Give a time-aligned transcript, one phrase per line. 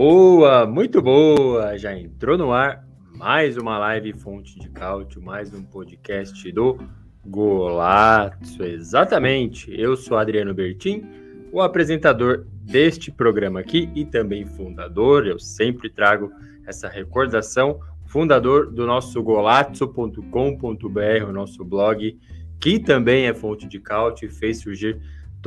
[0.00, 1.76] Boa, muito boa!
[1.76, 6.78] Já entrou no ar mais uma live Fonte de Cálcio, mais um podcast do
[7.26, 8.62] Golazzo.
[8.62, 11.02] Exatamente, eu sou Adriano Bertin,
[11.50, 15.26] o apresentador deste programa aqui e também fundador.
[15.26, 16.30] Eu sempre trago
[16.64, 22.16] essa recordação, fundador do nosso golazzo.com.br, o nosso blog,
[22.60, 24.96] que também é fonte de cálcio e fez surgir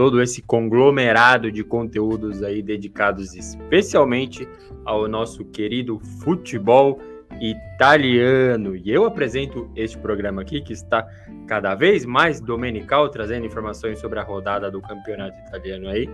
[0.01, 4.49] todo esse conglomerado de conteúdos aí dedicados especialmente
[4.83, 6.99] ao nosso querido futebol
[7.39, 8.75] italiano.
[8.75, 11.07] E eu apresento este programa aqui que está
[11.47, 16.09] cada vez mais domenical, trazendo informações sobre a rodada do campeonato italiano aí,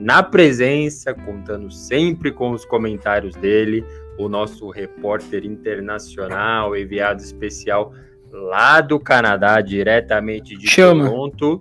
[0.00, 3.84] na presença, contando sempre com os comentários dele,
[4.18, 7.92] o nosso repórter internacional, enviado especial
[8.32, 11.04] lá do Canadá, diretamente de Chama.
[11.04, 11.60] Toronto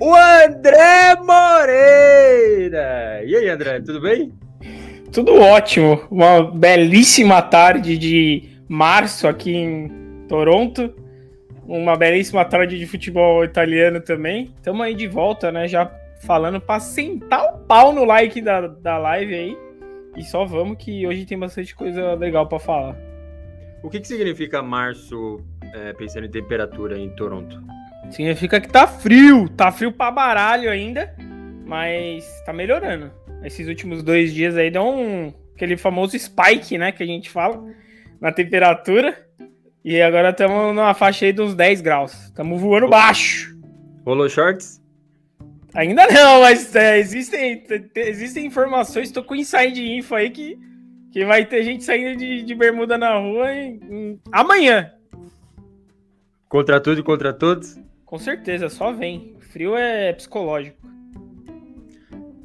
[0.00, 2.78] o André Moreira.
[3.24, 4.32] E aí, André, tudo bem?
[5.12, 6.00] Tudo ótimo.
[6.10, 10.94] Uma belíssima tarde de março aqui em Toronto.
[11.66, 14.52] Uma belíssima tarde de futebol italiano também.
[14.56, 15.66] Estamos aí de volta, né?
[15.66, 15.90] Já
[16.20, 19.58] falando para sentar o pau no like da, da live aí.
[20.16, 22.96] E só vamos que hoje tem bastante coisa legal para falar.
[23.82, 25.40] O que, que significa março,
[25.72, 27.62] é, pensando em temperatura em Toronto?
[28.10, 31.14] Significa que tá frio, tá frio pra baralho ainda,
[31.66, 33.10] mas tá melhorando.
[33.44, 37.64] Esses últimos dois dias aí deu um aquele famoso spike, né, que a gente fala,
[38.20, 39.26] na temperatura.
[39.84, 42.12] E agora estamos numa faixa aí dos 10 graus.
[42.26, 43.56] Estamos voando baixo.
[44.04, 44.80] Rolou shorts?
[45.74, 47.62] Ainda não, mas é, existem,
[47.94, 50.58] existem informações, tô com inside info aí que,
[51.12, 54.90] que vai ter gente saindo de, de bermuda na rua em, em, amanhã.
[56.48, 57.78] Contra tudo e contra todos?
[58.08, 59.34] Com certeza, só vem.
[59.38, 60.78] Frio é psicológico.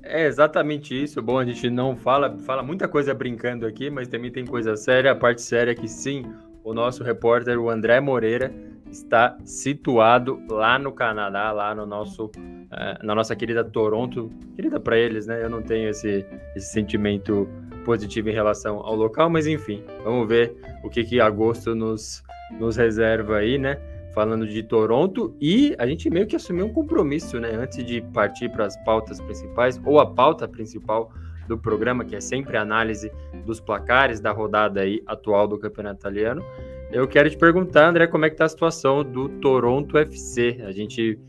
[0.03, 1.21] É exatamente isso.
[1.21, 5.13] Bom, a gente não fala, fala muita coisa brincando aqui, mas também tem coisa séria.
[5.13, 6.25] A parte séria é que sim,
[6.65, 8.53] o nosso repórter, o André Moreira,
[8.91, 14.29] está situado lá no Canadá, lá no nosso, uh, na nossa querida Toronto.
[14.57, 15.41] Querida para eles, né?
[15.41, 16.25] Eu não tenho esse,
[16.57, 17.47] esse sentimento
[17.85, 22.21] positivo em relação ao local, mas enfim, vamos ver o que, que agosto nos,
[22.59, 23.79] nos reserva aí, né?
[24.13, 27.51] Falando de Toronto e a gente meio que assumiu um compromisso, né?
[27.55, 31.11] Antes de partir para as pautas principais, ou a pauta principal
[31.47, 33.11] do programa, que é sempre a análise
[33.45, 36.43] dos placares da rodada aí atual do Campeonato Italiano.
[36.91, 40.61] Eu quero te perguntar, André, como é que tá a situação do Toronto FC?
[40.65, 41.19] A gente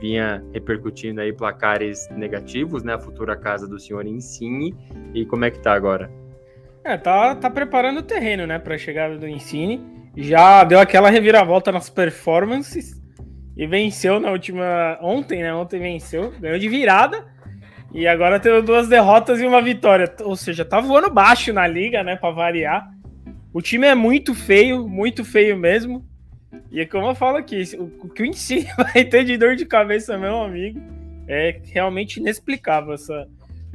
[0.00, 2.94] vinha repercutindo aí placares negativos, né?
[2.94, 4.76] A futura casa do senhor Insigne.
[5.14, 6.10] E como é que tá agora?
[6.84, 11.10] É, tá, tá preparando o terreno, né, para a chegada do Insigne já deu aquela
[11.10, 13.00] reviravolta nas performances
[13.56, 14.98] e venceu na última.
[15.02, 15.52] Ontem, né?
[15.54, 17.24] Ontem venceu, ganhou de virada.
[17.92, 20.12] E agora teve duas derrotas e uma vitória.
[20.22, 22.16] Ou seja, tá voando baixo na liga, né?
[22.16, 22.88] Pra variar.
[23.52, 26.04] O time é muito feio, muito feio mesmo.
[26.70, 29.64] E é como eu falo aqui, o que o Ensino vai ter de dor de
[29.64, 30.80] cabeça, meu amigo,
[31.28, 33.26] é realmente inexplicável essa,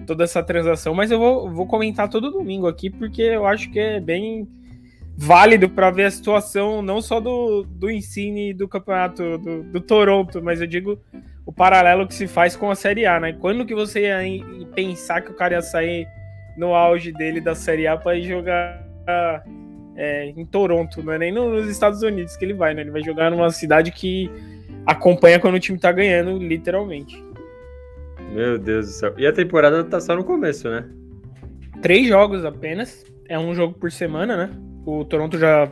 [0.06, 0.94] toda essa transação.
[0.94, 4.47] Mas eu vou, vou comentar todo domingo aqui, porque eu acho que é bem
[5.21, 10.41] válido para ver a situação não só do, do Ensine do campeonato do, do, Toronto,
[10.41, 10.99] mas eu digo
[11.45, 13.33] o paralelo que se faz com a Série A, né?
[13.39, 14.17] Quando que você ia
[14.73, 16.07] pensar que o cara ia sair
[16.57, 18.83] no auge dele da Série A para ir jogar
[19.95, 22.81] é, em Toronto, não é nem nos Estados Unidos que ele vai, né?
[22.81, 24.27] Ele vai jogar numa cidade que
[24.88, 27.24] acompanha quando o time tá ganhando, literalmente.
[28.33, 29.13] Meu Deus do céu.
[29.19, 30.83] E a temporada tá só no começo, né?
[31.79, 33.06] Três jogos apenas.
[33.29, 34.70] É um jogo por semana, né?
[34.86, 35.72] O Toronto já,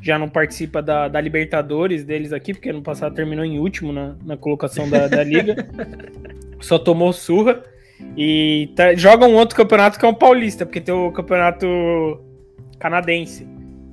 [0.00, 4.16] já não participa da, da Libertadores deles aqui, porque ano passado terminou em último na,
[4.24, 5.66] na colocação da, da liga.
[6.60, 7.62] Só tomou surra.
[8.16, 11.66] E tá, joga um outro campeonato que é o Paulista, porque tem o campeonato
[12.78, 13.46] canadense.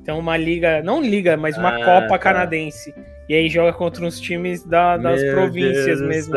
[0.04, 2.20] Tem uma liga, não liga, mas uma ah, Copa tá.
[2.20, 2.94] canadense.
[3.28, 6.36] E aí joga contra uns times da, das Meu províncias Deus mesmo.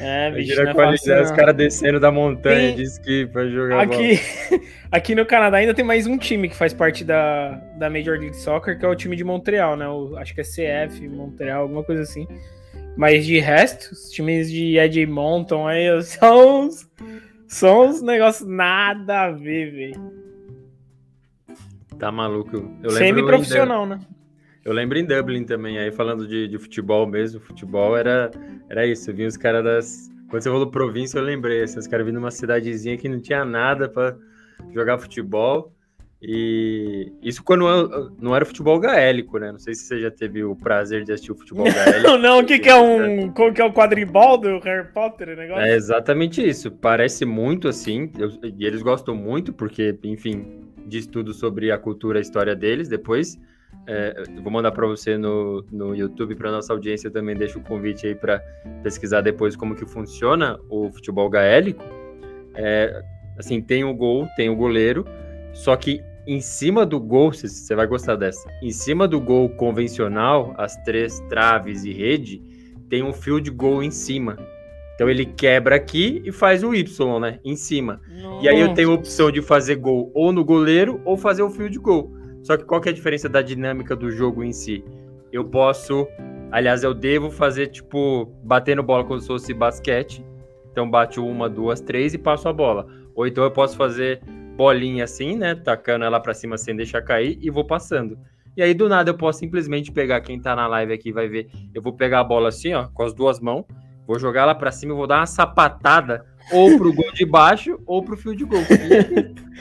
[0.00, 2.76] É, bicho, não é fácil, Os caras descendo da montanha tem...
[2.76, 4.20] de esqui pra jogar aqui,
[4.90, 8.36] aqui no Canadá ainda tem mais um time que faz parte da, da Major League
[8.36, 9.88] Soccer, que é o time de Montreal, né?
[9.88, 10.44] O, acho que é
[10.88, 12.26] CF Montreal, alguma coisa assim.
[12.96, 16.90] Mas de resto, os times de Edmonton aí são uns,
[17.46, 20.26] são uns negócios nada a ver, velho.
[21.98, 22.70] Tá maluco.
[22.90, 24.00] Semi-profissional, né?
[24.66, 28.32] Eu lembro em Dublin também, aí falando de, de futebol mesmo, futebol era,
[28.68, 30.10] era isso, eu vi os caras das...
[30.28, 33.44] Quando você falou província, eu lembrei, assim, os caras vindo numa cidadezinha que não tinha
[33.44, 34.16] nada para
[34.74, 35.72] jogar futebol,
[36.20, 37.64] e isso quando
[38.20, 39.52] não era futebol gaélico, né?
[39.52, 42.02] Não sei se você já teve o prazer de assistir o futebol gaélico.
[42.02, 43.30] Não, não, o que, que é um.
[43.30, 45.36] Como que é o quadribol do Harry Potter?
[45.36, 45.62] Negócio?
[45.62, 46.72] É exatamente isso.
[46.72, 48.10] Parece muito assim.
[48.18, 52.56] Eu, e eles gostam muito, porque, enfim, de estudo sobre a cultura e a história
[52.56, 52.88] deles.
[52.88, 53.38] Depois
[53.86, 58.06] é, vou mandar para você no, no YouTube, para nossa audiência também deixo o convite
[58.06, 58.40] aí para
[58.82, 61.84] pesquisar depois como que funciona o futebol gaélico.
[62.54, 63.02] É,
[63.38, 65.04] assim, tem o gol, tem o goleiro,
[65.52, 70.54] só que em cima do gol, você vai gostar dessa, em cima do gol convencional,
[70.58, 72.42] as três traves e rede,
[72.88, 74.36] tem um fio de gol em cima.
[74.96, 77.38] Então ele quebra aqui e faz o Y, né?
[77.44, 78.00] Em cima.
[78.08, 78.44] Nossa.
[78.44, 81.50] E aí eu tenho a opção de fazer gol ou no goleiro ou fazer o
[81.50, 82.15] fio de gol.
[82.46, 84.84] Só que qual que é a diferença da dinâmica do jogo em si?
[85.32, 86.06] Eu posso,
[86.52, 90.24] aliás, eu devo fazer tipo batendo bola como se fosse basquete.
[90.70, 92.86] Então bate uma, duas, três e passo a bola.
[93.16, 94.20] Ou então eu posso fazer
[94.56, 95.56] bolinha assim, né?
[95.56, 98.16] Tacando ela para cima sem deixar cair e vou passando.
[98.56, 101.48] E aí do nada eu posso simplesmente pegar quem tá na live aqui vai ver.
[101.74, 103.64] Eu vou pegar a bola assim, ó, com as duas mãos
[104.06, 107.80] Vou jogar ela para cima e vou dar uma sapatada ou pro gol de baixo
[107.86, 108.60] ou pro fio de gol.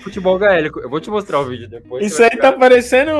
[0.04, 0.80] Futebol gaélico.
[0.80, 2.06] Eu vou te mostrar o vídeo depois.
[2.06, 3.12] Isso aí tá parecendo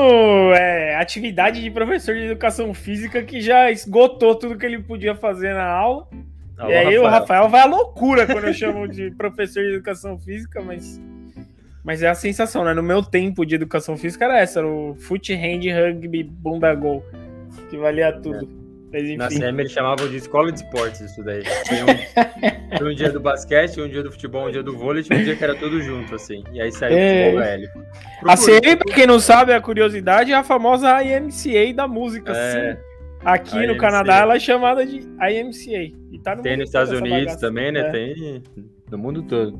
[0.54, 5.54] é, atividade de professor de educação física que já esgotou tudo que ele podia fazer
[5.54, 6.06] na aula.
[6.56, 7.02] Alô, e aí Rafael.
[7.02, 11.00] o Rafael vai à loucura quando eu chamo de professor de educação física, mas
[11.84, 12.74] mas é a sensação, né?
[12.74, 17.04] No meu tempo de educação física era essa, era o foot, hand, rugby, bunda, gol,
[17.70, 18.44] que valia tudo.
[18.62, 18.65] É.
[19.16, 21.42] Na SEMI eles chamavam de escola de esportes isso daí.
[21.64, 25.18] Tinha um, um, dia do basquete, um dia do futebol, um dia do vôlei, tinha
[25.18, 26.44] um dia que era tudo junto, assim.
[26.52, 27.00] E aí saiu é...
[27.00, 27.70] o futebol velho.
[28.24, 32.70] A CM, pra quem não sabe, a curiosidade, é a famosa IMCA da música, é...
[32.70, 32.80] Assim.
[33.24, 33.66] Aqui IMCA.
[33.66, 35.92] no Canadá ela é chamada de IMCA.
[36.12, 37.80] E tá no Tem nos Estados Unidos também, né?
[37.80, 37.90] É.
[37.90, 38.42] Tem
[38.90, 39.58] no mundo todo.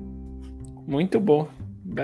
[0.87, 1.49] Muito bom.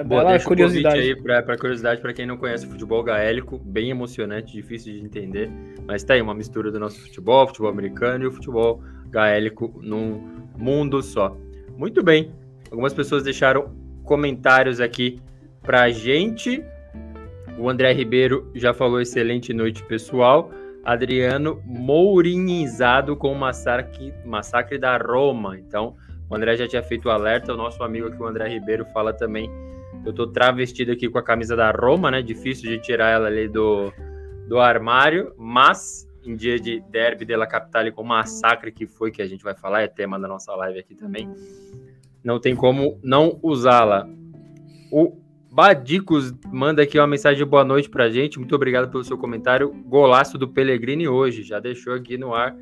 [0.06, 0.98] Boa, deixa curiosidade.
[0.98, 5.00] Um aí para curiosidade para quem não conhece o futebol gaélico, bem emocionante, difícil de
[5.00, 5.50] entender,
[5.86, 10.40] mas tá aí uma mistura do nosso futebol, futebol americano e o futebol gaélico num
[10.56, 11.36] mundo só.
[11.76, 12.32] Muito bem.
[12.70, 15.20] Algumas pessoas deixaram comentários aqui
[15.60, 16.64] pra gente.
[17.58, 20.50] O André Ribeiro já falou excelente noite, pessoal.
[20.82, 25.58] Adriano mourinizado com o massacre, massacre da Roma.
[25.58, 25.94] Então,
[26.28, 27.52] o André já tinha feito o alerta.
[27.52, 29.50] O nosso amigo aqui, o André Ribeiro, fala também
[30.04, 32.22] eu tô travestido aqui com a camisa da Roma, né?
[32.22, 33.93] Difícil de tirar ela ali do,
[34.49, 39.22] do armário, mas em dia de derby della Capitale com o massacre que foi, que
[39.22, 41.28] a gente vai falar, é tema da nossa live aqui também,
[42.22, 44.08] não tem como não usá-la.
[44.90, 45.20] O
[45.50, 49.72] Badicos manda aqui uma mensagem de boa noite pra gente, muito obrigado pelo seu comentário,
[49.87, 52.56] golaço do Pellegrini hoje, já deixou aqui no ar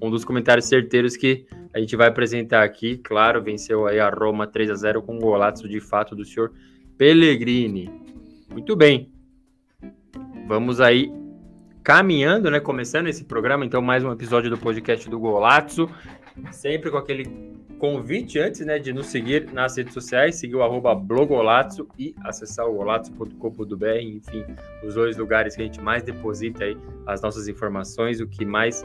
[0.00, 4.46] um, dos comentários certeiros que a gente vai apresentar aqui, claro, venceu aí a Roma
[4.46, 6.52] 3 a 0 com um golaço de fato do senhor
[6.98, 7.90] Pellegrini.
[8.50, 9.10] Muito bem.
[10.46, 11.12] Vamos aí
[11.82, 15.88] caminhando, né, começando esse programa, então mais um episódio do podcast do Golazzo,
[16.50, 17.24] sempre com aquele
[17.78, 22.66] convite antes, né, de nos seguir nas redes sociais, seguir o arroba blogolazzo e acessar
[22.66, 24.44] o golazzo.com.br, enfim,
[24.84, 26.76] os dois lugares que a gente mais deposita aí
[27.06, 28.84] as nossas informações, o que mais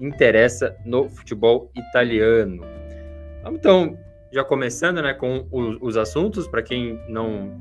[0.00, 2.62] interessa no futebol italiano.
[3.46, 3.98] Então,
[4.32, 7.52] já começando né, com os, os assuntos, para quem não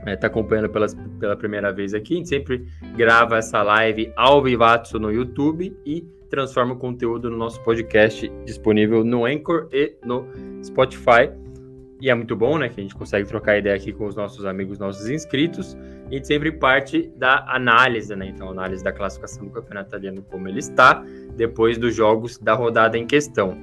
[0.00, 4.12] está é, tá acompanhando pelas, pela primeira vez aqui, a gente sempre grava essa live
[4.16, 9.94] ao vivato no YouTube e transforma o conteúdo no nosso podcast disponível no Anchor e
[10.04, 10.26] no
[10.64, 11.39] Spotify.
[12.00, 12.68] E é muito bom, né?
[12.68, 15.76] Que a gente consegue trocar ideia aqui com os nossos amigos, nossos inscritos.
[16.10, 18.26] E a gente sempre parte da análise, né?
[18.26, 21.04] Então, análise da classificação do campeonato italiano, como ele está,
[21.36, 23.56] depois dos jogos da rodada em questão.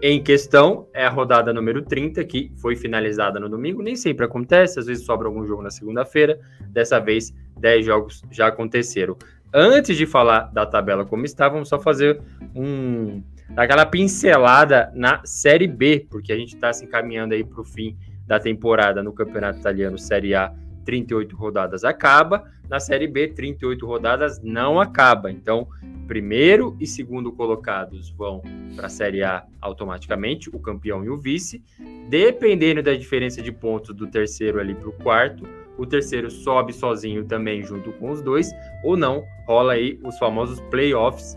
[0.00, 3.82] Em questão é a rodada número 30, que foi finalizada no domingo.
[3.82, 6.40] Nem sempre acontece, às vezes sobra algum jogo na segunda-feira.
[6.70, 9.16] Dessa vez, 10 jogos já aconteceram.
[9.52, 12.20] Antes de falar da tabela como está, vamos só fazer
[12.54, 13.22] um
[13.56, 17.96] aquela pincelada na Série B, porque a gente está se encaminhando aí para o fim
[18.26, 20.52] da temporada no Campeonato Italiano Série A,
[20.84, 25.30] 38 rodadas acaba, na Série B, 38 rodadas não acaba.
[25.30, 25.68] Então,
[26.06, 28.42] primeiro e segundo colocados vão
[28.74, 31.62] para a Série A automaticamente, o campeão e o vice.
[32.08, 35.46] Dependendo da diferença de pontos do terceiro ali para o quarto,
[35.76, 38.50] o terceiro sobe sozinho também junto com os dois,
[38.82, 41.36] ou não, rola aí os famosos playoffs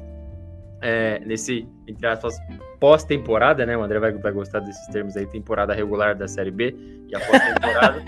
[0.82, 2.38] é, nesse, entre aspas,
[2.80, 3.78] pós-temporada, né?
[3.78, 6.76] O André vai, vai gostar desses termos aí, temporada regular da Série B
[7.08, 8.04] e a pós-temporada.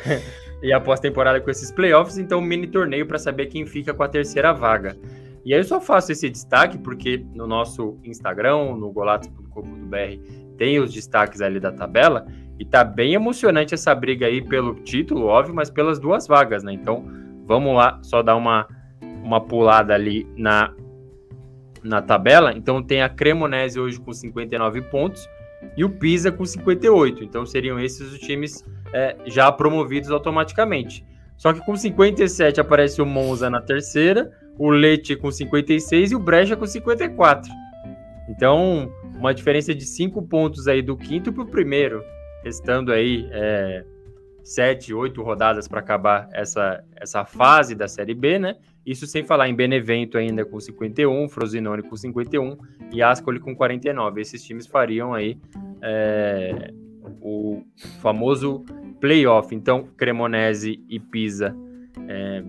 [0.62, 4.08] e a pós-temporada com esses playoffs, então mini torneio para saber quem fica com a
[4.08, 4.96] terceira vaga.
[5.44, 10.92] E aí eu só faço esse destaque porque no nosso Instagram, no golatos.com.br, tem os
[10.92, 12.26] destaques ali da tabela
[12.58, 16.72] e tá bem emocionante essa briga aí pelo título, óbvio, mas pelas duas vagas, né?
[16.72, 17.04] Então,
[17.44, 18.66] vamos lá, só dar uma
[19.24, 20.72] uma pulada ali na
[21.84, 22.52] na tabela.
[22.56, 25.28] Então tem a Cremonese hoje com 59 pontos
[25.76, 27.22] e o Pisa com 58.
[27.22, 31.04] Então seriam esses os times é, já promovidos automaticamente.
[31.36, 36.18] Só que com 57 aparece o Monza na terceira, o Leite com 56 e o
[36.18, 37.50] Brecha com 54.
[38.28, 42.02] Então, uma diferença de 5 pontos aí do quinto para o primeiro,
[42.42, 43.84] restando aí é,
[44.42, 48.56] 7, 8 rodadas para acabar essa, essa fase da Série B, né?
[48.86, 52.56] Isso sem falar em Benevento ainda com 51, Frosinone com 51
[52.92, 54.20] e Ascoli com 49.
[54.20, 55.38] Esses times fariam aí
[55.82, 56.72] é,
[57.20, 57.62] o
[58.00, 58.64] famoso
[59.00, 59.54] playoff.
[59.54, 61.56] Então, Cremonese e Pisa
[62.08, 62.42] é,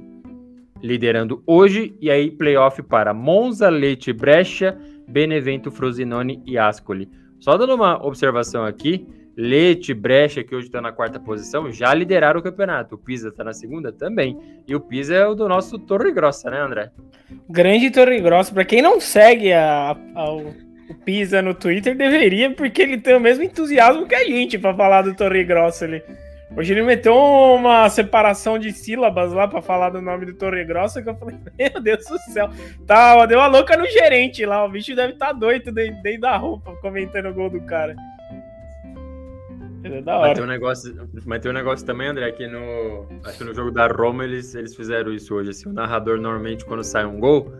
[0.81, 1.95] liderando hoje.
[2.01, 4.77] E aí, playoff para Monza, Leite, Brecha,
[5.07, 7.09] Benevento, Frosinone e Ascoli.
[7.39, 9.05] Só dando uma observação aqui,
[9.37, 12.95] Leite, Brecha, que hoje está na quarta posição, já lideraram o campeonato.
[12.95, 14.37] O Pisa está na segunda também.
[14.65, 16.89] E o Pisa é o do nosso Torre Grossa, né, André?
[17.49, 18.53] Grande Torre Grossa.
[18.53, 20.53] Para quem não segue a, a, o
[21.03, 25.01] Pisa no Twitter, deveria, porque ele tem o mesmo entusiasmo que a gente para falar
[25.01, 26.01] do Torre Grossa ali.
[26.55, 31.01] Hoje ele meteu uma separação de sílabas lá para falar do nome do Torre Grossa
[31.01, 32.49] que eu falei, meu Deus do céu.
[32.87, 34.63] Tá, deu uma louca no gerente lá.
[34.63, 37.95] O bicho deve estar tá doido dentro da roupa comentando o gol do cara.
[39.85, 40.27] É da hora.
[40.29, 43.53] Mas tem um negócio, mas tem um negócio também, André, que no, acho que no
[43.53, 45.51] jogo da Roma eles, eles fizeram isso hoje.
[45.51, 47.51] Assim, o narrador normalmente quando sai um gol,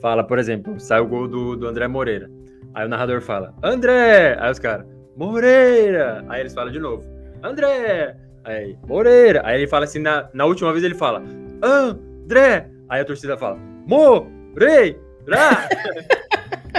[0.00, 2.30] fala, por exemplo, sai o gol do, do André Moreira.
[2.74, 4.36] Aí o narrador fala, André!
[4.40, 6.24] Aí os caras, Moreira!
[6.28, 7.04] Aí eles falam de novo,
[7.42, 8.16] André!
[8.44, 9.42] Aí, Moreira!
[9.44, 11.22] Aí ele fala assim, na, na última vez ele fala,
[11.62, 12.70] André!
[12.88, 14.98] Aí a torcida fala, Moreira!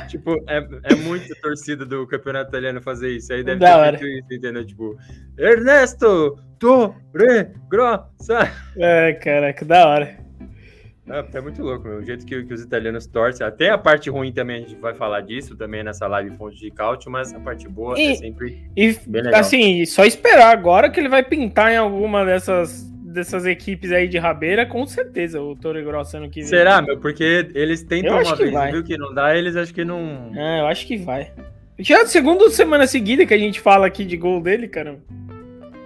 [0.07, 3.33] Tipo, é, é muito torcida do campeonato italiano fazer isso.
[3.33, 4.65] Aí deve da ter feito isso, entendeu?
[4.65, 4.97] Tipo,
[5.37, 8.51] Ernesto Torre Grossa.
[8.77, 10.25] É, caraca, da hora.
[11.07, 11.99] É, é muito louco, meu.
[11.99, 13.45] O jeito que, que, os italianos torcem.
[13.45, 16.71] Até a parte ruim também, a gente vai falar disso também nessa live fonte de
[16.71, 19.39] cálcio, mas a parte boa e, é sempre e, bem legal.
[19.39, 24.17] Assim, só esperar agora que ele vai pintar em alguma dessas dessas equipes aí de
[24.17, 26.49] rabeira, com certeza, o Toro Grosso ano que vem.
[26.49, 26.99] Será, meu?
[26.99, 28.71] Porque eles tentam uma vez, vai.
[28.71, 30.31] viu que não dá, eles acho que não.
[30.35, 31.31] É, eu acho que vai.
[31.79, 34.99] Já é a segunda semana seguida que a gente fala aqui de gol dele, caramba.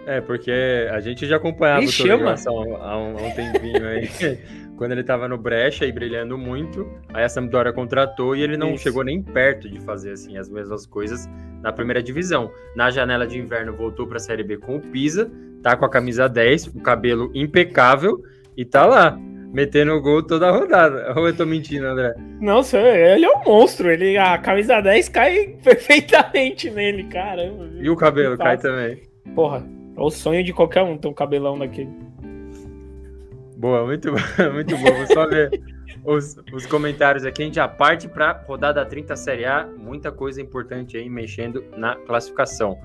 [0.06, 0.52] É, porque
[0.92, 4.10] a gente já acompanhava o Toro Grosso há um, há um tempinho aí.
[4.80, 8.74] quando ele estava no Brecha e brilhando muito, aí a Sampdoria contratou e ele não
[8.74, 8.84] Isso.
[8.84, 11.30] chegou nem perto de fazer assim as mesmas coisas
[11.62, 12.50] na primeira divisão.
[12.78, 15.30] Na janela de inverno voltou para a Série B com o Pisa,
[15.62, 18.24] tá com a camisa 10, o cabelo impecável
[18.56, 19.20] e tá lá,
[19.52, 21.14] metendo o gol toda a rodada.
[21.14, 22.16] Ou eu tô mentindo, André?
[22.40, 27.70] Não, ele é um monstro, ele a camisa 10 cai perfeitamente nele, caramba.
[27.82, 29.04] E o cabelo cai também.
[29.36, 29.62] Porra,
[29.98, 31.92] é o sonho de qualquer um ter um cabelão daquele.
[33.60, 34.10] Boa, muito,
[34.54, 34.86] muito bom.
[34.86, 35.52] Vou só ver
[36.06, 37.42] os, os comentários aqui.
[37.42, 39.68] A gente já parte para rodada 30 Série A.
[39.78, 42.80] Muita coisa importante aí mexendo na classificação.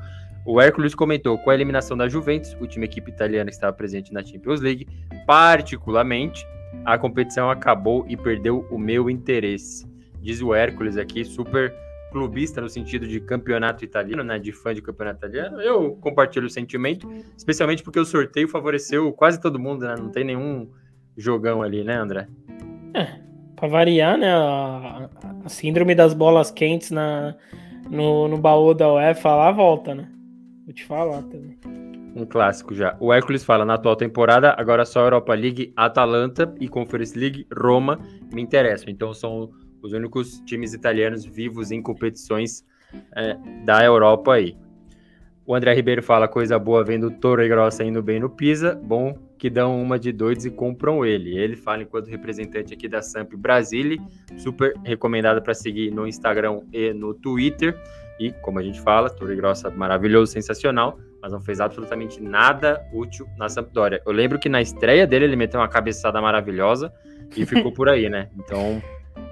[0.44, 4.24] O Hércules comentou: com a eliminação da Juventus, última equipe italiana que estava presente na
[4.24, 4.88] Champions League,
[5.24, 6.44] particularmente,
[6.84, 9.86] a competição acabou e perdeu o meu interesse.
[10.20, 11.72] Diz o Hércules aqui, super
[12.14, 16.50] clubista no sentido de campeonato italiano, né, de fã de campeonato italiano, eu compartilho o
[16.50, 19.96] sentimento, especialmente porque o sorteio favoreceu quase todo mundo, né?
[19.98, 20.70] Não tem nenhum
[21.16, 22.28] jogão ali, né, André?
[22.94, 23.18] É,
[23.56, 25.10] pra variar, né, a,
[25.44, 27.34] a síndrome das bolas quentes na,
[27.90, 30.08] no, no baú da UEFA lá volta, né?
[30.64, 31.58] Vou te falar também.
[32.14, 32.96] Um clássico já.
[33.00, 37.98] O Hércules fala, na atual temporada, agora só Europa League, Atalanta e Conference League, Roma
[38.32, 38.88] me interessam.
[38.88, 39.50] Então são
[39.84, 42.64] os únicos times italianos vivos em competições
[43.14, 44.56] é, da Europa aí.
[45.46, 49.14] O André Ribeiro fala coisa boa vendo o Torre Grossa indo bem no Pisa, bom
[49.36, 51.36] que dão uma de doidos e compram ele.
[51.36, 54.00] Ele fala enquanto representante aqui da Samp Brasile,
[54.38, 57.78] super recomendado para seguir no Instagram e no Twitter.
[58.18, 63.28] E como a gente fala, Torre Grossa maravilhoso, sensacional, mas não fez absolutamente nada útil
[63.36, 64.00] na Sampdoria.
[64.06, 66.90] Eu lembro que na estreia dele ele meteu uma cabeçada maravilhosa
[67.36, 68.30] e ficou por aí, né?
[68.38, 68.80] Então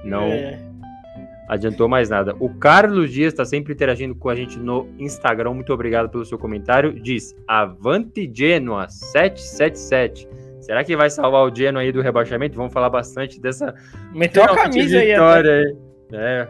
[0.05, 0.59] não é.
[1.49, 2.35] adiantou mais nada.
[2.39, 5.55] O Carlos Dias está sempre interagindo com a gente no Instagram.
[5.55, 6.93] Muito obrigado pelo seu comentário.
[6.93, 10.29] Diz: Avante Genoa 777.
[10.61, 12.57] Será que vai salvar o Genoa aí do rebaixamento?
[12.57, 13.75] Vamos falar bastante dessa
[14.15, 15.77] Meteu a camisa aí, aí.
[16.13, 16.47] É,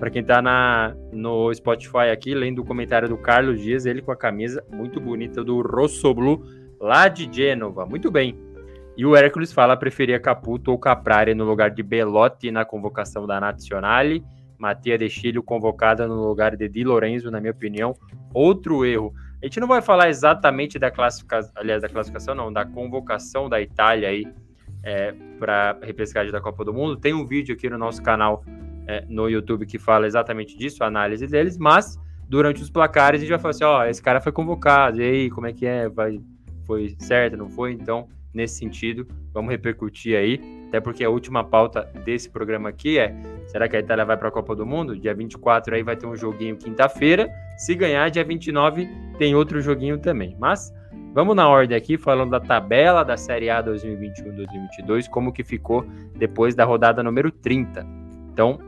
[0.00, 4.10] para quem tá na, no Spotify aqui, lendo o comentário do Carlos Dias, ele com
[4.10, 6.44] a camisa muito bonita do Rosso Blu,
[6.80, 7.86] lá de Gênova.
[7.86, 8.36] Muito bem.
[8.96, 13.40] E o Hércules fala preferia Caputo ou Caprari no lugar de Belotti na convocação da
[13.40, 14.24] Nazionale.
[14.56, 17.96] Matia de Chile convocada no lugar de Di Lorenzo, na minha opinião.
[18.32, 19.12] Outro erro.
[19.42, 23.60] A gente não vai falar exatamente da classificação, aliás, da classificação não, da convocação da
[23.60, 24.26] Itália aí
[24.82, 26.96] é, para repescagem da Copa do Mundo.
[26.96, 28.44] Tem um vídeo aqui no nosso canal
[28.86, 31.98] é, no YouTube que fala exatamente disso, a análise deles, mas
[32.28, 35.30] durante os placares a gente vai falar assim, ó, esse cara foi convocado, e aí,
[35.30, 35.88] como é que é?
[35.88, 36.20] Vai,
[36.66, 37.72] foi certo, não foi?
[37.72, 43.14] Então, nesse sentido, vamos repercutir aí, até porque a última pauta desse programa aqui é,
[43.46, 44.98] será que a Itália vai para a Copa do Mundo?
[44.98, 48.88] Dia 24 aí vai ter um joguinho quinta-feira, se ganhar, dia 29
[49.18, 50.72] tem outro joguinho também, mas...
[51.12, 55.86] Vamos na ordem aqui, falando da tabela da Série A 2021-2022, como que ficou
[56.16, 57.86] depois da rodada número 30.
[58.32, 58.58] Então,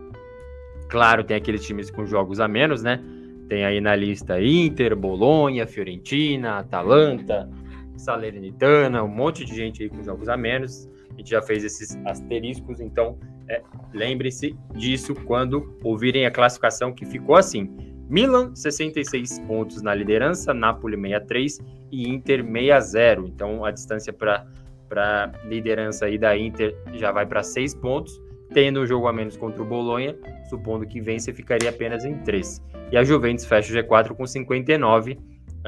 [0.88, 3.02] Claro, tem aqueles times com jogos a menos, né?
[3.48, 7.48] Tem aí na lista Inter, Bolonha, Fiorentina, Atalanta,
[7.96, 10.88] Salernitana, um monte de gente aí com jogos a menos.
[11.10, 13.62] A gente já fez esses asteriscos, então é,
[13.92, 17.74] lembre-se disso quando ouvirem a classificação que ficou assim.
[18.08, 21.58] Milan, 66 pontos na liderança, Napoli 63
[21.90, 23.22] e Inter 60.
[23.28, 24.46] Então a distância para
[24.92, 29.36] a liderança aí da Inter já vai para 6 pontos tendo um jogo a menos
[29.36, 30.16] contra o Bolonha,
[30.48, 32.62] supondo que vence, ficaria apenas em 3.
[32.92, 35.18] E a Juventus fecha o G4 com 59.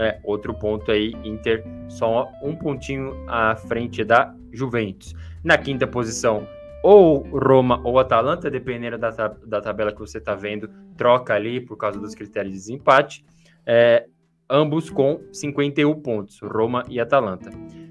[0.01, 5.13] É, outro ponto aí, Inter só um pontinho à frente da Juventus.
[5.43, 6.47] Na quinta posição,
[6.85, 11.77] ou Roma ou Atalanta, dependendo da, da tabela que você está vendo, troca ali por
[11.77, 13.25] causa dos critérios de desempate.
[13.67, 14.07] É,
[14.49, 17.51] ambos com 51 pontos, Roma e Atalanta.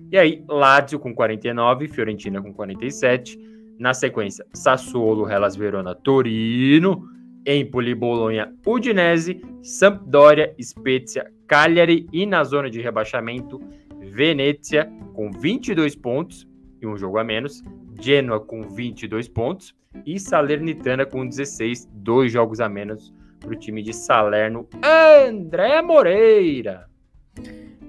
[0.09, 3.37] E aí, Lazio com 49, Fiorentina com 47,
[3.77, 7.03] na sequência, Sassuolo, Hellas Verona, Torino,
[7.45, 13.59] Empoli, Bolonha, Udinese, Sampdoria, Spezia, Cagliari e na zona de rebaixamento,
[13.99, 16.47] Venezia com 22 pontos
[16.81, 17.63] e um jogo a menos,
[17.99, 23.81] Genoa com 22 pontos e Salernitana com 16, dois jogos a menos para o time
[23.81, 26.87] de Salerno, André Moreira.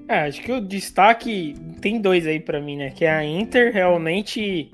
[0.06, 2.90] É, acho que o destaque tem dois aí para mim, né?
[2.90, 4.70] Que é a Inter realmente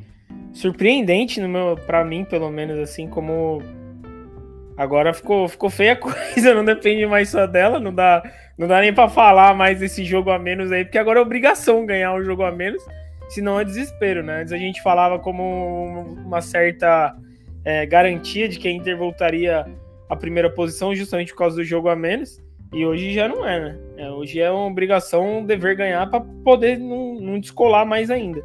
[0.52, 3.60] surpreendente no meu, para mim, pelo menos assim, como
[4.76, 8.22] agora ficou, ficou feia a coisa, não depende mais só dela, não dá,
[8.58, 11.86] não dá nem para falar mais desse jogo a menos aí, porque agora é obrigação
[11.86, 12.84] ganhar um jogo a menos,
[13.28, 14.40] senão é desespero, né?
[14.40, 17.14] Antes a gente falava como uma certa
[17.64, 19.66] é, garantia de que a Inter voltaria
[20.08, 22.42] à primeira posição justamente por causa do jogo a menos.
[22.72, 23.78] E hoje já não é, né?
[23.96, 28.42] É, hoje é uma obrigação, um dever ganhar para poder não, não descolar mais ainda.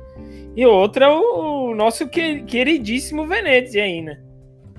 [0.56, 4.20] E outra é o, o nosso queridíssimo Venezia aí, né?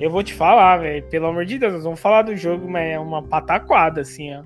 [0.01, 2.89] Eu vou te falar, velho, pelo amor de Deus, nós vamos falar do jogo, mas
[2.89, 4.43] é uma pataquada, assim, ó.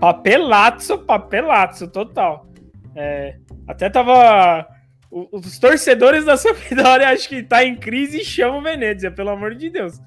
[0.00, 2.46] Papelaço, papelaço, total.
[2.94, 3.36] É,
[3.68, 4.66] até tava.
[5.10, 9.54] Os torcedores da Sampdoria acho que tá em crise e chamam o Venezia, pelo amor
[9.54, 10.00] de Deus.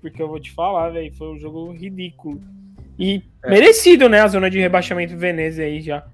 [0.00, 2.40] Porque eu vou te falar, velho, foi um jogo ridículo.
[2.98, 3.50] E é.
[3.50, 6.04] merecido, né, a zona de rebaixamento Venezia aí já.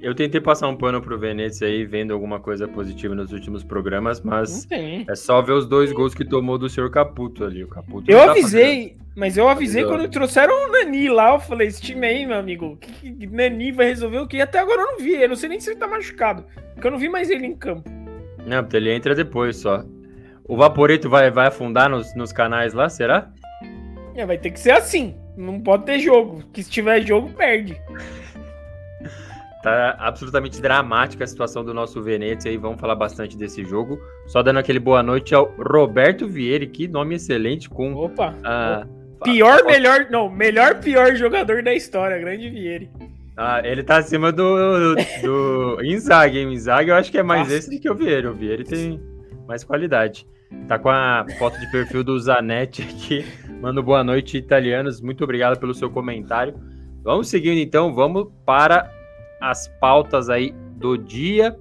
[0.00, 4.20] Eu tentei passar um pano pro Venezia aí, vendo alguma coisa positiva nos últimos programas,
[4.20, 7.64] mas é só ver os dois gols que tomou do senhor Caputo ali.
[7.64, 11.34] O Caputo eu avisei, mas eu avisei quando trouxeram o Nani lá.
[11.34, 14.40] Eu falei: esse time aí, meu amigo, que, que Nani vai resolver o quê?
[14.40, 15.14] Até agora eu não vi.
[15.14, 17.56] Eu não sei nem se ele tá machucado, porque eu não vi mais ele em
[17.56, 17.88] campo.
[18.46, 19.84] Não, porque ele entra depois só.
[20.44, 23.30] O Vaporeto vai, vai afundar nos, nos canais lá, será?
[24.14, 25.14] É, vai ter que ser assim.
[25.36, 26.42] Não pode ter jogo.
[26.52, 27.80] Que se tiver jogo, perde.
[29.62, 33.98] Tá absolutamente dramática a situação do nosso Venezia e vamos falar bastante desse jogo.
[34.26, 37.92] Só dando aquele boa noite ao Roberto Vieira, que nome excelente com.
[37.94, 38.34] Opa!
[38.44, 38.86] A,
[39.24, 40.06] pior, melhor.
[40.10, 42.88] Não, melhor, pior jogador da história, grande Vieira.
[43.36, 46.46] Ah, ele tá acima do, do, do Inzaghi, hein?
[46.46, 47.54] O Inzaghi eu acho que é mais Nossa.
[47.54, 48.30] esse do que o Vieira.
[48.30, 49.00] O Vieira tem
[49.46, 50.24] mais qualidade.
[50.66, 53.24] Tá com a foto de perfil do Zanetti aqui.
[53.60, 55.00] Manda boa noite, italianos.
[55.00, 56.54] Muito obrigado pelo seu comentário.
[57.02, 58.90] Vamos seguindo então, vamos para
[59.40, 61.58] as pautas aí do dia,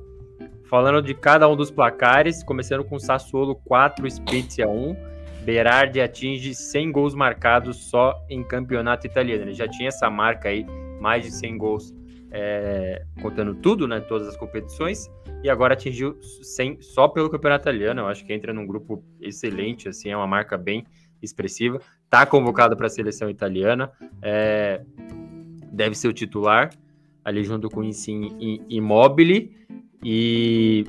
[0.70, 4.96] falando de cada um dos placares, começando com Sassuolo 4, Spezia 1.
[5.44, 9.44] Berardi atinge 100 gols marcados só em campeonato italiano.
[9.44, 10.66] Ele já tinha essa marca aí,
[11.00, 11.96] mais de 100 gols,
[12.32, 15.10] é, contando tudo, né, todas as competições,
[15.42, 18.02] e agora atingiu 100 só pelo campeonato italiano.
[18.02, 20.86] Eu acho que entra num grupo excelente, assim, é uma marca bem
[21.22, 21.80] expressiva.
[22.10, 23.90] Tá convocado para a seleção italiana,
[24.22, 24.82] é,
[25.72, 26.72] deve ser o titular
[27.28, 29.54] ali junto com o Insigne Immobile.
[30.02, 30.86] E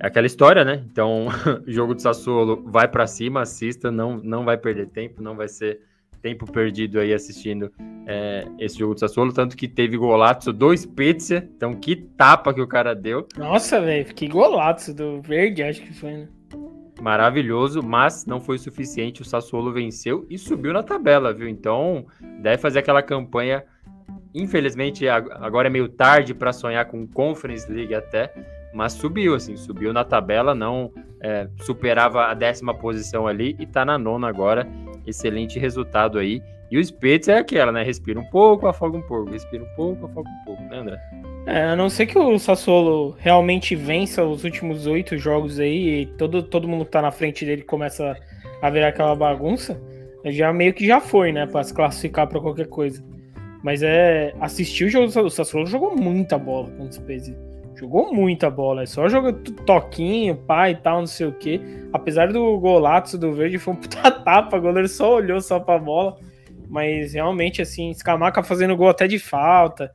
[0.00, 0.82] é aquela história, né?
[0.90, 1.30] Então, o
[1.70, 5.82] jogo do Sassuolo vai para cima, assista, não, não vai perder tempo, não vai ser
[6.22, 7.70] tempo perdido aí assistindo
[8.06, 12.62] é, esse jogo do Sassuolo, tanto que teve golaço do Spezia, então que tapa que
[12.62, 13.28] o cara deu.
[13.36, 16.28] Nossa, velho, que golaço do Verde, acho que foi, né?
[17.00, 21.46] Maravilhoso, mas não foi suficiente, o Sassuolo venceu e subiu na tabela, viu?
[21.46, 22.06] Então,
[22.40, 23.62] deve fazer aquela campanha,
[24.34, 28.32] infelizmente agora é meio tarde para sonhar com Conference League até,
[28.72, 33.84] mas subiu, assim, subiu na tabela, não é, superava a décima posição ali e tá
[33.84, 34.66] na nona agora.
[35.06, 36.42] Excelente resultado aí.
[36.70, 37.82] E o Spitz é aquela, né?
[37.82, 41.00] Respira um pouco, afoga um pouco, respira um pouco, afoga um pouco, né, André?
[41.46, 46.06] É, a não ser que o Sassuolo realmente vença os últimos oito jogos aí e
[46.06, 48.14] todo, todo mundo que tá na frente dele começa
[48.60, 49.80] a virar aquela bagunça,
[50.26, 51.46] já meio que já foi, né?
[51.46, 53.02] Pra se classificar para qualquer coisa.
[53.62, 54.34] Mas é.
[54.40, 57.36] Assistir o jogo do Sassuolo jogou muita bola com o Spezia.
[57.74, 61.60] Jogou muita bola, é só joga toquinho, pai e tal, não sei o que.
[61.92, 65.78] Apesar do golaço do Verde, foi um puta tapa, o goleiro só olhou só pra
[65.78, 66.16] bola.
[66.68, 69.92] Mas realmente, assim, Scamaca fazendo gol até de falta.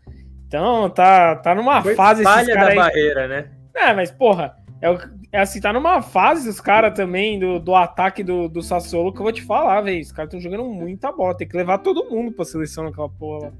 [0.47, 2.23] Então, tá, tá numa foi fase.
[2.23, 2.75] Falha da aí...
[2.75, 3.51] barreira, né?
[3.75, 4.87] É, mas porra, é,
[5.33, 9.17] é assim, tá numa fase os caras também do, do ataque do, do Sassuolo que
[9.17, 9.99] eu vou te falar, velho.
[9.99, 11.35] Os caras estão jogando muita bola.
[11.35, 13.53] Tem que levar todo mundo pra seleção naquela porra lá.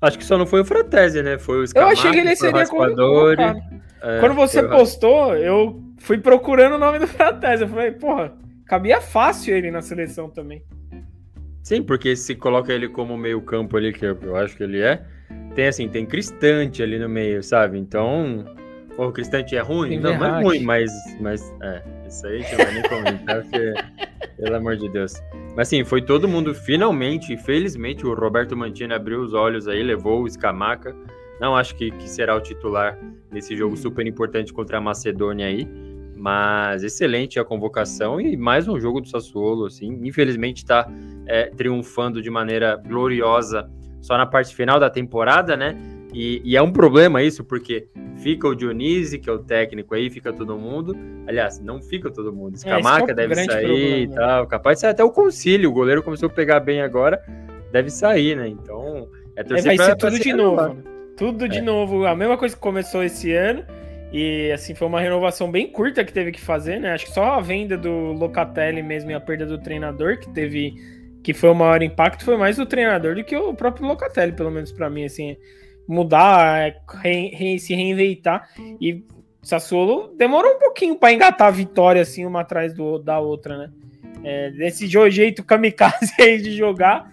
[0.00, 1.38] Acho que só não foi o Fratese, né?
[1.38, 2.84] Foi o Scamaca, Eu achei que ele seria como
[3.30, 7.64] é, Quando você postou, eu fui procurando o nome do Fratese.
[7.64, 8.32] Eu falei, porra,
[8.64, 10.64] cabia fácil ele na seleção também.
[11.62, 15.04] Sim, porque se coloca ele como meio campo ali, que eu acho que ele é,
[15.54, 17.78] tem assim, tem Cristante ali no meio, sabe?
[17.78, 18.44] Então,
[18.96, 19.90] o Cristante é ruim?
[19.90, 23.74] Tem não, não é ruim, mas, mas é, isso aí que eu nem comentar, porque,
[24.40, 25.14] pelo amor de Deus.
[25.56, 30.22] Mas assim, foi todo mundo finalmente, felizmente, o Roberto Mantini abriu os olhos aí, levou
[30.22, 30.94] o Scamaca.
[31.40, 32.98] Não acho que, que será o titular
[33.30, 35.68] nesse jogo super importante contra a Macedônia aí.
[36.16, 40.00] Mas excelente a convocação e mais um jogo do Sassuolo, assim.
[40.04, 40.88] Infelizmente está
[41.26, 43.68] é, triunfando de maneira gloriosa
[44.00, 45.76] só na parte final da temporada, né?
[46.14, 50.08] E, e, é um problema isso, porque fica o Dionísio, que é o técnico aí,
[50.08, 50.96] fica todo mundo.
[51.26, 52.54] Aliás, não fica todo mundo.
[52.54, 53.96] Escamaca é, é deve sair problema.
[53.96, 54.46] e tal.
[54.46, 55.70] Capaz de sair até o concílio.
[55.70, 57.20] O goleiro começou a pegar bem agora,
[57.72, 58.46] deve sair, né?
[58.46, 60.74] Então, é torcer é, Vai ser tudo de novo.
[60.74, 60.82] Né?
[61.16, 61.62] Tudo de é.
[61.62, 62.06] novo.
[62.06, 63.64] A mesma coisa que começou esse ano.
[64.12, 66.92] E assim, foi uma renovação bem curta que teve que fazer, né?
[66.92, 70.74] Acho que só a venda do Locatelli mesmo e a perda do treinador que teve
[71.20, 74.52] que foi o maior impacto foi mais o treinador do que o próprio Locatelli, pelo
[74.52, 75.36] menos para mim, assim
[75.86, 78.48] mudar, é, re, re, se reinventar.
[78.80, 79.04] E
[79.42, 83.70] Sassuolo demorou um pouquinho para engatar a vitória assim uma atrás do, da outra, né?
[84.24, 87.12] É, desse jeito kamikaze aí de jogar,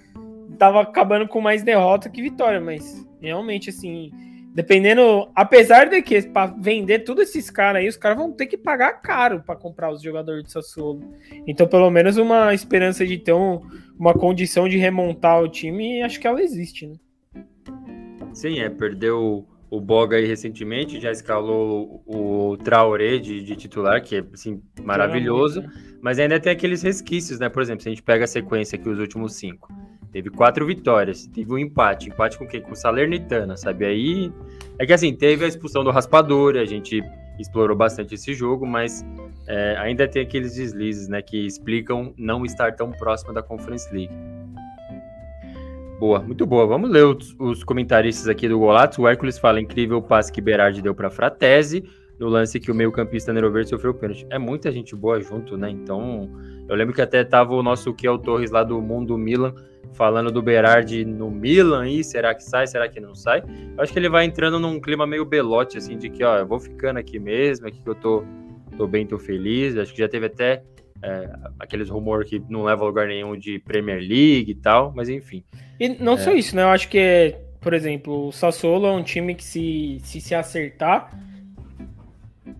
[0.57, 4.11] tava acabando com mais derrota que vitória, mas realmente assim,
[4.53, 8.57] dependendo, apesar de que para vender todos esses caras aí, os caras vão ter que
[8.57, 11.01] pagar caro para comprar os jogadores de Sassuolo.
[11.45, 13.59] Então, pelo menos uma esperança de ter um,
[13.99, 16.95] uma condição de remontar o time, acho que ela existe, né?
[18.33, 24.17] Sim, é, perdeu o Boga aí recentemente, já escalou o Traoré de, de titular, que
[24.17, 25.63] é assim, maravilhoso,
[26.01, 27.47] mas ainda tem aqueles resquícios, né?
[27.47, 29.73] Por exemplo, se a gente pega a sequência aqui, os últimos cinco,
[30.11, 32.61] teve quatro vitórias, teve um empate, empate com quem?
[32.61, 33.85] Com o Salernitana, sabe?
[33.85, 34.33] Aí
[34.77, 37.01] é que assim, teve a expulsão do Raspador, a gente
[37.39, 39.05] explorou bastante esse jogo, mas
[39.47, 44.13] é, ainda tem aqueles deslizes, né, que explicam não estar tão próximo da Conference League.
[46.01, 46.65] Boa, muito boa.
[46.65, 48.97] Vamos ler os, os comentaristas aqui do Golatos.
[48.97, 51.83] O Hércules fala: incrível passe que Berardi deu para Fratese.
[52.17, 54.25] No lance que o meio-campista Nerover sofreu pênalti.
[54.31, 55.69] É muita gente boa junto, né?
[55.69, 56.27] Então,
[56.67, 59.53] eu lembro que até tava o nosso Kiel Torres lá do Mundo Milan
[59.93, 63.43] falando do Berardi no Milan aí, será que sai, será que não sai?
[63.77, 66.47] Eu acho que ele vai entrando num clima meio belote, assim, de que, ó, eu
[66.47, 68.23] vou ficando aqui mesmo, aqui que eu tô,
[68.75, 69.77] tô bem, tô feliz.
[69.77, 70.63] Acho que já teve até
[71.03, 75.09] é, aqueles rumores que não leva a lugar nenhum de Premier League e tal, mas
[75.09, 75.43] enfim.
[75.79, 76.17] E não é.
[76.17, 76.63] só isso, né?
[76.63, 81.11] Eu acho que, por exemplo, o Sassuolo é um time que se se, se acertar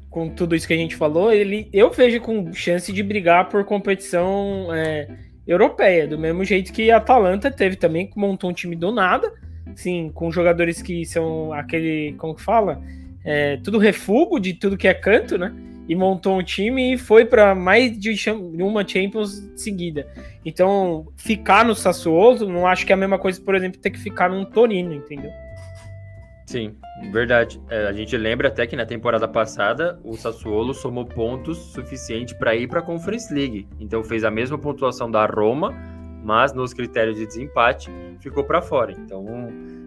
[0.10, 3.64] com tudo isso que a gente falou, ele eu vejo com chance de brigar por
[3.64, 5.08] competição é,
[5.48, 9.32] europeia, do mesmo jeito que a Atalanta teve também, que montou um time do nada,
[9.74, 12.82] sim, com jogadores que são aquele, como que fala?
[13.24, 15.54] É, tudo refugo de tudo que é canto, né?
[15.88, 18.14] E montou um time e foi para mais de
[18.62, 20.08] uma Champions seguida.
[20.46, 24.00] Então, ficar no Sassuolo, não acho que é a mesma coisa, por exemplo, ter que
[24.00, 25.32] ficar num Torino, entendeu?
[26.46, 26.76] Sim,
[27.12, 27.62] verdade.
[27.70, 32.54] É, a gente lembra até que na temporada passada o Sassuolo somou pontos suficiente para
[32.56, 33.68] ir para a Conference League.
[33.80, 35.74] Então fez a mesma pontuação da Roma,
[36.24, 37.90] mas nos critérios de desempate
[38.20, 38.92] ficou para fora.
[38.92, 39.26] Então,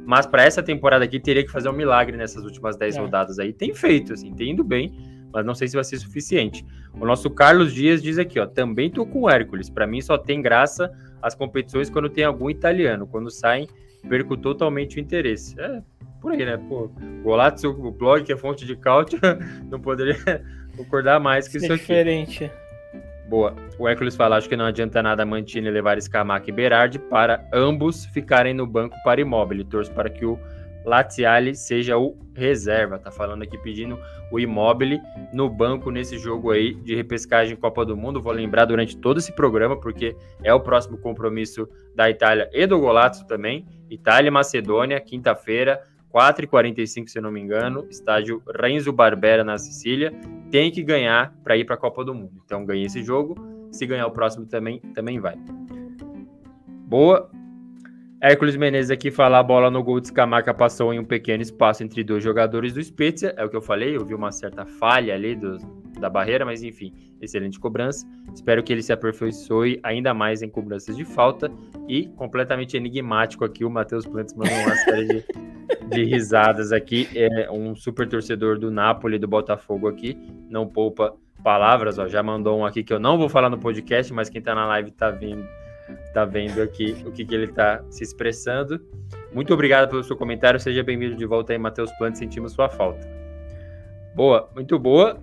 [0.07, 3.01] mas para essa temporada aqui teria que fazer um milagre nessas últimas 10 é.
[3.01, 3.53] rodadas aí.
[3.53, 6.65] Tem feito, assim, tem indo bem mas não sei se vai ser suficiente.
[6.93, 9.69] O nosso Carlos Dias diz aqui, ó, também tô com o Hércules.
[9.69, 13.05] Para mim só tem graça as competições quando tem algum italiano.
[13.05, 13.69] Quando saem,
[14.09, 15.59] perco totalmente o interesse.
[15.61, 15.83] É,
[16.21, 16.57] por aí, né?
[16.57, 16.89] Pô,
[17.25, 19.19] Golazzo, o blog que é fonte de cálcio,
[19.69, 20.17] não poderia
[20.77, 22.51] concordar mais que isso, isso é diferente.
[23.29, 23.57] Boa.
[23.79, 28.07] O Hércules fala, acho que não adianta nada Mantini levar Scamaca e Berardi para ambos
[28.07, 29.65] ficarem no banco para imóvel.
[29.65, 30.39] Torço para que o
[30.85, 32.99] Laziale seja o reserva.
[32.99, 33.99] Tá falando aqui pedindo
[34.31, 35.01] o Immobile
[35.33, 38.21] no banco nesse jogo aí de repescagem Copa do Mundo.
[38.21, 42.79] Vou lembrar durante todo esse programa, porque é o próximo compromisso da Itália e do
[42.79, 43.67] Golazzo também.
[43.89, 45.81] Itália e Macedônia, quinta-feira,
[46.13, 50.13] 4h45, se não me engano, estádio Renzo Barbera na Sicília.
[50.51, 52.41] Tem que ganhar para ir para a Copa do Mundo.
[52.45, 53.35] Então ganha esse jogo.
[53.73, 55.37] Se ganhar o próximo também, também vai.
[56.87, 57.29] Boa.
[58.25, 61.85] Hércules Menezes aqui fala a bola no gol de Scamaca passou em um pequeno espaço
[61.85, 65.15] entre dois jogadores do Spezia, é o que eu falei, eu vi uma certa falha
[65.15, 65.59] ali do,
[66.01, 68.07] da barreira, mas enfim, excelente cobrança.
[68.35, 71.53] Espero que ele se aperfeiçoe ainda mais em cobranças de falta.
[71.87, 75.25] E completamente enigmático aqui o Matheus Plantes mandou uma série de,
[75.91, 80.17] de risadas aqui, é um super torcedor do Napoli, do Botafogo aqui,
[80.49, 84.11] não poupa palavras, ó, já mandou um aqui que eu não vou falar no podcast,
[84.15, 85.47] mas quem tá na live tá vindo
[86.13, 88.81] tá vendo aqui o que, que ele tá se expressando.
[89.33, 90.61] Muito obrigado pelo seu comentário.
[90.61, 92.19] Seja bem-vindo de volta aí, Matheus Plantes.
[92.19, 93.07] Sentimos sua falta.
[94.15, 95.21] Boa, muito boa.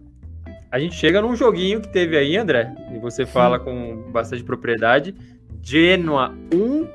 [0.70, 5.14] A gente chega num joguinho que teve aí, André, e você fala com bastante propriedade.
[5.62, 6.88] Genoa 1,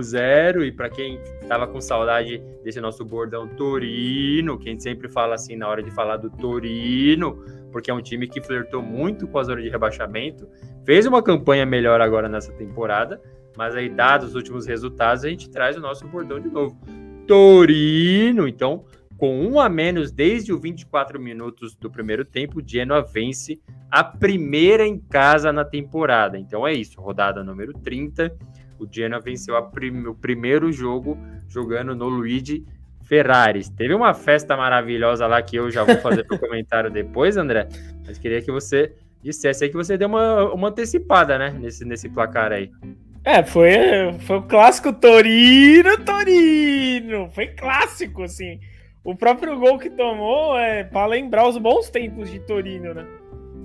[0.02, 0.64] 0.
[0.64, 5.34] E para quem tava com saudade desse nosso bordão Torino, que a gente sempre fala
[5.34, 9.38] assim na hora de falar do Torino, porque é um time que flertou muito com
[9.38, 10.48] a zona de rebaixamento,
[10.84, 13.20] fez uma campanha melhor agora nessa temporada,
[13.56, 16.78] mas aí, dados os últimos resultados, a gente traz o nosso bordão de novo.
[17.26, 18.84] Torino, então,
[19.18, 24.86] com um a menos desde os 24 minutos do primeiro tempo, Genoa vence a primeira
[24.86, 26.38] em casa na temporada.
[26.38, 28.32] Então é isso, rodada número 30.
[28.78, 32.64] O Genoa venceu prim o primeiro jogo jogando no Luigi
[33.08, 33.68] Ferraris.
[33.70, 37.66] Teve uma festa maravilhosa lá que eu já vou fazer o comentário depois, André.
[38.06, 38.92] Mas queria que você
[39.22, 41.54] dissesse aí que você deu uma, uma antecipada, né?
[41.58, 42.70] Nesse, nesse placar aí.
[43.24, 43.72] É, foi,
[44.20, 47.30] foi o clássico Torino, Torino.
[47.30, 48.60] Foi clássico, assim.
[49.02, 53.06] O próprio gol que tomou é para lembrar os bons tempos de Torino, né?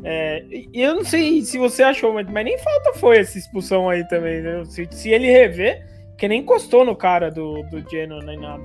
[0.05, 3.89] É, e eu não sei se você achou, mas, mas nem falta foi essa expulsão
[3.89, 4.63] aí também, né?
[4.65, 5.85] Se, se ele rever,
[6.17, 8.63] que nem encostou no cara do, do Genoa nem nada.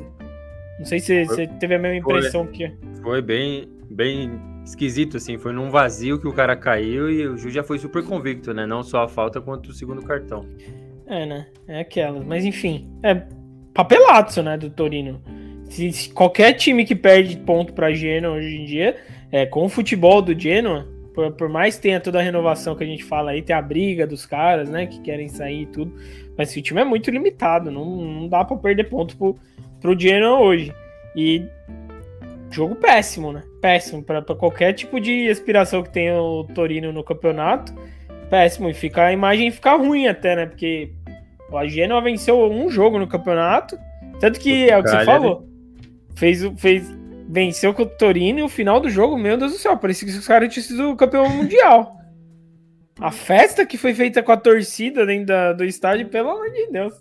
[0.79, 2.73] Não sei se você teve a mesma impressão foi, que.
[3.03, 5.37] Foi bem, bem esquisito, assim.
[5.39, 8.67] Foi num vazio que o cara caiu e o Ju já foi super convicto, né?
[8.67, 10.47] Não só a falta quanto o segundo cartão.
[11.07, 11.47] É, né?
[11.67, 12.25] É aquelas.
[12.25, 13.23] Mas enfim, é
[13.75, 15.23] papelato, né, do Torino.
[15.65, 18.97] Se, se qualquer time que perde ponto pra Genoa hoje em dia,
[19.31, 22.85] é, com o futebol do Genoa, por, por, mais que tenha toda a renovação que
[22.85, 25.95] a gente fala aí, tem a briga dos caras, né, que querem sair e tudo,
[26.37, 29.39] mas esse time é muito limitado, não, não dá para perder ponto pro,
[29.81, 30.73] pro Genoa hoje.
[31.17, 31.45] E
[32.51, 33.43] jogo péssimo, né?
[33.61, 37.75] Péssimo para qualquer tipo de aspiração que tenha o Torino no campeonato.
[38.31, 38.69] Péssimo.
[38.69, 40.47] E fica, a imagem fica ruim até, né?
[40.47, 40.93] Porque
[41.53, 43.79] a Genoa venceu um jogo no campeonato.
[44.21, 45.49] Tanto que é o que você falou.
[46.17, 49.77] Fez, fez, venceu com o Torino e o final do jogo, meu Deus do céu,
[49.77, 51.97] parecia que os caras tinham sido campeão mundial.
[53.01, 56.67] A festa que foi feita com a torcida dentro da, do estádio, pelo amor de
[56.73, 56.95] Deus.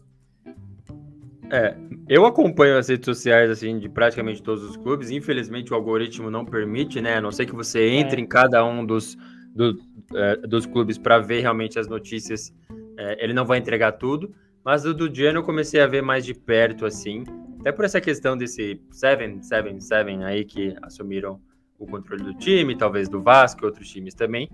[1.50, 1.76] É,
[2.10, 5.10] eu acompanho as redes sociais assim de praticamente todos os clubes.
[5.10, 7.16] Infelizmente o algoritmo não permite, né?
[7.16, 8.24] A não ser que você entre é.
[8.24, 9.18] em cada um dos,
[9.56, 9.80] do,
[10.14, 12.54] é, dos clubes para ver realmente as notícias.
[12.98, 14.34] É, ele não vai entregar tudo.
[14.64, 17.24] Mas o do Genoa eu comecei a ver mais de perto, assim.
[17.62, 21.40] Até por essa questão desse 7-7-7 aí que assumiram
[21.80, 24.50] o controle do time, talvez do Vasco e outros times também.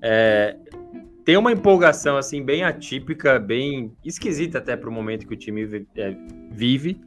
[0.00, 0.56] É,
[1.28, 5.86] tem uma empolgação assim bem atípica, bem esquisita até para o momento que o time
[5.94, 6.16] é,
[6.50, 6.98] vive,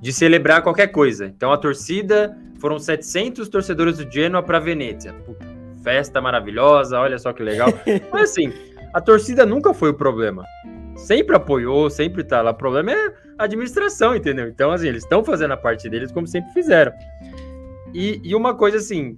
[0.00, 1.26] de celebrar qualquer coisa.
[1.26, 5.12] Então a torcida foram 700 torcedores do Genoa para Venezia.
[5.12, 5.46] Puta,
[5.80, 7.68] festa maravilhosa, olha só que legal.
[8.10, 8.52] Mas assim,
[8.92, 10.44] a torcida nunca foi o problema.
[10.96, 12.50] Sempre apoiou, sempre tá lá.
[12.50, 14.48] O problema é a administração, entendeu?
[14.48, 16.92] Então, assim, eles estão fazendo a parte deles como sempre fizeram.
[17.94, 19.16] E, e uma coisa assim,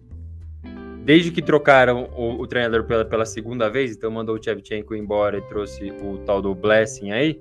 [1.05, 5.39] desde que trocaram o, o treinador pela, pela, segunda vez, então mandou o Chevchenko embora
[5.39, 7.41] e trouxe o tal do Blessing aí,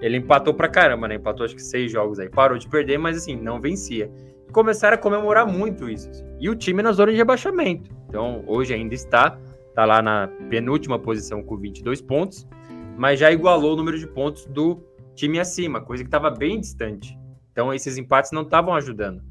[0.00, 1.16] ele empatou pra caramba, né?
[1.16, 2.28] Empatou acho que seis jogos aí.
[2.28, 4.10] Parou de perder, mas assim, não vencia.
[4.50, 6.08] Começaram a comemorar muito isso.
[6.08, 6.24] Assim.
[6.40, 7.90] E o time na zona de rebaixamento.
[8.08, 9.38] Então, hoje ainda está,
[9.74, 12.48] tá lá na penúltima posição com 22 pontos,
[12.96, 14.82] mas já igualou o número de pontos do
[15.14, 17.18] time acima, coisa que estava bem distante.
[17.52, 19.22] Então, esses empates não estavam ajudando.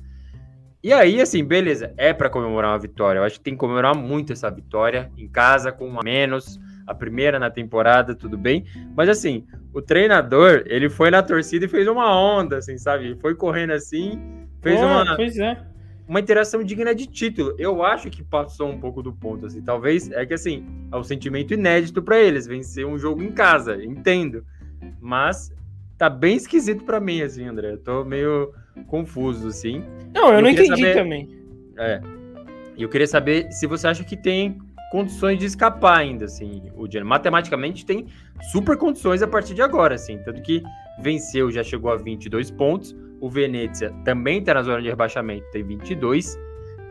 [0.81, 3.19] E aí, assim, beleza, é para comemorar uma vitória.
[3.19, 6.95] Eu acho que tem que comemorar muito essa vitória em casa, com uma menos, a
[6.95, 8.63] primeira na temporada, tudo bem.
[8.95, 13.17] Mas assim, o treinador, ele foi na torcida e fez uma onda, assim, sabe?
[13.19, 15.17] Foi correndo assim, fez uma.
[15.17, 15.61] Pois é.
[16.07, 17.53] Uma interação digna de título.
[17.59, 19.61] Eu acho que passou um pouco do ponto, assim.
[19.61, 23.83] Talvez é que assim, é um sentimento inédito para eles, vencer um jogo em casa,
[23.83, 24.45] entendo.
[24.99, 25.53] Mas
[25.97, 27.73] tá bem esquisito para mim, assim, André.
[27.73, 28.51] Eu tô meio
[28.83, 29.83] confuso, assim.
[30.13, 30.93] Não, eu, eu não entendi saber...
[30.93, 31.29] também.
[31.77, 32.01] É.
[32.75, 34.57] E eu queria saber se você acha que tem
[34.91, 37.07] condições de escapar ainda, assim, o Genoa.
[37.07, 38.07] Matematicamente tem
[38.51, 40.17] super condições a partir de agora, assim.
[40.19, 40.63] Tanto que
[40.99, 42.95] venceu, já chegou a 22 pontos.
[43.21, 46.39] O Venezia também está na zona de rebaixamento, tem 22,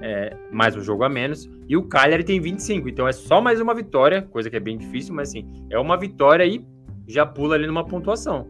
[0.03, 1.51] é, mais um jogo a menos.
[1.67, 4.77] E o Cagliari tem 25, então é só mais uma vitória, coisa que é bem
[4.77, 6.65] difícil, mas assim, é uma vitória e
[7.07, 8.47] já pula ali numa pontuação.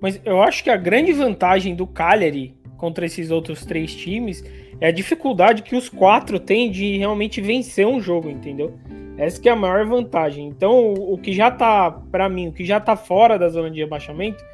[0.00, 4.44] Mas eu acho que a grande vantagem do Cagliari contra esses outros três times
[4.80, 8.74] é a dificuldade que os quatro têm de realmente vencer um jogo, entendeu?
[9.16, 10.46] Essa que é a maior vantagem.
[10.46, 13.80] Então, o que já tá, para mim, o que já tá fora da zona de
[13.80, 14.44] rebaixamento,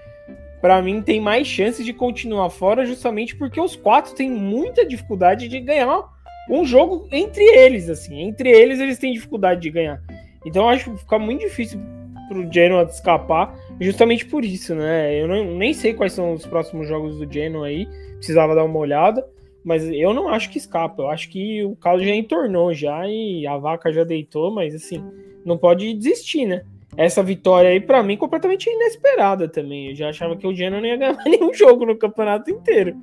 [0.60, 5.48] para mim tem mais chances de continuar fora justamente porque os quatro têm muita dificuldade
[5.48, 6.04] de ganhar
[6.48, 8.20] um jogo entre eles, assim.
[8.20, 10.00] Entre eles, eles têm dificuldade de ganhar.
[10.46, 11.80] Então, acho que fica muito difícil
[12.28, 15.20] pro Genoa escapar, justamente por isso, né?
[15.20, 18.78] Eu não, nem sei quais são os próximos jogos do Genoa aí, precisava dar uma
[18.78, 19.24] olhada,
[19.64, 21.02] mas eu não acho que escapa.
[21.02, 25.04] Eu acho que o caldo já entornou já e a vaca já deitou, mas assim,
[25.44, 26.62] não pode desistir, né?
[26.96, 29.88] Essa vitória aí, para mim, completamente inesperada também.
[29.88, 32.96] Eu já achava que o Genoa não ia ganhar nenhum jogo no campeonato inteiro.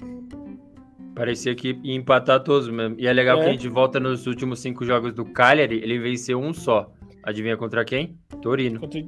[1.15, 2.95] Parecia que ia empatar todos mesmo.
[2.99, 3.43] E é legal é.
[3.43, 6.91] que a gente volta nos últimos cinco jogos do Cagliari, ele venceu um só.
[7.23, 8.15] Adivinha contra quem?
[8.41, 8.79] Torino.
[8.79, 9.03] Contra...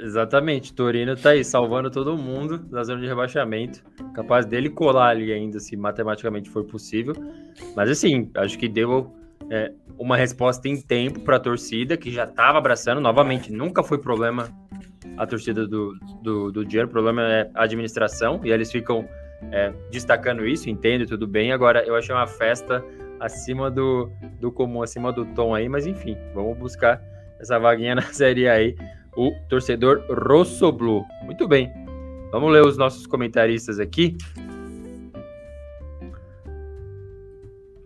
[0.00, 3.82] Exatamente, Torino tá aí salvando todo mundo da zona de rebaixamento.
[4.14, 7.14] Capaz dele colar ali ainda, se matematicamente for possível.
[7.74, 9.12] Mas assim, acho que deu
[9.50, 13.00] é, uma resposta em tempo para a torcida, que já estava abraçando.
[13.00, 14.48] Novamente, nunca foi problema
[15.16, 19.08] a torcida do, do, do dinheiro, o problema é a administração, e eles ficam
[19.50, 21.52] é, destacando isso, entendo, tudo bem.
[21.52, 22.84] Agora, eu achei uma festa
[23.20, 27.02] acima do, do comum, acima do tom aí, mas enfim, vamos buscar
[27.40, 28.76] essa vaguinha na série aí,
[29.18, 31.04] o torcedor Rosso Blue.
[31.24, 31.68] Muito bem,
[32.30, 34.16] vamos ler os nossos comentaristas aqui.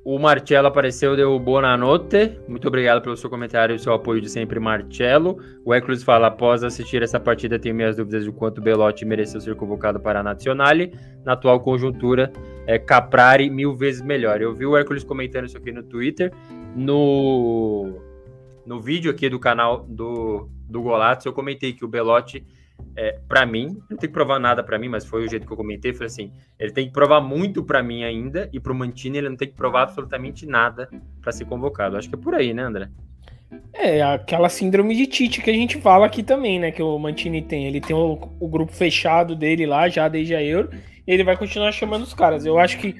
[0.04, 2.38] O Marcelo apareceu, deu boa noite.
[2.46, 5.38] Muito obrigado pelo seu comentário e seu apoio de sempre, Marcelo.
[5.64, 9.54] O Eclus fala: após assistir essa partida, tenho minhas dúvidas de quanto Belotti mereceu ser
[9.54, 10.92] convocado para a Nazionale.
[11.24, 12.32] Na atual conjuntura,
[12.66, 14.42] é Caprari mil vezes melhor.
[14.42, 16.32] Eu vi o Hércules comentando isso aqui no Twitter.
[16.74, 18.02] No,
[18.66, 22.44] no vídeo aqui do canal do, do Golatos, eu comentei que o Belotti
[22.96, 25.52] é, para mim, não tem que provar nada para mim, mas foi o jeito que
[25.52, 29.18] eu comentei, foi assim, ele tem que provar muito para mim ainda e pro Mantini
[29.18, 30.88] ele não tem que provar absolutamente nada
[31.20, 31.96] para ser convocado.
[31.96, 32.88] Acho que é por aí, né, André?
[33.72, 37.42] É, aquela síndrome de Tite que a gente fala aqui também, né, que o Mantini
[37.42, 37.66] tem.
[37.66, 40.70] Ele tem o, o grupo fechado dele lá já desde a Euro
[41.06, 42.46] e ele vai continuar chamando os caras.
[42.46, 42.96] Eu acho que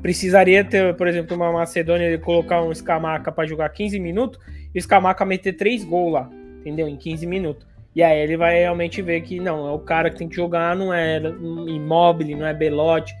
[0.00, 4.40] precisaria ter, por exemplo, uma Macedônia ele colocar um Scamaca para jogar 15 minutos
[4.74, 6.30] e o Scamaca meter 3 gols lá,
[6.60, 6.88] entendeu?
[6.88, 7.66] Em 15 minutos.
[7.94, 10.74] E aí ele vai realmente ver que não, é o cara que tem que jogar,
[10.74, 13.14] não é Immobile, não é Belotti,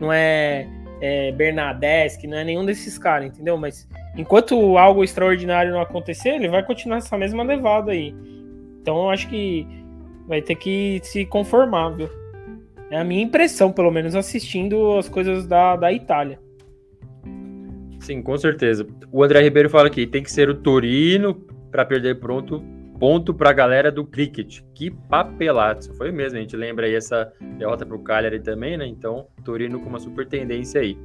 [0.00, 0.66] não é,
[1.00, 3.56] é Bernadeschi, não é nenhum desses caras, entendeu?
[3.56, 8.12] Mas enquanto algo extraordinário não acontecer, ele vai continuar essa mesma levada aí.
[8.82, 9.66] Então eu acho que
[10.26, 12.08] vai ter que se conformar, viu?
[12.90, 16.40] É a minha impressão, pelo menos assistindo as coisas da, da Itália.
[18.06, 18.86] Sim, com certeza.
[19.10, 21.34] O André Ribeiro fala aqui, tem que ser o Torino
[21.72, 22.62] para perder pronto
[23.00, 24.60] ponto para a galera do cricket.
[24.72, 25.92] Que papelato.
[25.96, 28.86] Foi mesmo, a gente lembra aí essa derrota para o Cagliari também, né?
[28.86, 30.96] Então, Torino com uma super tendência aí.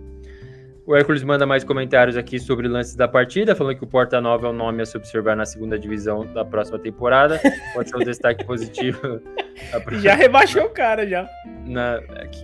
[0.86, 4.46] O Hércules manda mais comentários aqui sobre lances da partida, falando que o Porta Nova
[4.46, 7.42] é um nome a se observar na segunda divisão da próxima temporada.
[7.74, 9.20] Pode ser um destaque positivo.
[10.02, 11.28] já rebaixou o cara, já.
[11.66, 12.00] Na...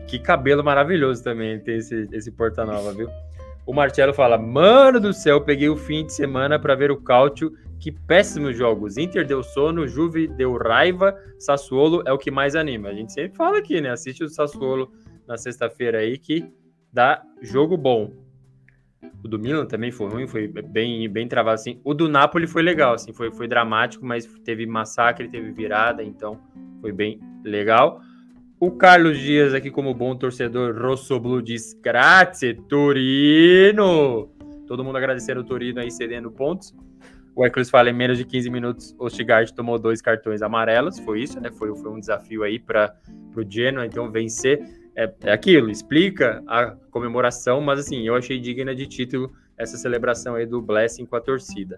[0.07, 3.07] Que, cabelo maravilhoso também ter esse, esse Porta Nova, viu?
[3.67, 7.51] O Marcelo fala: Mano do céu, peguei o fim de semana para ver o Cáutio
[7.77, 8.97] que péssimos jogos.
[8.97, 12.87] Inter deu sono, Juve deu raiva, Sassuolo é o que mais anima.
[12.87, 13.91] A gente sempre fala aqui, né?
[13.91, 14.89] Assiste o Sassuolo
[15.27, 16.49] na sexta-feira aí que
[16.93, 18.13] dá jogo bom.
[19.21, 21.81] O do Milan também foi ruim, foi bem, bem travado assim.
[21.83, 26.39] O do Napoli foi legal, assim, foi, foi dramático, mas teve massacre, teve virada, então
[26.79, 27.99] foi bem legal.
[28.59, 34.31] O Carlos Dias aqui como bom torcedor Rossoblu diz grazie Torino.
[34.65, 36.73] Todo mundo agradecendo o Torino aí cedendo pontos.
[37.35, 41.21] O Hércules fala em menos de 15 minutos, o Stigard tomou dois cartões amarelos, foi
[41.21, 41.51] isso, né?
[41.51, 42.95] Foi, foi um desafio aí para
[43.35, 44.59] o Genoa, então vencer
[44.95, 50.33] é, é aquilo, explica a comemoração, mas assim, eu achei digna de título essa celebração
[50.33, 51.77] aí do Blessing com a torcida.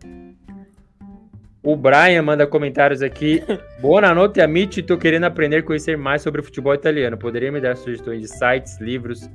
[1.62, 3.44] O Brian manda comentários aqui.
[3.82, 4.82] Boa noite, amici.
[4.82, 7.18] Tô querendo aprender a conhecer mais sobre o futebol italiano.
[7.18, 9.30] Poderia me dar sugestões de sites, livros,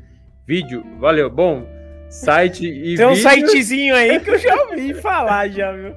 [0.46, 0.82] vídeo?
[0.98, 1.28] Valeu.
[1.28, 1.66] Bom,
[2.08, 5.94] site e Tem um sitezinho aí que eu já ouvi falar já, viu?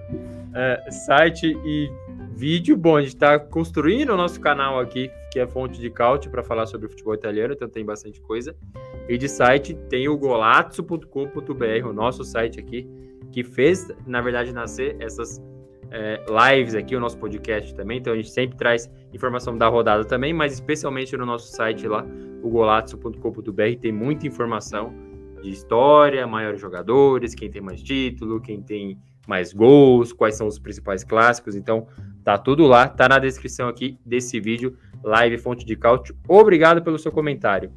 [0.54, 1.90] É, site e
[2.36, 2.76] vídeo.
[2.76, 6.44] Bom, a gente tá construindo o nosso canal aqui, que é fonte de caute para
[6.44, 8.54] falar sobre o futebol italiano, então tem bastante coisa.
[9.08, 12.86] E de site tem o golazzo.com.br, o nosso site aqui,
[13.32, 15.42] que fez, na verdade, nascer essas
[15.92, 18.00] é, lives aqui, o nosso podcast também.
[18.00, 22.06] Então a gente sempre traz informação da rodada também, mas especialmente no nosso site lá,
[22.42, 24.94] o golazzo.com.br, tem muita informação
[25.42, 30.58] de história, maiores jogadores, quem tem mais título, quem tem mais gols, quais são os
[30.58, 31.56] principais clássicos.
[31.56, 31.88] Então
[32.24, 36.16] tá tudo lá, tá na descrição aqui desse vídeo, live Fonte de Cálcio.
[36.28, 37.72] Obrigado pelo seu comentário.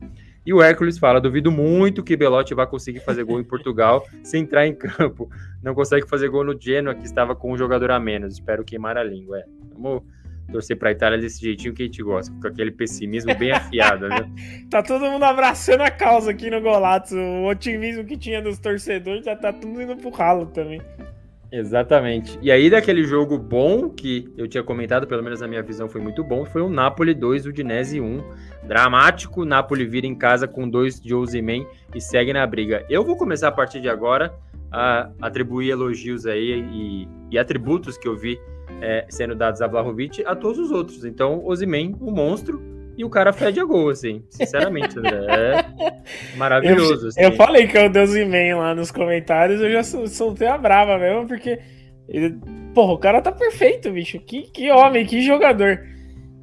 [0.44, 4.42] E o Hércules fala: duvido muito que Belotti vá conseguir fazer gol em Portugal sem
[4.42, 5.28] entrar em campo.
[5.62, 8.34] Não consegue fazer gol no Genoa, que estava com um jogador a menos.
[8.34, 9.38] Espero queimar a língua.
[9.38, 10.02] É, vamos
[10.50, 14.08] torcer para a Itália desse jeitinho que a gente gosta, com aquele pessimismo bem afiado,
[14.08, 14.28] né?
[14.70, 17.14] tá todo mundo abraçando a causa aqui no Golato.
[17.14, 20.80] O otimismo que tinha dos torcedores já tá tudo indo pro ralo também.
[21.52, 22.38] Exatamente.
[22.40, 26.00] E aí, daquele jogo bom que eu tinha comentado, pelo menos na minha visão foi
[26.00, 28.22] muito bom, foi o Napoli 2, Udinese 1.
[28.68, 32.86] Dramático, Napoli vira em casa com dois de Ozyman e segue na briga.
[32.88, 34.32] Eu vou começar a partir de agora
[34.70, 38.38] a atribuir elogios aí e, e atributos que eu vi
[38.80, 41.04] é, sendo dados a Vlahovic a todos os outros.
[41.04, 44.22] Então, Ozyman, o monstro, e o cara fede a gol, assim.
[44.28, 45.24] Sinceramente, André.
[45.26, 47.06] É maravilhoso.
[47.06, 47.22] Eu, assim.
[47.22, 50.98] eu falei que é o Deus e lá nos comentários, eu já soltei a brava
[50.98, 51.58] mesmo, porque.
[52.06, 52.36] Ele,
[52.74, 54.18] porra, o cara tá perfeito, bicho.
[54.18, 55.80] Que, que homem, que jogador.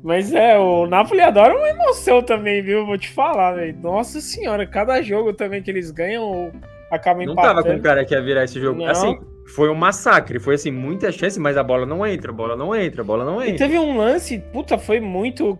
[0.01, 2.87] Mas é, o Napoli adora uma emoção também, viu?
[2.87, 3.77] Vou te falar, velho.
[3.79, 6.51] Nossa senhora, cada jogo também que eles ganham
[6.91, 7.47] acaba empatando.
[7.47, 8.79] Não tava com o cara que ia virar esse jogo.
[8.79, 8.87] Não.
[8.87, 9.17] Assim,
[9.55, 10.39] foi um massacre.
[10.39, 13.25] Foi assim, muita chance, mas a bola não entra, a bola não entra, a bola
[13.25, 13.55] não entra.
[13.55, 15.57] E teve um lance, puta, foi muito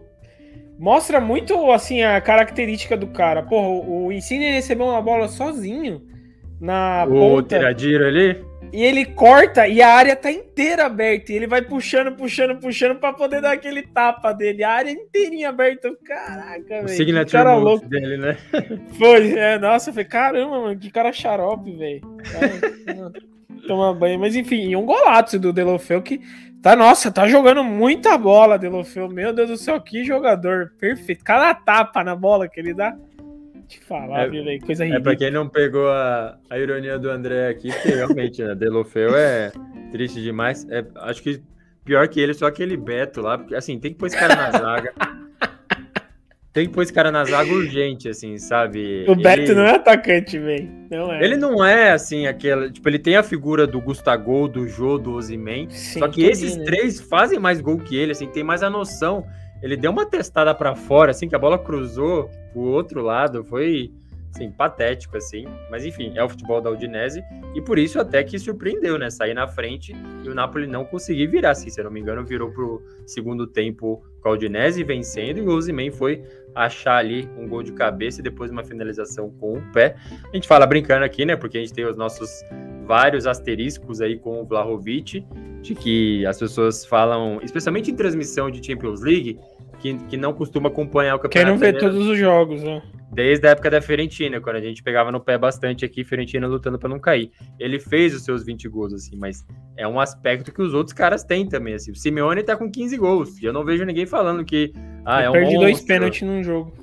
[0.78, 3.42] mostra muito assim a característica do cara.
[3.44, 6.02] Porra, o Insigne recebeu uma bola sozinho
[6.60, 7.58] na o ponta.
[7.58, 8.46] Tiradiro ali.
[8.72, 11.32] E ele corta e a área tá inteira aberta.
[11.32, 14.63] E ele vai puxando, puxando, puxando para poder dar aquele tapa dele.
[14.63, 15.95] A área inteirinha aberta.
[16.03, 16.86] Caraca, velho.
[16.86, 18.38] O signature cara louco dele, né?
[18.97, 22.01] Foi, é, nossa, foi caramba, mano, que cara xarope, velho.
[23.68, 24.20] Toma banho.
[24.20, 26.22] Mas enfim, um golaço do Delofeu que
[26.61, 29.07] Tá, nossa, tá jogando muita bola, Delofeu.
[29.07, 31.24] Meu Deus do céu, que jogador perfeito.
[31.24, 32.93] Cada tapa na bola que ele dá.
[33.68, 34.61] Te falar, é, viu, véio?
[34.61, 35.11] coisa ridícula.
[35.11, 39.15] É pra quem não pegou a, a ironia do André aqui, porque realmente, né, Delofeu
[39.15, 39.51] é
[39.91, 40.65] triste demais.
[40.70, 41.41] É, acho que
[41.84, 44.51] pior que ele, só aquele Beto lá, porque assim, tem que pôr esse cara na
[44.51, 44.93] zaga.
[46.57, 49.05] Tem que pôr esse cara na zaga urgente, assim, sabe?
[49.07, 49.53] O Beto ele...
[49.53, 50.68] não é atacante, velho.
[50.89, 51.24] Não é.
[51.24, 52.68] Ele não é, assim, aquela.
[52.72, 55.70] Tipo, ele tem a figura do Gustavo, do Jô, do Ozyman.
[55.70, 56.63] Só que esses né?
[56.65, 59.24] três fazem mais gol que ele, assim, tem mais a noção.
[59.62, 63.43] Ele deu uma testada para fora, assim, que a bola cruzou pro outro lado.
[63.43, 63.91] Foi
[64.34, 65.45] assim, patético, assim.
[65.70, 67.24] Mas enfim, é o futebol da Udinese.
[67.55, 69.10] E por isso até que surpreendeu, né?
[69.10, 72.24] Sair na frente e o Napoli não conseguir virar, assim, se eu não me engano,
[72.24, 75.39] virou pro segundo tempo com a Udinese vencendo.
[75.39, 79.58] E o Ozyman foi achar ali um gol de cabeça e depois uma finalização com
[79.58, 79.95] o pé.
[80.32, 81.36] A gente fala brincando aqui, né?
[81.36, 82.43] Porque a gente tem os nossos
[82.88, 85.26] vários asteriscos aí com o Vlahovic,
[85.62, 89.38] de que as pessoas falam, especialmente em transmissão de Champions League,
[89.80, 91.46] que, que não costuma acompanhar o campeonato.
[91.46, 92.82] Quer não ver todos os jogos, né?
[93.12, 96.78] Desde a época da Fiorentina, quando a gente pegava no pé bastante aqui, Fiorentina lutando
[96.78, 97.32] para não cair.
[97.60, 99.46] Ele fez os seus 20 gols, assim, mas
[99.78, 101.92] é um aspecto que os outros caras têm também, assim.
[101.92, 104.74] O Simeone tá com 15 gols, e eu não vejo ninguém falando que,
[105.06, 106.74] ah, é um Perde dois pênaltis num jogo.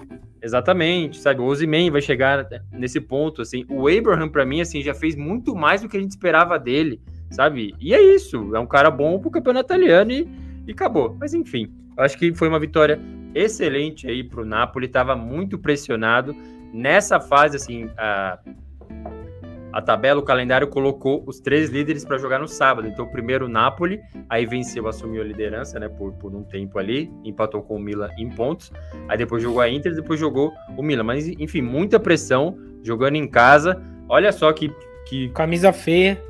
[0.45, 1.41] Exatamente, sabe?
[1.41, 3.65] O Ozyman vai chegar nesse ponto, assim.
[3.67, 7.01] O Abraham, para mim, assim, já fez muito mais do que a gente esperava dele,
[7.31, 7.75] sabe?
[7.81, 10.29] E é isso, é um cara bom pro campeonato italiano e,
[10.67, 11.17] e acabou.
[11.19, 13.01] Mas enfim, acho que foi uma vitória
[13.35, 16.37] excelente aí para o Napoli, estava muito pressionado.
[16.75, 18.39] Nessa fase, assim, a,
[19.75, 22.87] a tabela, o calendário colocou os três líderes para jogar no sábado.
[22.87, 24.01] Então, primeiro o Napoli,
[24.31, 28.09] aí venceu, assumiu a liderança, né, por, por um tempo ali, empatou com o Milan
[28.17, 28.73] em pontos.
[29.09, 31.03] Aí depois jogou a Inter, depois jogou o Milan.
[31.03, 33.83] Mas, enfim, muita pressão, jogando em casa.
[34.09, 34.73] Olha só que.
[35.09, 35.31] que...
[35.31, 36.23] Camisa feia.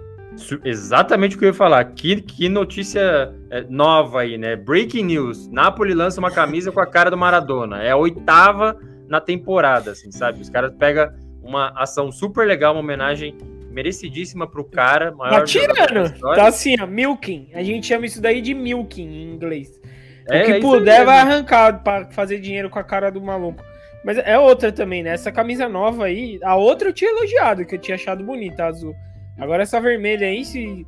[0.64, 1.84] Exatamente o que eu ia falar.
[1.84, 4.56] Que, que notícia é, nova aí, né?
[4.56, 5.48] Breaking news.
[5.48, 7.82] Napoli lança uma camisa com a cara do Maradona.
[7.82, 8.74] É a oitava
[9.06, 10.40] na temporada, assim, sabe?
[10.40, 11.12] Os caras pegam
[11.44, 13.36] uma ação super legal, uma homenagem
[13.70, 15.12] merecidíssima pro cara.
[15.12, 16.18] Maior tá tirando.
[16.34, 17.50] Tá assim, ó, milking.
[17.54, 19.80] A gente chama isso daí de milking em inglês.
[20.28, 23.62] É, o que é puder vai arrancar para fazer dinheiro com a cara do maluco.
[24.04, 25.10] Mas é outra também, né?
[25.10, 28.94] Essa camisa nova aí, a outra eu tinha elogiado, que eu tinha achado bonita, azul.
[29.38, 30.86] Agora essa vermelha aí, se.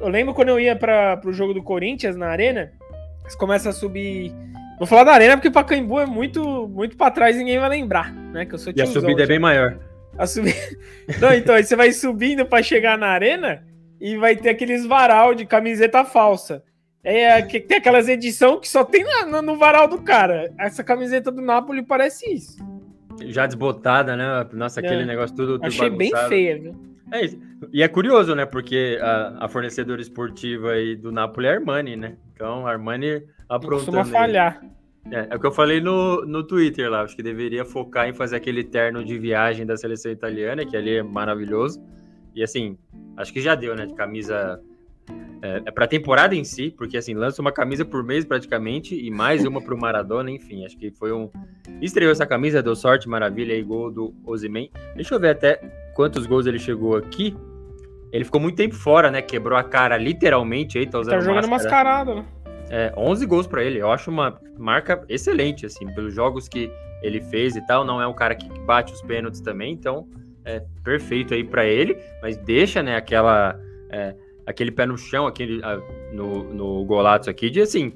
[0.00, 2.72] Eu lembro quando eu ia para pro jogo do Corinthians na arena,
[3.22, 4.34] eles começam a subir.
[4.78, 8.44] Vou falar da arena porque Pacaembu é muito, muito para trás ninguém vai lembrar, né?
[8.44, 9.78] Que eu sou E a subida é bem maior.
[10.18, 10.54] A subir...
[11.20, 13.64] Não, então, aí você vai subindo para chegar na arena
[14.00, 16.62] e vai ter aqueles varal de camiseta falsa.
[17.02, 20.52] É, que tem aquelas edições que só tem no, no varal do cara.
[20.58, 22.56] Essa camiseta do Napoli parece isso.
[23.26, 24.46] Já desbotada, né?
[24.52, 25.06] Nossa, aquele é.
[25.06, 26.74] negócio tudo, tudo Achei bem feia, viu?
[27.12, 27.38] É isso.
[27.72, 28.44] E é curioso, né?
[28.44, 32.16] Porque a, a, fornecedora esportiva aí do Napoli é a Armani, né?
[32.34, 33.76] Então, a Armani aprontando.
[33.76, 34.60] Costuma falhar.
[35.10, 37.02] É, é o que eu falei no, no Twitter lá.
[37.02, 40.96] Acho que deveria focar em fazer aquele terno de viagem da seleção italiana, que ali
[40.96, 41.80] é maravilhoso.
[42.34, 42.76] E assim,
[43.16, 43.86] acho que já deu, né?
[43.86, 44.60] De camisa
[45.42, 49.10] é, é para temporada em si, porque assim, lança uma camisa por mês praticamente e
[49.10, 51.30] mais uma para o Maradona, enfim, acho que foi um.
[51.80, 54.70] Estreou essa camisa, deu sorte, maravilha, e gol do Ozyman.
[54.94, 55.56] Deixa eu ver até
[55.94, 57.36] quantos gols ele chegou aqui.
[58.12, 59.20] Ele ficou muito tempo fora, né?
[59.20, 61.84] Quebrou a cara literalmente aí, tá usando Tá jogando máscara.
[61.84, 62.24] mascarado, né?
[62.70, 63.78] É, 11 gols para ele.
[63.80, 66.70] Eu acho uma marca excelente, assim, pelos jogos que
[67.02, 67.84] ele fez e tal.
[67.84, 70.08] Não é um cara que bate os pênaltis também, então
[70.44, 73.58] é perfeito aí para ele, mas deixa, né, aquela.
[73.90, 74.14] É,
[74.46, 75.60] aquele pé no chão aquele,
[76.12, 77.92] no, no Golatos aqui, de assim,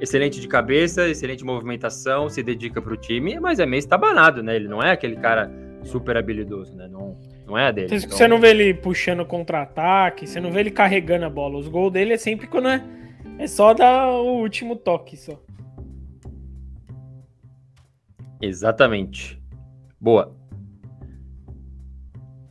[0.00, 4.54] excelente de cabeça, excelente movimentação, se dedica para o time, mas é meio estabanado, né?
[4.54, 5.50] Ele não é aquele cara
[5.84, 6.88] super habilidoso, né?
[6.88, 7.94] Não, não é a dele.
[7.94, 8.10] Então...
[8.10, 11.58] Você não vê ele puxando contra-ataque, você não vê ele carregando a bola.
[11.58, 12.82] Os gols dele é sempre quando é,
[13.38, 15.40] é só dar o último toque só.
[18.40, 19.40] Exatamente.
[20.00, 20.34] Boa.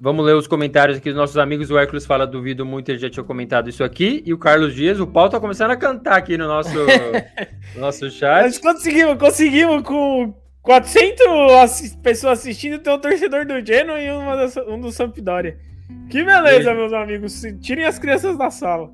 [0.03, 1.71] Vamos ler os comentários aqui dos nossos amigos.
[1.71, 4.21] O Hércules fala, duvido muito, ele já tinha comentado isso aqui.
[4.25, 8.11] E o Carlos Dias, o pau tá começando a cantar aqui no nosso, no nosso
[8.11, 8.43] chat.
[8.43, 14.57] Nós conseguimos, conseguimos com 400 pessoas assistindo, ter um torcedor do Genoa e uma das,
[14.57, 15.57] um do Sampdoria.
[16.09, 17.41] Que beleza, meus amigos.
[17.61, 18.91] Tirem as crianças da sala.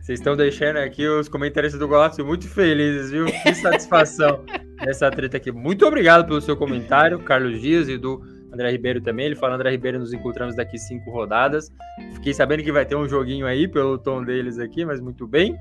[0.00, 3.26] Vocês estão deixando aqui os comentários do Golaço muito felizes, viu?
[3.26, 4.44] Que satisfação
[4.86, 5.50] nessa treta aqui.
[5.50, 9.26] Muito obrigado pelo seu comentário, Carlos Dias e do André Ribeiro também.
[9.26, 11.72] Ele fala: André Ribeiro, nos encontramos daqui cinco rodadas.
[12.14, 15.58] Fiquei sabendo que vai ter um joguinho aí, pelo tom deles aqui, mas muito bem.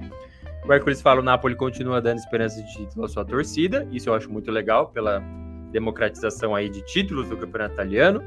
[0.65, 3.87] O Hércules fala: o Napoli continua dando esperança de título à sua torcida.
[3.91, 5.21] Isso eu acho muito legal, pela
[5.71, 8.23] democratização aí de títulos do campeonato italiano.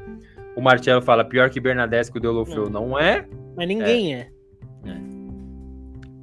[0.55, 2.89] O Marcelo fala: pior que Bernadesco e Deulofeu não.
[2.89, 3.27] não é.
[3.55, 4.31] Mas ninguém é.
[4.85, 4.89] é.
[4.89, 4.97] é.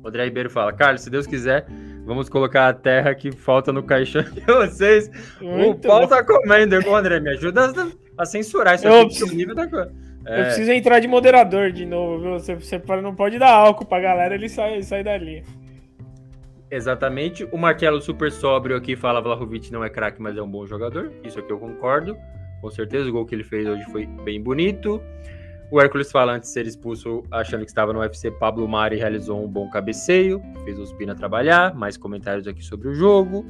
[0.03, 1.67] O André Ribeiro fala: Carlos, se Deus quiser.
[2.05, 5.11] Vamos colocar a terra que falta no caixão de vocês.
[5.43, 6.07] Muito o pau bom.
[6.07, 6.77] tá comendo.
[6.77, 7.71] André, me ajuda
[8.19, 9.93] a censurar isso eu preciso, nível da coisa.
[10.27, 10.41] É.
[10.41, 12.33] Eu preciso entrar de moderador de novo, viu?
[12.33, 15.45] Você, você não pode dar álcool pra galera, ele sai, sai dali.
[16.71, 17.49] Exatamente.
[17.51, 21.13] O Marquelo super sóbrio aqui fala Vlahovic não é craque, mas é um bom jogador.
[21.25, 22.17] Isso aqui eu concordo.
[22.61, 25.01] Com certeza o gol que ele fez hoje foi bem bonito.
[25.71, 29.45] O Hércules fala antes de ser expulso, achando que estava no UFC, Pablo Mari realizou
[29.45, 31.75] um bom cabeceio, fez o Spina trabalhar.
[31.75, 33.45] Mais comentários aqui sobre o jogo.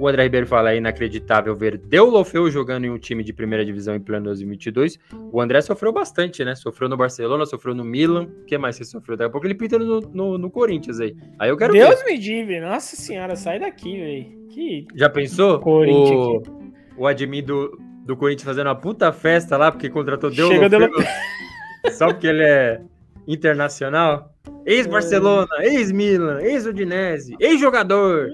[0.00, 3.94] O André Ribeiro fala, é inacreditável ver Deulofeu jogando em um time de primeira divisão
[3.94, 4.98] em pleno 2022.
[5.30, 6.54] O André sofreu bastante, né?
[6.54, 8.22] Sofreu no Barcelona, sofreu no Milan.
[8.22, 9.14] O que mais você sofreu?
[9.14, 11.14] Daqui a pouco ele pinta no, no, no Corinthians aí.
[11.38, 12.12] Aí eu quero Deus ver.
[12.12, 14.48] me dive, nossa senhora, sai daqui, velho.
[14.48, 14.86] Que...
[14.94, 15.60] Já pensou?
[15.60, 16.48] Corinthians
[16.96, 20.66] o, o admin do, do Corinthians fazendo uma puta festa lá, porque contratou Deulofeu.
[20.66, 21.04] Deulofeu.
[21.92, 22.80] Só porque ele é
[23.28, 24.34] internacional?
[24.64, 28.30] Ex-Barcelona, ex-Milan, ex-Udinese, ex-jogador.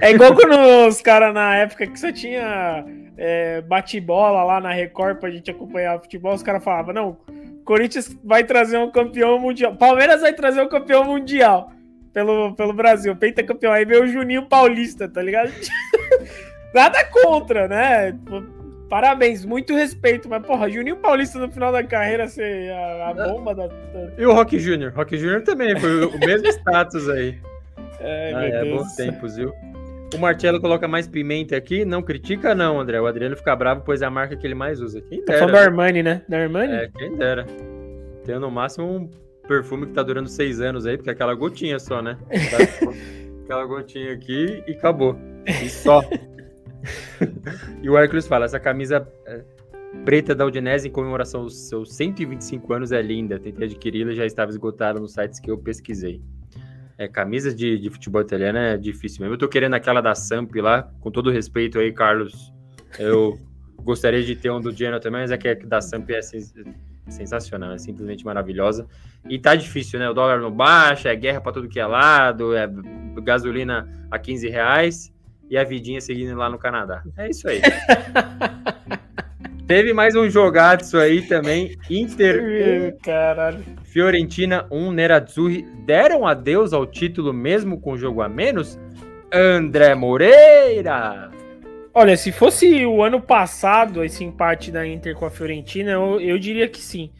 [0.00, 2.84] É igual quando os caras na época que só tinha
[3.16, 7.16] é, bate-bola lá na Record pra gente acompanhar o futebol, os caras falavam, não,
[7.64, 9.76] Corinthians vai trazer um campeão mundial.
[9.76, 11.72] Palmeiras vai trazer um campeão mundial
[12.12, 15.52] pelo, pelo Brasil, campeão Aí veio o Juninho Paulista, tá ligado?
[16.74, 18.18] Nada contra, né?
[18.88, 23.54] Parabéns, muito respeito, mas porra, Juninho Paulista no final da carreira ser a, a bomba
[23.54, 24.92] da, da, E o Rock Júnior?
[24.94, 27.38] Rock Júnior também, foi o mesmo status aí.
[28.02, 29.52] Ai, ah, é, bons tempos, viu?
[30.14, 31.84] O Marcelo coloca mais pimenta aqui.
[31.84, 33.00] Não critica, não, André.
[33.00, 35.00] O Adriano fica bravo, pois é a marca que ele mais usa.
[35.00, 35.32] Quem dera.
[35.32, 36.22] Tá falando da Armani, né?
[36.28, 36.72] Da Armani?
[36.72, 37.46] É, quem dera.
[38.24, 39.10] Tem no máximo um
[39.48, 42.18] perfume que tá durando seis anos aí, porque é aquela gotinha só, né?
[43.44, 45.16] aquela gotinha aqui e acabou.
[45.46, 46.02] E só.
[47.82, 49.42] e o Hércules fala: essa camisa é,
[50.04, 53.38] preta da Udinese em comemoração aos seus 125 anos é linda.
[53.38, 56.20] Tentei adquiri-la e já estava esgotada nos sites que eu pesquisei.
[56.98, 59.34] É, camisa de, de futebol italiano é difícil mesmo.
[59.34, 62.52] Eu tô querendo aquela da Samp lá, com todo respeito aí, Carlos.
[62.98, 63.38] Eu
[63.82, 66.20] gostaria de ter um do Genoa também, mas é que a da Samp é
[67.08, 68.86] sensacional, é simplesmente maravilhosa.
[69.28, 70.08] E tá difícil, né?
[70.08, 72.68] O dólar não baixa, é guerra para tudo que é lado, é
[73.22, 75.12] gasolina a 15 reais.
[75.50, 77.02] e a vidinha seguindo lá no Canadá.
[77.16, 77.60] É isso aí.
[79.66, 81.76] Teve mais um jogaço aí também.
[81.88, 83.64] Inter 1, Caralho.
[83.92, 85.66] Fiorentina 1, Nerazzurri.
[85.84, 88.80] Deram adeus ao título mesmo com jogo a menos?
[89.30, 91.30] André Moreira.
[91.92, 96.38] Olha, se fosse o ano passado esse empate da Inter com a Fiorentina, eu, eu
[96.38, 97.12] diria que sim.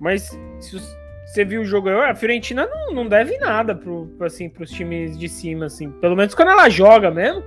[0.00, 0.80] Mas se
[1.26, 5.28] você viu o jogo, a Fiorentina não, não deve nada pro, assim, pros times de
[5.28, 5.90] cima, assim.
[6.00, 7.42] Pelo menos quando ela joga mesmo.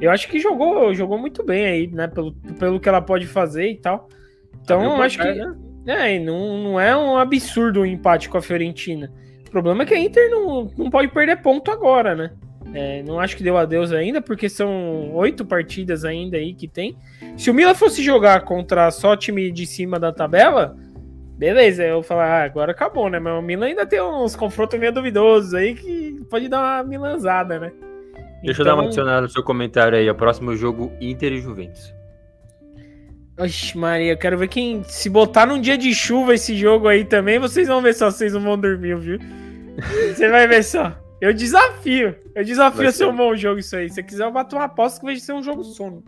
[0.00, 2.06] Eu acho que jogou, jogou muito bem aí, né?
[2.06, 4.08] Pelo, pelo que ela pode fazer e tal.
[4.62, 5.32] Então, acho que.
[5.32, 5.52] Né?
[5.86, 9.12] É, não, não é um absurdo o um empate com a Fiorentina.
[9.46, 12.30] O problema é que a Inter não, não pode perder ponto agora, né?
[12.72, 16.96] É, não acho que deu adeus ainda, porque são oito partidas ainda aí que tem.
[17.36, 20.76] Se o Milan fosse jogar contra só time de cima da tabela,
[21.36, 23.18] beleza, eu falar, ah, agora acabou, né?
[23.18, 27.60] Mas o Milan ainda tem uns confrontos meio duvidosos aí que pode dar uma milanzada,
[27.60, 27.72] né?
[28.42, 28.62] Deixa então...
[28.62, 30.08] eu dar uma então- adicionada no seu comentário aí.
[30.08, 31.94] O próximo jogo, Inter e Juventus.
[33.38, 34.84] Oxe, Maria, eu quero ver quem.
[34.84, 38.32] Se botar num dia de chuva esse jogo aí também, vocês vão ver só, vocês
[38.32, 39.18] não vão dormir, viu?
[40.14, 40.96] Você vai ver só.
[41.20, 42.14] Eu desafio.
[42.34, 43.88] Eu desafio a ser um bom jogo isso aí.
[43.88, 46.04] Se você quiser, eu bato uma aposta que vai ser um jogo sono.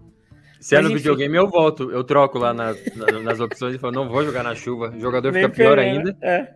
[0.60, 1.90] Se é no videogame, eu volto.
[1.90, 4.92] Eu troco lá na, na, nas opções e falo, não vou jogar na chuva.
[4.96, 6.16] O jogador fica pior ainda.
[6.22, 6.54] É.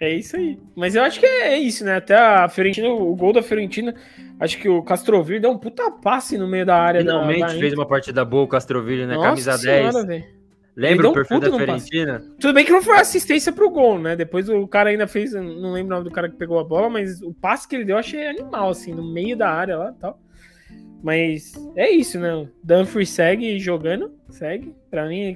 [0.00, 0.58] É isso aí.
[0.74, 1.96] Mas eu acho que é isso, né?
[1.96, 3.94] Até a Fiorentina, o gol da Fiorentina,
[4.38, 7.00] acho que o Castroville deu um puta passe no meio da área.
[7.00, 9.14] Finalmente da, da fez uma partida boa o Castroville, né?
[9.14, 10.06] Nossa Camisa senhora, 10.
[10.06, 10.36] Véio.
[10.76, 12.22] Lembra o perfil da Fiorentina?
[12.38, 14.14] Tudo bem que não foi assistência pro gol, né?
[14.14, 16.90] Depois o cara ainda fez, não lembro o nome do cara que pegou a bola,
[16.90, 19.94] mas o passe que ele deu eu achei animal, assim, no meio da área lá
[19.96, 20.20] e tal.
[21.02, 22.46] Mas é isso, né?
[22.62, 24.74] Dumfries segue jogando, segue.
[24.90, 25.34] Pra mim,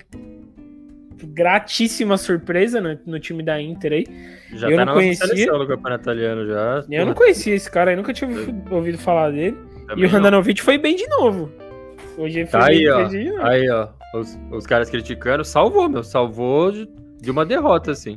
[1.27, 4.07] gratíssima surpresa no, no time da Inter aí.
[4.55, 5.53] Já eu tá não conhecia.
[5.53, 6.85] do campeonato italiano já.
[6.91, 8.31] Eu não conhecia esse cara aí, nunca tinha
[8.71, 9.57] ouvido falar dele.
[9.87, 11.51] Também e o Randanovic foi bem de novo.
[12.16, 13.05] Hoje foi tá bem, aí, ó.
[13.05, 13.43] De novo.
[13.43, 13.89] Aí, ó.
[14.14, 16.03] Os, os caras criticando, salvou, meu.
[16.03, 16.89] Salvou de,
[17.21, 18.16] de uma derrota, assim.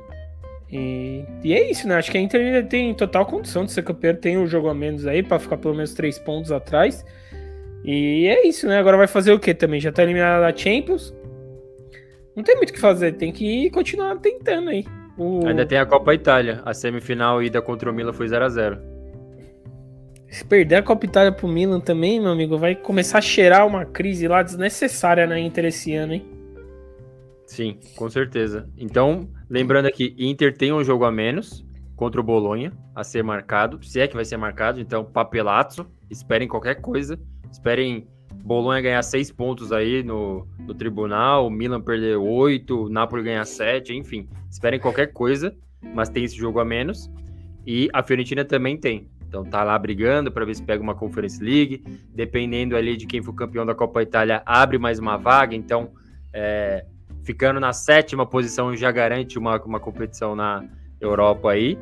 [0.72, 1.95] E, e, é isso, né?
[1.95, 4.16] Acho que a Inter tem total condição de ser campeão.
[4.16, 7.06] Tem um jogo a menos aí para ficar pelo menos três pontos atrás.
[7.86, 8.80] E é isso, né?
[8.80, 9.80] Agora vai fazer o que também?
[9.80, 11.14] Já tá eliminado da Champions.
[12.36, 14.86] Não tem muito o que fazer, tem que continuar tentando aí.
[15.17, 15.45] O...
[15.45, 16.61] Ainda tem a Copa Itália.
[16.65, 18.79] A semifinal ida contra o Milan foi 0 a 0
[20.29, 23.86] Se perder a Copa Itália pro Milan também, meu amigo, vai começar a cheirar uma
[23.86, 26.25] crise lá desnecessária na Inter esse ano, hein?
[27.45, 28.67] Sim, com certeza.
[28.77, 31.63] Então, lembrando aqui, Inter tem um jogo a menos
[31.95, 36.47] contra o Bolonha a ser marcado, se é que vai ser marcado, então papelato, esperem
[36.47, 37.19] qualquer coisa,
[37.51, 38.07] esperem
[38.43, 44.27] Bolonha ganhar seis pontos aí no, no tribunal, Milan perder oito, Napoli ganhar sete, enfim.
[44.49, 45.55] Esperem qualquer coisa,
[45.93, 47.09] mas tem esse jogo a menos.
[47.65, 49.09] E a Fiorentina também tem.
[49.27, 51.84] Então tá lá brigando para ver se pega uma Conference League.
[52.13, 55.55] Dependendo ali de quem for campeão da Copa Itália, abre mais uma vaga.
[55.55, 55.91] Então,
[56.31, 56.86] é,
[57.23, 60.63] ficando na sétima posição já garante uma, uma competição na
[61.01, 61.79] Europa aí.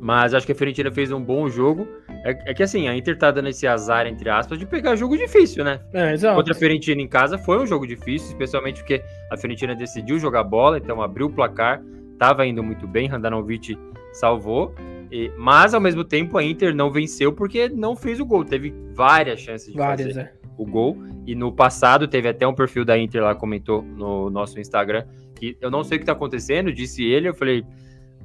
[0.00, 1.88] Mas acho que a Fiorentina fez um bom jogo.
[2.26, 5.16] É, é, que assim, a Inter tá dando esse azar, entre aspas, de pegar jogo
[5.16, 5.78] difícil, né?
[5.92, 6.34] É, exato.
[6.34, 9.00] Contra a Fiorentina em casa foi um jogo difícil, especialmente porque
[9.30, 11.80] a Fiorentina decidiu jogar bola, então abriu o placar,
[12.18, 13.78] tava indo muito bem, Randanovic
[14.12, 14.74] salvou.
[15.12, 18.44] E, mas ao mesmo tempo a Inter não venceu porque não fez o gol.
[18.44, 20.32] Teve várias chances de várias, fazer é.
[20.58, 20.98] o gol.
[21.24, 25.04] E no passado teve até um perfil da Inter lá comentou no nosso Instagram
[25.36, 27.28] que eu não sei o que tá acontecendo, disse ele.
[27.28, 27.64] Eu falei,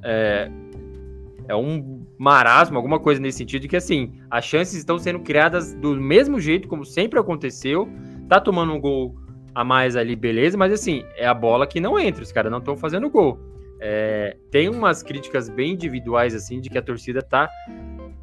[0.02, 0.50] é,
[1.48, 5.94] é um marasmo, alguma coisa nesse sentido, que assim, as chances estão sendo criadas do
[5.96, 7.88] mesmo jeito, como sempre aconteceu.
[8.28, 9.16] Tá tomando um gol
[9.54, 12.58] a mais ali, beleza, mas assim, é a bola que não entra, os caras não
[12.58, 13.38] estão fazendo gol.
[13.80, 17.50] É, tem umas críticas bem individuais, assim, de que a torcida tá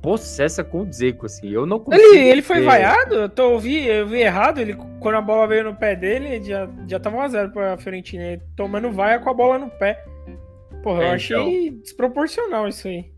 [0.02, 1.50] possessa com o Dzeko, assim.
[1.50, 2.02] Eu não consigo.
[2.02, 3.16] Ele, ele foi vaiado?
[3.16, 4.60] Eu, tô, eu, vi, eu vi errado.
[4.60, 8.24] Ele, quando a bola veio no pé dele, já, já tava 1x0 pra Fiorentina.
[8.24, 10.04] Ele tomando vaia com a bola no pé.
[10.84, 11.82] Porra, é, eu achei então...
[11.82, 13.12] desproporcional isso aí.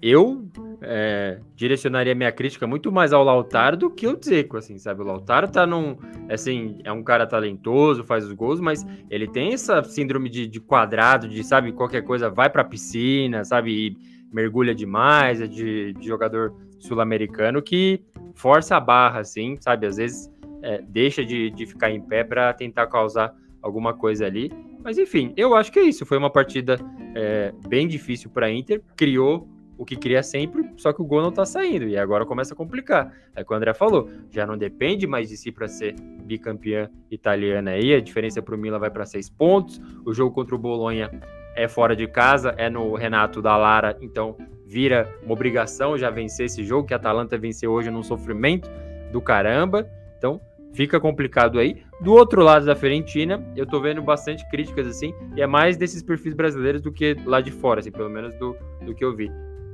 [0.00, 0.48] Eu
[0.80, 5.02] é, direcionaria minha crítica muito mais ao Lautaro do que o Dzeko, assim, sabe?
[5.02, 5.96] O Lautaro tá num.
[6.30, 10.60] Assim, é um cara talentoso, faz os gols, mas ele tem essa síndrome de, de
[10.60, 13.72] quadrado, de, sabe, qualquer coisa vai pra piscina, sabe?
[13.72, 13.96] E
[14.32, 19.86] mergulha demais, é de, de jogador sul-americano que força a barra, assim, sabe?
[19.86, 20.30] Às vezes
[20.62, 24.52] é, deixa de, de ficar em pé para tentar causar alguma coisa ali.
[24.82, 26.06] Mas enfim, eu acho que é isso.
[26.06, 26.78] Foi uma partida
[27.14, 31.22] é, bem difícil para a Inter, criou o que cria sempre, só que o gol
[31.22, 31.86] não tá saindo.
[31.86, 33.12] E agora começa a complicar.
[33.34, 37.70] É que o André falou, já não depende mais de si para ser bicampeã italiana
[37.70, 37.94] aí.
[37.94, 39.80] A diferença para o Milan vai para seis pontos.
[40.04, 41.08] O jogo contra o Bolonha
[41.54, 46.46] é fora de casa, é no Renato da Lara, então vira uma obrigação já vencer
[46.46, 48.70] esse jogo, que a Atalanta venceu hoje num sofrimento
[49.10, 49.88] do caramba.
[50.16, 50.40] Então,
[50.78, 51.82] fica complicado aí.
[52.00, 56.04] Do outro lado da Fiorentina, eu tô vendo bastante críticas assim, e é mais desses
[56.04, 58.56] perfis brasileiros do que lá de fora, assim, pelo menos do,
[58.86, 59.28] do que eu vi.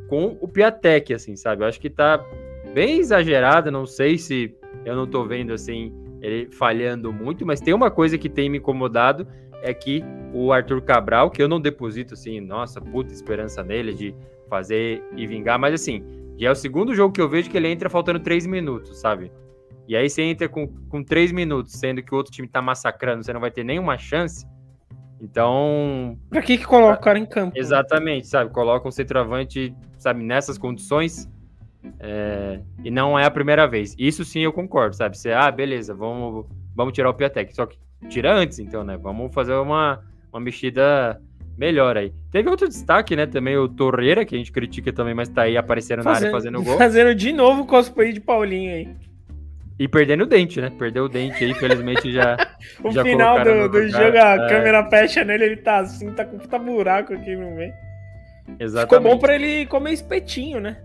[0.09, 1.63] Com o Piatek, assim, sabe?
[1.63, 2.25] Eu acho que tá
[2.73, 5.93] bem exagerado, não sei se eu não tô vendo assim
[6.23, 9.27] ele falhando muito, mas tem uma coisa que tem me incomodado
[9.63, 10.03] é que
[10.33, 14.15] o Arthur Cabral, que eu não deposito assim, nossa, puta esperança nele de
[14.49, 16.03] fazer e vingar, mas assim,
[16.39, 19.31] já é o segundo jogo que eu vejo que ele entra faltando três minutos, sabe?
[19.87, 23.25] E aí você entra com, com três minutos, sendo que o outro time tá massacrando,
[23.25, 24.47] você não vai ter nenhuma chance.
[25.21, 26.19] Então.
[26.29, 27.57] Pra que, que coloca o cara em campo?
[27.57, 28.51] Exatamente, sabe?
[28.51, 31.31] Coloca um centroavante, sabe, nessas condições.
[32.01, 33.95] É, e não é a primeira vez.
[33.99, 35.17] Isso sim eu concordo, sabe?
[35.17, 37.55] Você, ah, beleza, vamos, vamos tirar o Piatek.
[37.55, 37.79] Só que
[38.09, 38.97] tira antes, então, né?
[38.97, 41.21] Vamos fazer uma, uma mexida
[41.57, 42.13] melhor aí.
[42.31, 43.27] Teve outro destaque, né?
[43.27, 46.31] Também o Torreira, que a gente critica também, mas tá aí aparecendo fazendo, na área
[46.31, 46.77] fazendo gol.
[46.79, 49.14] Fazendo de novo o cosplay de Paulinho aí.
[49.79, 50.71] E perdendo o dente, né?
[50.79, 52.37] Perdeu o dente aí, infelizmente já.
[52.83, 54.49] o já final do, do jogo, a é...
[54.49, 57.73] câmera fecha nele, ele tá assim, tá com puta buraco aqui no meio.
[58.61, 58.95] Exatamente.
[58.95, 60.77] Ficou bom pra ele comer espetinho, né?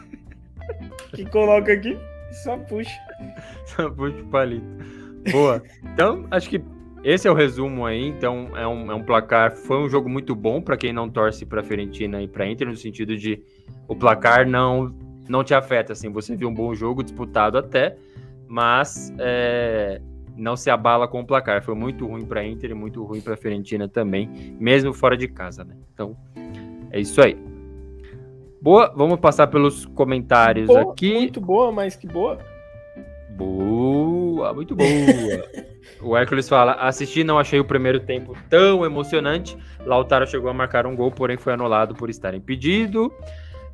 [1.14, 1.98] que coloca aqui
[2.30, 2.90] e só puxa.
[3.66, 4.66] Só puxa o palito.
[5.30, 5.62] Boa.
[5.94, 6.62] Então, acho que
[7.04, 8.06] esse é o resumo aí.
[8.06, 9.52] Então, é um, é um placar.
[9.52, 12.76] Foi um jogo muito bom para quem não torce para Fiorentina e para Inter, no
[12.76, 13.40] sentido de
[13.88, 14.94] o placar não
[15.28, 15.92] não te afeta.
[15.92, 17.96] Assim, você viu um bom jogo disputado até,
[18.48, 20.00] mas é,
[20.36, 21.62] não se abala com o placar.
[21.62, 25.64] Foi muito ruim para Inter e muito ruim para Fiorentina também, mesmo fora de casa,
[25.64, 25.76] né?
[25.92, 26.16] Então,
[26.90, 27.36] é isso aí.
[28.60, 31.14] Boa, vamos passar pelos comentários boa, aqui.
[31.14, 32.38] Muito boa, mas que boa.
[33.30, 34.86] Boa, muito boa.
[36.00, 39.56] o Hércules fala: assisti, não achei o primeiro tempo tão emocionante.
[39.84, 43.12] Lautaro chegou a marcar um gol, porém foi anulado por estar impedido.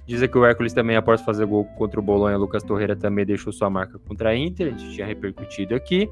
[0.09, 3.53] Diz que o Hércules também, após fazer gol contra o Bolonha, Lucas Torreira também deixou
[3.53, 4.69] sua marca contra a Inter.
[4.69, 6.09] A gente tinha repercutido aqui.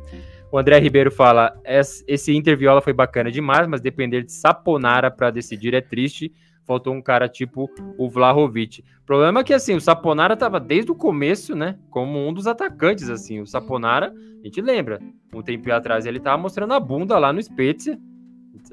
[0.52, 5.30] O André Ribeiro fala: esse Inter Viola foi bacana demais, mas depender de Saponara para
[5.30, 6.30] decidir é triste
[6.66, 8.80] faltou um cara tipo o Vlahovic.
[9.02, 12.46] O problema é que assim, o Saponara estava desde o começo, né, como um dos
[12.46, 13.40] atacantes assim.
[13.40, 15.00] O Saponara, a gente lembra,
[15.32, 17.98] um tempo atrás ele estava mostrando a bunda lá no Spezia,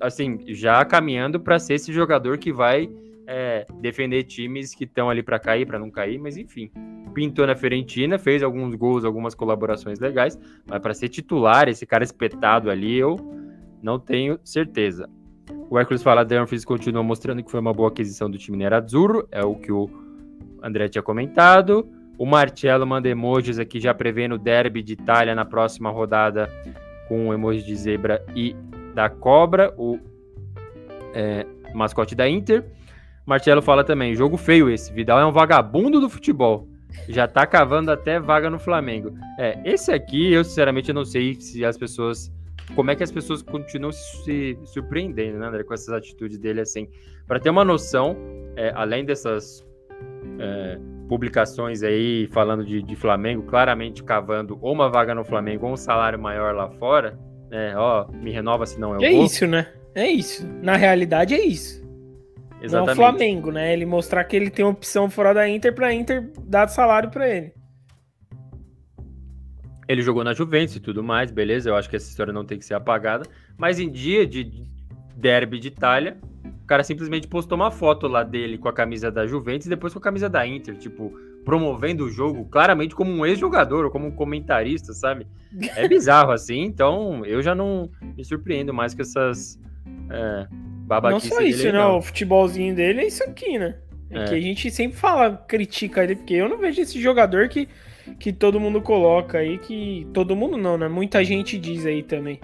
[0.02, 2.90] assim, já caminhando para ser esse jogador que vai
[3.28, 6.70] é, defender times que estão ali para cair, para não cair, mas enfim.
[7.14, 12.04] Pintou na Fiorentina, fez alguns gols, algumas colaborações legais, mas para ser titular, esse cara
[12.04, 13.18] espetado ali, eu
[13.82, 15.10] não tenho certeza.
[15.70, 19.44] O Hércules fala, Dumfries continua mostrando que foi uma boa aquisição do time Nerazzurro, é
[19.44, 19.90] o que o
[20.62, 21.88] André tinha comentado.
[22.18, 26.50] O Marcello manda emojis aqui já prevendo o derby de Itália na próxima rodada
[27.08, 28.56] com o emoji de zebra e
[28.94, 30.00] da cobra, o
[31.14, 32.64] é, mascote da Inter.
[33.26, 36.68] Marcelo fala também, jogo feio esse, Vidal é um vagabundo do futebol.
[37.10, 39.14] Já tá cavando até vaga no Flamengo.
[39.40, 42.32] É, esse aqui eu sinceramente não sei se as pessoas
[42.76, 46.88] como é que as pessoas continuam se surpreendendo, né, André, com essas atitudes dele, assim.
[47.28, 48.16] Para ter uma noção,
[48.56, 49.66] é, além dessas
[50.40, 55.74] é, publicações aí falando de, de, Flamengo, claramente cavando ou uma vaga no Flamengo ou
[55.74, 57.20] um salário maior lá fora,
[57.50, 59.68] né, ó, me renova se não é o É isso, né?
[59.94, 60.48] É isso.
[60.62, 61.83] Na realidade é isso.
[62.64, 62.98] Exatamente.
[62.98, 63.74] Não é o Flamengo, né?
[63.74, 67.54] Ele mostrar que ele tem opção fora da Inter para Inter dar salário para ele.
[69.86, 71.70] Ele jogou na Juventus e tudo mais, beleza?
[71.70, 73.26] Eu acho que essa história não tem que ser apagada.
[73.58, 74.50] Mas em dia de
[75.18, 76.18] derby de Itália,
[76.64, 79.92] o cara simplesmente postou uma foto lá dele com a camisa da Juventus e depois
[79.92, 84.08] com a camisa da Inter, tipo, promovendo o jogo claramente como um ex-jogador ou como
[84.08, 85.28] um comentarista, sabe?
[85.76, 89.60] É bizarro assim, então eu já não me surpreendo mais com essas
[90.10, 90.48] é,
[90.86, 91.86] babaquices Não só isso, né?
[91.86, 93.76] O futebolzinho dele é isso aqui, né?
[94.10, 94.26] É, é.
[94.26, 97.68] que a gente sempre fala, critica ele, porque eu não vejo esse jogador que
[98.20, 100.88] que todo mundo coloca aí, que todo mundo não, né?
[100.88, 102.40] Muita gente diz aí também.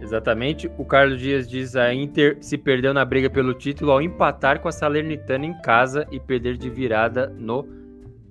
[0.00, 0.70] Exatamente.
[0.78, 4.68] O Carlos Dias diz a Inter se perdeu na briga pelo título ao empatar com
[4.68, 7.66] a Salernitana em casa e perder de virada no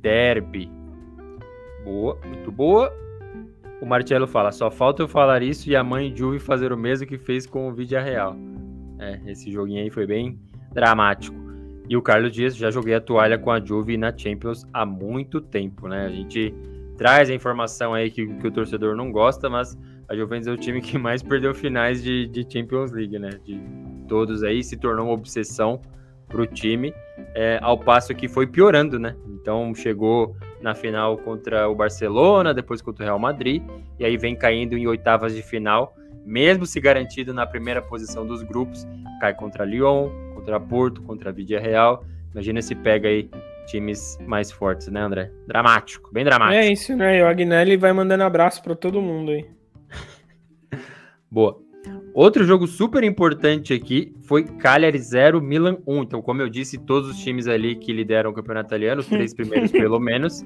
[0.02, 0.70] derby.
[1.84, 2.94] Boa, muito boa.
[3.86, 7.06] O Marcelo fala: só falta eu falar isso e a mãe Juve fazer o mesmo
[7.06, 8.36] que fez com o Vídeo Real.
[8.98, 10.40] É, esse joguinho aí foi bem
[10.74, 11.38] dramático.
[11.88, 15.40] E o Carlos Dias, já joguei a toalha com a Juve na Champions há muito
[15.40, 16.04] tempo, né?
[16.04, 16.52] A gente
[16.98, 19.78] traz a informação aí que, que o torcedor não gosta, mas
[20.10, 23.30] a Juventus é o time que mais perdeu finais de, de Champions League, né?
[23.44, 23.62] De
[24.08, 25.80] todos aí, se tornou uma obsessão
[26.36, 26.94] para o time,
[27.34, 29.16] é, ao passo que foi piorando, né?
[29.26, 33.64] Então chegou na final contra o Barcelona, depois contra o Real Madrid,
[33.98, 38.44] e aí vem caindo em oitavas de final, mesmo se garantido na primeira posição dos
[38.44, 38.86] grupos,
[39.22, 42.04] cai contra Lyon, contra Porto, contra a Vidia Real.
[42.34, 43.30] Imagina se pega aí
[43.68, 45.32] times mais fortes, né, André?
[45.48, 46.60] Dramático, bem dramático.
[46.60, 47.18] É isso, né?
[47.18, 49.46] E o Agnelli vai mandando abraço para todo mundo aí.
[51.32, 51.65] Boa.
[52.16, 56.04] Outro jogo super importante aqui foi Cagliari 0, Milan 1.
[56.04, 59.34] Então, como eu disse, todos os times ali que lideram o campeonato italiano, os três
[59.34, 60.42] primeiros pelo menos,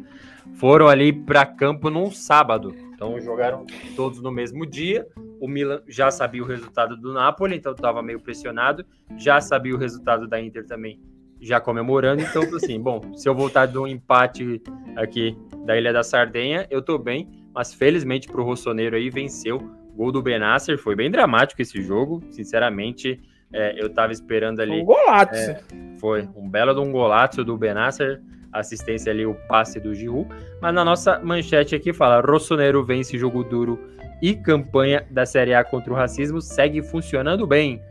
[0.55, 2.73] foram ali para campo num sábado.
[2.95, 5.05] Então, jogaram todos no mesmo dia.
[5.39, 8.83] O Milan já sabia o resultado do Napoli, então estava meio pressionado.
[9.15, 10.99] Já sabia o resultado da Inter também,
[11.39, 12.23] já comemorando.
[12.23, 14.59] Então, assim, bom, se eu voltar do empate
[14.95, 17.29] aqui da Ilha da Sardenha, eu tô bem.
[17.53, 22.23] Mas felizmente para o Rossoneiro aí venceu Gol do Benasser, foi bem dramático esse jogo.
[22.31, 23.19] Sinceramente,
[23.51, 24.81] é, eu tava esperando ali.
[24.81, 25.33] Um golaço.
[25.33, 25.61] É,
[25.99, 28.21] foi um belo de um golaço do Benasser.
[28.53, 30.29] Assistência ali, o passe do Giroud.
[30.61, 33.77] Mas na nossa manchete aqui fala: Rossonero vence jogo duro
[34.21, 37.81] e campanha da Série A contra o racismo segue funcionando bem.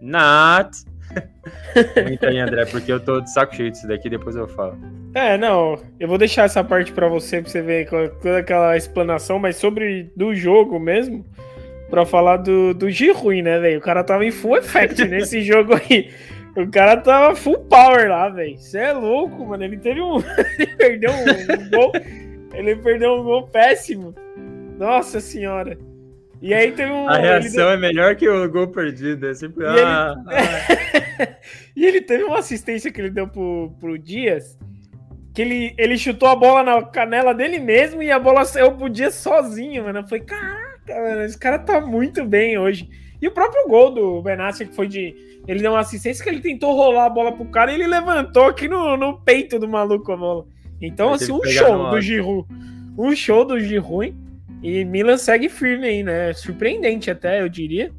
[0.00, 0.76] Not.
[1.94, 4.76] Comenta aí, André, porque eu tô de saco cheio disso daqui, depois eu falo.
[5.14, 9.38] É, não, eu vou deixar essa parte para você, pra você ver toda aquela explanação,
[9.38, 11.24] mas sobre do jogo mesmo,
[11.92, 13.78] pra falar do, do Giroud, né, velho?
[13.78, 16.10] O cara tava em full effect nesse jogo aí.
[16.56, 18.56] O cara tava full power lá, velho.
[18.56, 19.62] Você é louco, mano.
[19.62, 20.16] Ele teve um.
[20.58, 21.92] ele perdeu um, um gol.
[22.54, 24.14] Ele perdeu um gol péssimo.
[24.78, 25.78] Nossa senhora.
[26.40, 27.08] E aí teve um.
[27.10, 27.70] A reação deu...
[27.70, 29.28] é melhor que o gol perdido.
[29.28, 29.62] É sempre.
[29.62, 29.82] E, ah, ele...
[29.84, 31.36] Ah.
[31.76, 34.58] e ele teve uma assistência que ele deu pro, pro Dias.
[35.34, 38.88] Que ele, ele chutou a bola na canela dele mesmo e a bola saiu pro
[38.88, 39.98] Dias sozinho, mano.
[39.98, 42.88] Eu falei, caraca mano, esse cara tá muito bem hoje.
[43.20, 45.14] E o próprio gol do Benassi, que foi de.
[45.46, 48.46] Ele deu uma assistência que ele tentou rolar a bola pro cara e ele levantou
[48.46, 50.46] aqui no, no peito do maluco a bola.
[50.80, 52.48] Então, assim, um show do Giroud.
[52.98, 54.14] Um show do Giroud.
[54.62, 56.32] E Milan segue firme aí, né?
[56.32, 57.92] Surpreendente até, eu diria.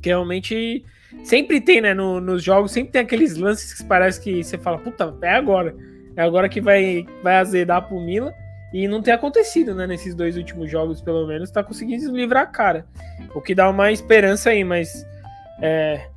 [0.00, 0.84] Que realmente
[1.22, 1.94] sempre tem, né?
[1.94, 5.74] No, nos jogos, sempre tem aqueles lances que parece que você fala, puta, é agora.
[6.16, 8.32] É agora que vai, vai azedar pro Milan.
[8.74, 9.86] E não tem acontecido, né?
[9.86, 12.84] Nesses dois últimos jogos, pelo menos, tá conseguindo livrar a cara.
[13.32, 15.06] O que dá uma esperança aí, mas
[15.62, 16.08] é,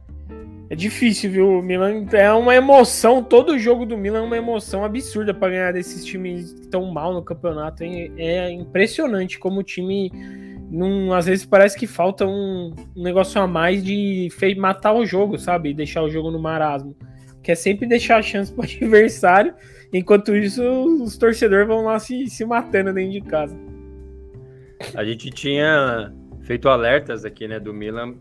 [0.67, 1.59] é difícil, viu?
[1.59, 3.23] O Milan é uma emoção.
[3.23, 7.21] Todo jogo do Milan é uma emoção absurda para ganhar desses times estão mal no
[7.21, 7.83] campeonato.
[7.83, 8.11] Hein?
[8.17, 10.11] É impressionante como o time.
[10.71, 15.37] Num, às vezes parece que falta um, um negócio a mais de matar o jogo,
[15.37, 15.75] sabe?
[15.75, 16.95] Deixar o jogo no marasmo.
[17.43, 19.53] Que é sempre deixar a chance pro adversário
[19.97, 20.63] Enquanto isso,
[21.03, 23.57] os torcedores vão lá se, se matando dentro de casa.
[24.93, 28.15] A gente tinha feito alertas aqui, né, do Milan,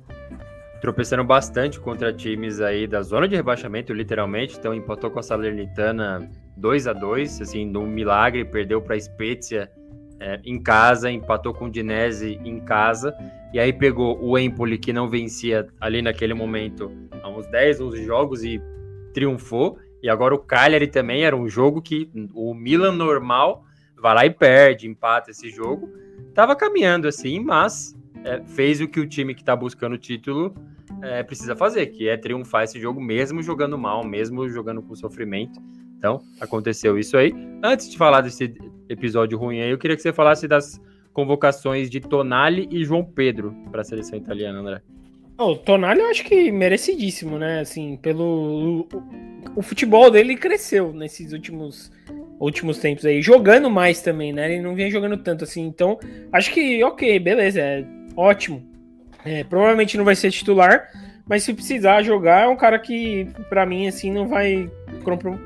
[0.81, 4.57] tropeçando bastante contra times aí da zona de rebaixamento, literalmente.
[4.59, 9.71] Então, empatou com a Salernitana 2 a 2 assim, no milagre, perdeu para a Spezia
[10.19, 13.15] é, em casa, empatou com o Dinese em casa,
[13.53, 16.91] e aí pegou o Empoli, que não vencia ali naquele momento
[17.23, 18.61] há uns 10, 11 jogos e
[19.13, 19.79] triunfou.
[20.07, 23.65] E agora o Cagliari também era um jogo que o Milan normal
[24.01, 25.93] vai lá e perde, empata esse jogo.
[26.33, 27.93] Tava caminhando assim, mas
[28.23, 30.55] é, fez o que o time que está buscando o título
[31.03, 35.61] é, precisa fazer, que é triunfar esse jogo mesmo jogando mal, mesmo jogando com sofrimento.
[35.99, 37.35] Então, aconteceu isso aí.
[37.61, 38.55] Antes de falar desse
[38.89, 40.81] episódio ruim aí, eu queria que você falasse das
[41.13, 44.83] convocações de Tonali e João Pedro para a seleção italiana, André.
[45.39, 47.61] O Tonali eu acho que merecidíssimo, né?
[47.61, 48.87] Assim, pelo.
[49.55, 51.93] O, o, futebol dele cresceu nesses últimos,
[52.41, 53.21] últimos tempos aí.
[53.21, 54.53] Jogando mais também, né?
[54.53, 55.67] Ele não vinha jogando tanto assim.
[55.67, 55.99] Então,
[56.33, 57.85] acho que, ok, beleza, é
[58.17, 58.67] ótimo.
[59.25, 60.89] É, provavelmente não vai ser titular,
[61.29, 64.71] mas se precisar jogar, é um cara que, para mim, assim, não vai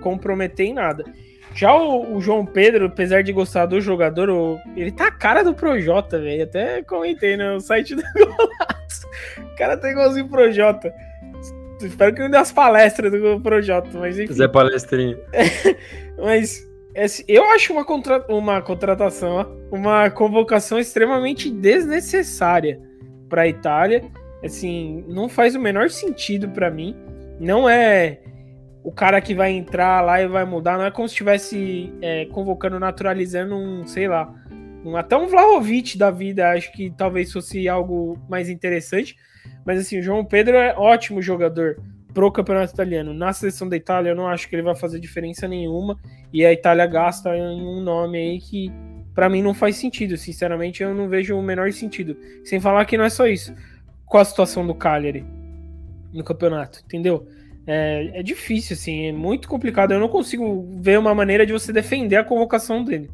[0.00, 1.04] comprometer em nada.
[1.54, 5.42] Já o, o, João Pedro, apesar de gostar do jogador, o, ele tá a cara
[5.42, 6.44] do Projota, velho.
[6.44, 9.06] Até comentei no site do Golaço.
[9.38, 10.92] O cara tá igualzinho o Projota.
[11.82, 14.32] Espero que não dê as palestras do Projota, mas enfim.
[14.32, 15.18] Zé Palestrinho.
[16.18, 22.80] mas esse, eu acho uma, contra, uma contratação, uma convocação extremamente desnecessária
[23.28, 24.04] para a Itália.
[24.44, 26.96] Assim, não faz o menor sentido para mim.
[27.38, 28.20] Não é
[28.82, 30.78] o cara que vai entrar lá e vai mudar.
[30.78, 34.32] Não é como se estivesse é, convocando, naturalizando um, sei lá,
[34.84, 36.50] um, até um Vlahovic da vida.
[36.50, 39.16] Acho que talvez fosse algo mais interessante.
[39.64, 41.78] Mas assim, o João Pedro é ótimo jogador
[42.14, 43.12] pro campeonato italiano.
[43.12, 45.98] Na seleção da Itália, eu não acho que ele vai fazer diferença nenhuma.
[46.32, 48.72] E a Itália gasta em um nome aí que
[49.14, 50.16] para mim não faz sentido.
[50.16, 52.16] Sinceramente, eu não vejo o menor sentido.
[52.44, 53.54] Sem falar que não é só isso.
[54.06, 55.24] Qual a situação do Cagliari
[56.12, 57.28] no campeonato, entendeu?
[57.66, 59.92] É, é difícil, assim, é muito complicado.
[59.92, 63.10] Eu não consigo ver uma maneira de você defender a convocação dele.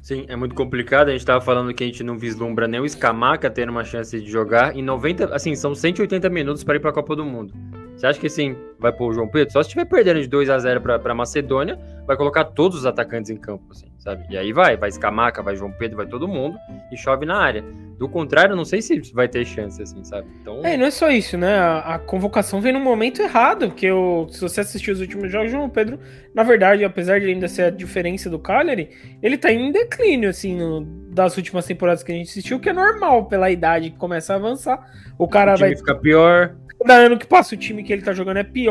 [0.00, 1.08] Sim, é muito complicado.
[1.08, 4.20] A gente estava falando que a gente não vislumbra nem o Scamaca tendo uma chance
[4.20, 4.76] de jogar.
[4.76, 7.52] Em 90, assim, são 180 minutos para ir para a Copa do Mundo.
[7.96, 9.52] Você acha que, assim, vai pôr o João Pedro?
[9.52, 13.30] Só se estiver perdendo de 2 a 0 para Macedônia, vai colocar todos os atacantes
[13.30, 14.24] em campo, assim, sabe?
[14.30, 16.58] E aí vai, vai Escamaca, vai João Pedro, vai todo mundo
[16.92, 17.64] e chove na área.
[17.98, 20.28] Do contrário, não sei se vai ter chance, assim, sabe?
[20.40, 20.64] Então...
[20.64, 21.56] É, não é só isso, né?
[21.56, 23.88] A, a convocação vem no momento errado, porque
[24.30, 25.98] se você assistiu os últimos jogos, João Pedro,
[26.34, 28.90] na verdade, apesar de ainda ser a diferença do Cagliari,
[29.22, 30.82] ele tá em declínio, assim, no,
[31.16, 34.36] das últimas temporadas que a gente assistiu, que é normal pela idade que começa a
[34.36, 34.78] avançar.
[35.18, 35.74] O cara o vai.
[35.74, 36.54] ficar pior.
[36.78, 38.65] Cada ano que passa, o time que ele tá jogando é pior.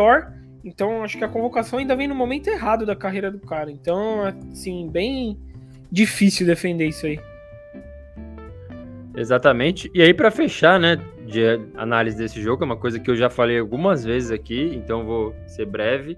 [0.63, 3.71] Então, acho que a convocação ainda vem no momento errado da carreira do cara.
[3.71, 5.37] Então, assim, bem
[5.91, 7.19] difícil defender isso aí.
[9.15, 9.89] Exatamente.
[9.93, 13.29] E aí, para fechar, né, de análise desse jogo, é uma coisa que eu já
[13.29, 16.17] falei algumas vezes aqui, então vou ser breve.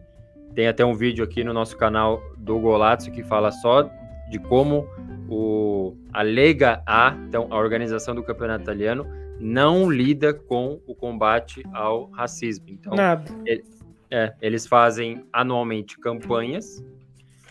[0.56, 3.90] Tem até um vídeo aqui no nosso canal do Golazzo que fala só
[4.30, 4.88] de como
[5.30, 9.06] o, a Lega A, então a organização do campeonato italiano,
[9.40, 12.66] não lida com o combate ao racismo.
[12.70, 13.32] Então, Nada.
[13.48, 13.62] É,
[14.10, 16.84] é, eles fazem anualmente campanhas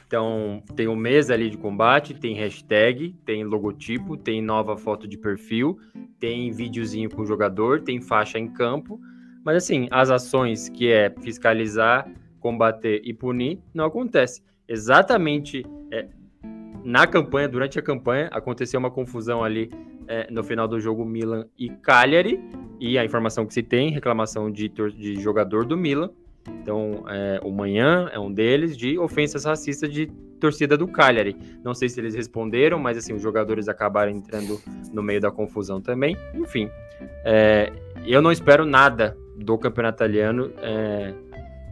[0.07, 5.19] então, tem um mês ali de combate, tem hashtag, tem logotipo, tem nova foto de
[5.19, 5.81] perfil,
[6.21, 9.01] tem videozinho com o jogador, tem faixa em campo.
[9.45, 12.09] Mas, assim, as ações que é fiscalizar,
[12.39, 14.43] combater e punir, não acontece.
[14.69, 16.07] Exatamente é,
[16.85, 19.69] na campanha, durante a campanha, aconteceu uma confusão ali
[20.09, 22.41] é, no final do jogo Milan e Cagliari.
[22.79, 26.11] E a informação que se tem, reclamação de, de jogador do Milan
[26.49, 30.07] então, é, o Manhã é um deles de ofensas racistas de
[30.41, 31.37] torcida do Cagliari.
[31.65, 34.61] Não sei se eles responderam, mas assim, os jogadores acabaram entrando
[34.93, 36.17] no meio da confusão também.
[36.35, 36.71] Enfim,
[37.25, 37.73] é,
[38.05, 41.13] eu não espero nada do campeonato italiano é,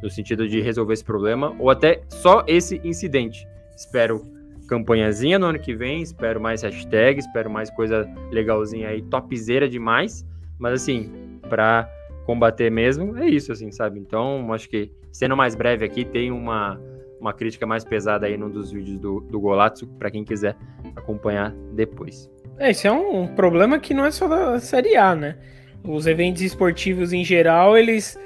[0.03, 3.47] no sentido de resolver esse problema, ou até só esse incidente.
[3.76, 4.22] Espero
[4.67, 10.27] campanhazinha no ano que vem, espero mais hashtags, espero mais coisa legalzinha aí, topzera demais,
[10.59, 11.11] mas assim,
[11.49, 11.89] para
[12.25, 14.01] combater mesmo, é isso, assim, sabe?
[14.01, 16.81] Então, acho que, sendo mais breve aqui, tem uma,
[17.21, 20.57] uma crítica mais pesada aí num dos vídeos do, do Golazzo, para quem quiser
[20.97, 22.31] acompanhar depois.
[22.59, 25.37] É, isso é um problema que não é só da Série A, né?
[25.83, 28.19] Os eventos esportivos em geral, eles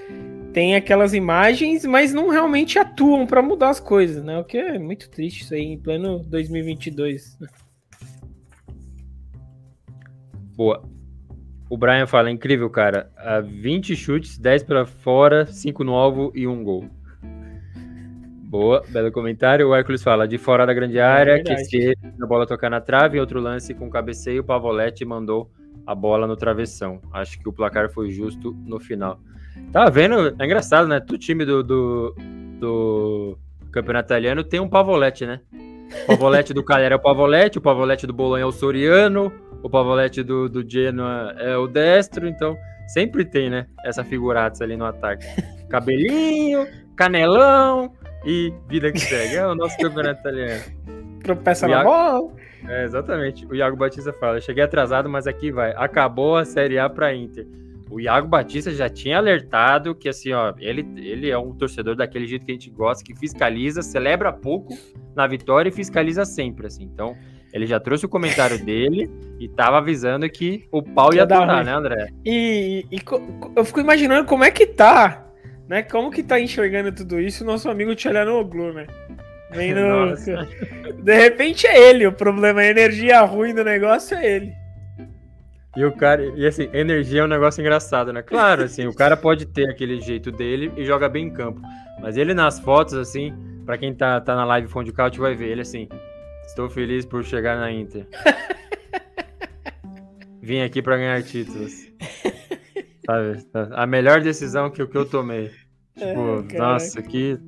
[0.59, 4.37] têm aquelas imagens, mas não realmente atuam para mudar as coisas, né?
[4.39, 7.39] O que é muito triste isso aí, em pleno 2022.
[10.57, 10.83] Boa.
[11.71, 13.09] O Brian fala, incrível, cara.
[13.45, 16.87] 20 chutes, 10 para fora, 5 no alvo e 1 gol.
[18.43, 19.69] Boa, belo comentário.
[19.69, 22.81] O Hércules fala, de fora da grande área, é que se a bola tocar na
[22.81, 25.53] trave, outro lance com cabeceio, o Pavoletti mandou
[25.87, 27.01] a bola no travessão.
[27.13, 29.21] Acho que o placar foi justo no final.
[29.73, 30.35] Tá vendo?
[30.39, 31.01] É engraçado, né?
[31.11, 32.15] O time do, do,
[32.59, 33.39] do
[33.71, 35.41] campeonato italiano tem um Pavoletti, né?
[36.05, 39.33] O Pavoletti do Cagliari é o Pavoletti, o Pavoletti do Bolonha é o Soriano,
[39.63, 42.57] o Pavoletti do, do Genoa é o destro, então
[42.89, 43.67] sempre tem, né?
[43.85, 45.27] Essa figuraça ali no ataque.
[45.69, 47.93] Cabelinho, canelão
[48.25, 49.37] e vida que segue.
[49.37, 50.63] É o nosso campeonato italiano.
[51.23, 52.33] Tropeça na bola.
[52.67, 53.47] É, exatamente.
[53.47, 55.73] O Iago Batista fala: cheguei atrasado, mas aqui vai.
[55.77, 57.47] Acabou a Série A para Inter.
[57.91, 62.27] O Iago Batista já tinha alertado que, assim, ó, ele, ele é um torcedor daquele
[62.27, 64.77] jeito que a gente gosta, que fiscaliza, celebra pouco
[65.15, 66.85] na vitória e fiscaliza sempre, assim.
[66.85, 67.17] Então,
[67.53, 69.11] ele já trouxe o comentário dele
[69.41, 72.09] e tava avisando que o pau ia, dar, né, André?
[72.25, 72.99] E, e,
[73.57, 75.27] eu fico imaginando como é que tá,
[75.67, 75.83] né?
[75.83, 78.87] Como que tá enxergando tudo isso o nosso amigo Tchalanoglu, né?
[79.51, 79.81] Vendo...
[81.03, 84.68] De repente é ele, o problema, a energia ruim do negócio é ele.
[85.77, 88.23] E o cara, e assim, energia é um negócio engraçado, né?
[88.23, 91.61] Claro, assim, o cara pode ter aquele jeito dele e joga bem em campo.
[92.01, 95.35] Mas ele nas fotos, assim, para quem tá, tá na live Fundo de Couch vai
[95.35, 95.89] ver ele assim,
[96.49, 98.07] Estou feliz por chegar na Inter.
[100.41, 101.93] Vim aqui para ganhar títulos.
[103.05, 103.47] Sabe?
[103.73, 105.51] A melhor decisão que, que eu tomei.
[105.95, 107.39] Tipo, é, nossa, que,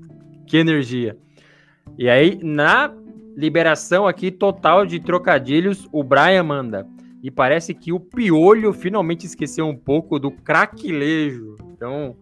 [0.46, 1.16] que energia.
[1.96, 2.92] E aí, na
[3.34, 6.86] liberação aqui total de trocadilhos, o Brian manda.
[7.22, 11.56] E parece que o Piolho finalmente esqueceu um pouco do craquilejo.
[11.72, 12.16] Então,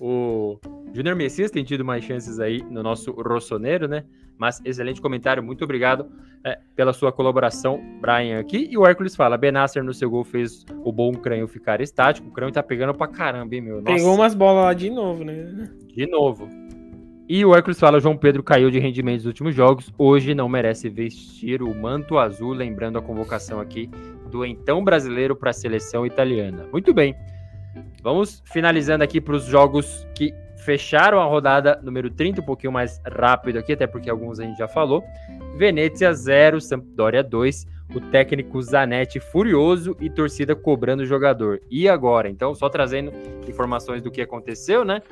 [0.00, 0.58] o
[0.92, 4.04] Júnior Messias tem tido mais chances aí no nosso Rossoneiro, né?
[4.36, 6.06] Mas excelente comentário, muito obrigado
[6.42, 8.66] é, pela sua colaboração, Brian, aqui.
[8.70, 12.28] E o Hércules fala: Benasser no seu gol fez o bom Crânio ficar estático.
[12.28, 13.82] O Crânio tá pegando pra caramba, hein, meu?
[13.82, 13.94] Nossa.
[13.94, 15.68] Pegou umas bolas lá de novo, né?
[15.86, 16.48] De novo.
[17.28, 19.92] E o Hércules fala: João Pedro caiu de rendimento nos últimos jogos.
[19.98, 23.90] Hoje não merece vestir o manto azul, lembrando a convocação aqui
[24.30, 26.66] do então brasileiro para a seleção italiana.
[26.72, 27.14] Muito bem.
[28.02, 30.32] Vamos finalizando aqui para os jogos que
[30.64, 34.58] fecharam a rodada número 30, um pouquinho mais rápido aqui, até porque alguns a gente
[34.58, 35.02] já falou.
[35.56, 37.66] Venezia 0, Sampdoria 2.
[37.94, 41.60] o técnico Zanetti furioso e torcida cobrando o jogador.
[41.70, 42.28] E agora?
[42.28, 43.12] Então, só trazendo
[43.48, 45.02] informações do que aconteceu, né?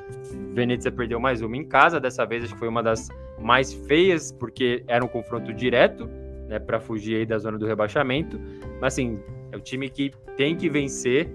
[0.55, 3.09] Venezia perdeu mais uma em casa, dessa vez acho que foi uma das
[3.41, 6.09] mais feias, porque era um confronto direto,
[6.49, 8.41] né, para fugir aí da zona do rebaixamento.
[8.81, 9.23] Mas assim,
[9.53, 11.31] é o time que tem que vencer,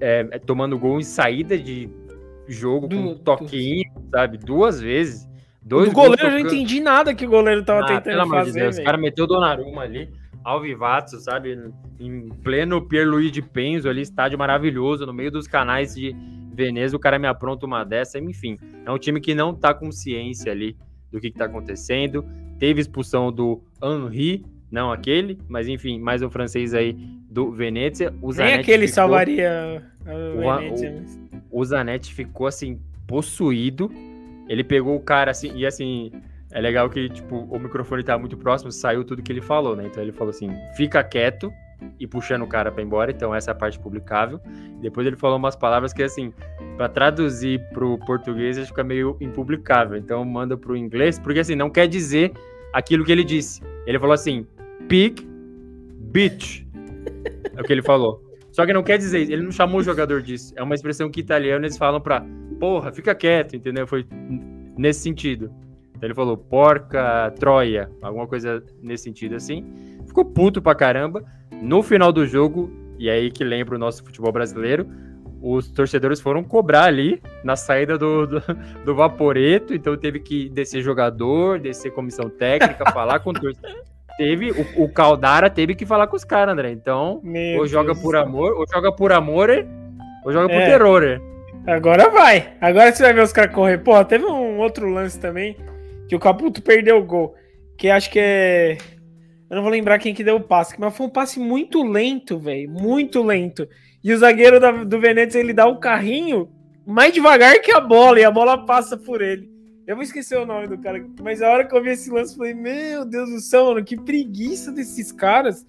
[0.00, 1.90] é, tomando gol em saída de
[2.46, 4.10] jogo, do, com um toquinho, do...
[4.10, 4.38] sabe?
[4.38, 5.28] Duas vezes.
[5.60, 6.38] Dois o goleiro tocando...
[6.38, 8.52] eu não entendi nada que o goleiro tava ah, tentando fazer.
[8.52, 10.08] De Deus, o cara meteu o Donnarumma ali,
[10.44, 11.58] Alvivato, sabe?
[11.98, 16.14] Em pleno Pierluigi de Penzo ali, estádio maravilhoso, no meio dos canais de
[16.54, 18.56] Veneza, o cara me apronta uma dessa, enfim.
[18.84, 20.76] É um time que não tá com ciência ali
[21.10, 22.24] do que, que tá acontecendo.
[22.58, 26.94] Teve expulsão do Henri, não aquele, mas enfim, mais um francês aí
[27.30, 28.14] do Venezia.
[28.22, 28.94] O Nem aquele ficou...
[28.94, 31.04] salvaria o, Venezia.
[31.50, 33.90] O, o Zanetti ficou assim, possuído.
[34.48, 36.12] Ele pegou o cara assim, e assim,
[36.52, 39.86] é legal que, tipo, o microfone tá muito próximo, saiu tudo que ele falou, né?
[39.86, 41.52] Então ele falou assim: fica quieto
[41.98, 43.10] e puxando o cara para embora.
[43.10, 44.40] Então essa é a parte publicável.
[44.80, 46.32] Depois ele falou umas palavras que, assim,
[46.76, 49.96] para traduzir pro português, fica meio impublicável.
[49.96, 52.32] Então manda pro inglês, porque assim, não quer dizer
[52.72, 53.62] aquilo que ele disse.
[53.86, 54.46] Ele falou assim:
[54.88, 55.26] pig,
[56.12, 56.64] bitch.
[57.56, 58.22] É o que ele falou.
[58.50, 60.54] Só que não quer dizer, ele não chamou o jogador disso.
[60.56, 62.24] É uma expressão que italianos falam pra,
[62.58, 63.86] porra, fica quieto, entendeu?
[63.86, 64.06] Foi
[64.78, 65.50] nesse sentido.
[65.90, 69.64] Então ele falou porca, troia, alguma coisa nesse sentido assim.
[70.06, 71.24] Ficou puto pra caramba.
[71.60, 74.86] No final do jogo, e é aí que lembra o nosso futebol brasileiro,
[75.40, 78.42] os torcedores foram cobrar ali na saída do, do,
[78.84, 83.84] do Vaporeto, então teve que descer jogador, descer comissão técnica, falar com o torcedor.
[84.16, 86.70] Teve, o, o Caldara teve que falar com os caras, André.
[86.70, 89.50] Então, Meu ou joga Deus por amor, ou joga por amor,
[90.24, 90.66] ou joga por é.
[90.66, 91.20] terror.
[91.66, 92.54] Agora vai.
[92.60, 93.78] Agora você vai ver os caras correr.
[93.78, 95.56] Pô, teve um outro lance também
[96.08, 97.34] que o Caputo perdeu o gol.
[97.76, 98.78] Que acho que é.
[99.48, 102.38] Eu não vou lembrar quem que deu o passe, mas foi um passe muito lento,
[102.38, 102.68] velho.
[102.68, 103.68] Muito lento.
[104.02, 106.48] E o zagueiro da, do Venezia, ele dá o carrinho
[106.86, 109.50] mais devagar que a bola, e a bola passa por ele.
[109.86, 112.32] Eu vou esquecer o nome do cara, mas a hora que eu vi esse lance,
[112.32, 115.66] eu falei, meu Deus do céu, mano, que preguiça desses caras.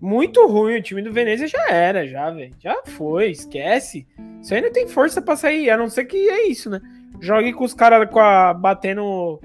[0.00, 2.52] Muito ruim, o time do Venezia já era, já, velho.
[2.58, 4.06] Já foi, esquece.
[4.42, 6.80] Isso ainda tem força pra sair, a não ser que é isso, né?
[7.20, 9.40] Jogue com os caras com a, batendo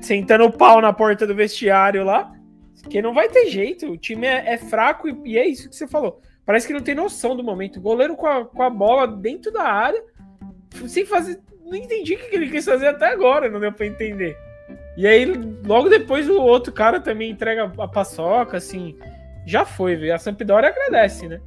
[0.00, 2.32] sentando o pau na porta do vestiário lá,
[2.82, 3.90] que não vai ter jeito.
[3.90, 6.20] O time é, é fraco e, e, é isso que você falou.
[6.44, 7.78] Parece que não tem noção do momento.
[7.78, 10.02] O goleiro com a, com a bola dentro da área,
[10.86, 11.40] sem fazer.
[11.64, 14.36] Não entendi o que ele quis fazer até agora, não deu pra entender.
[14.96, 15.26] E aí,
[15.66, 18.98] logo depois, o outro cara também entrega a paçoca, assim.
[19.46, 20.14] Já foi, viu?
[20.14, 21.40] A Sampdoria agradece, né?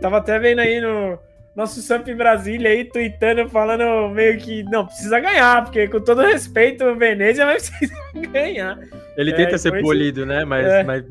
[0.00, 1.18] Tava até vendo aí no,
[1.56, 6.84] nosso Samp Brasília aí tweetando, falando meio que não precisa ganhar, porque com todo respeito,
[6.84, 8.78] o Venezia vai precisar ganhar.
[9.16, 10.44] Ele é, tenta ser polido, né?
[10.44, 10.84] Mas, é.
[10.84, 11.04] mas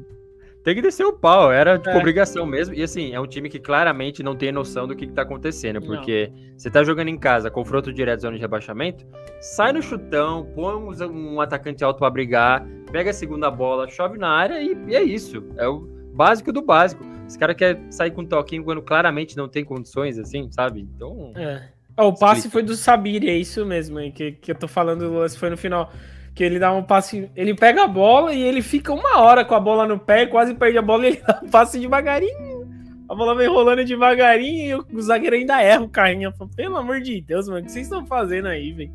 [0.63, 1.97] tem que descer o pau, era tipo, é.
[1.97, 2.75] obrigação mesmo.
[2.75, 5.81] E assim, é um time que claramente não tem noção do que, que tá acontecendo,
[5.81, 6.57] porque não.
[6.57, 9.03] você tá jogando em casa, confronto direto zona de rebaixamento,
[9.41, 14.19] sai no chutão, põe um, um atacante alto pra brigar, pega a segunda bola, chove
[14.19, 15.43] na área e, e é isso.
[15.57, 15.79] É o
[16.13, 17.14] básico do básico.
[17.27, 20.81] Esse cara quer sair com um toquinho quando claramente não tem condições, assim, sabe?
[20.81, 21.31] Então.
[21.35, 21.69] É.
[21.97, 22.51] Oh, o passe explica.
[22.53, 25.57] foi do Sabir, é isso mesmo, hein, que, que eu tô falando, lance foi no
[25.57, 25.91] final.
[26.33, 27.31] Que ele dá um passe.
[27.33, 30.53] Ele pega a bola e ele fica uma hora com a bola no pé, quase
[30.53, 32.67] perde a bola e ele dá um passe devagarinho.
[33.07, 36.33] A bola vem rolando devagarinho e o zagueiro ainda erra o carrinho.
[36.33, 38.91] Falo, Pelo amor de Deus, mano, o que vocês estão fazendo aí, velho?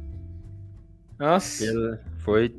[1.19, 1.98] Nossa.
[2.19, 2.55] Foi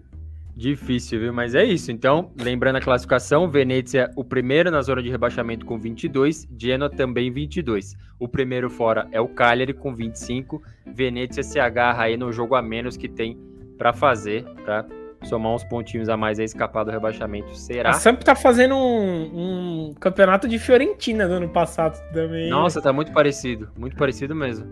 [0.55, 1.33] Difícil, viu?
[1.33, 1.91] Mas é isso.
[1.91, 7.31] Então, lembrando a classificação, Venezia o primeiro na zona de rebaixamento com 22, Genoa também
[7.31, 7.95] 22.
[8.19, 10.61] O primeiro fora é o Cagliari com 25.
[10.85, 13.37] Venezia se agarra aí no jogo a menos que tem
[13.77, 14.85] para fazer, para
[15.23, 17.55] somar uns pontinhos a mais e escapar do rebaixamento.
[17.55, 17.91] Será?
[17.91, 22.49] A Samp tá fazendo um, um, campeonato de Fiorentina no ano passado também.
[22.49, 24.67] Nossa, tá muito parecido, muito parecido mesmo.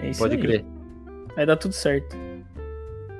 [0.00, 0.40] É isso Pode aí.
[0.40, 0.64] crer.
[1.34, 2.31] Vai dar tudo certo.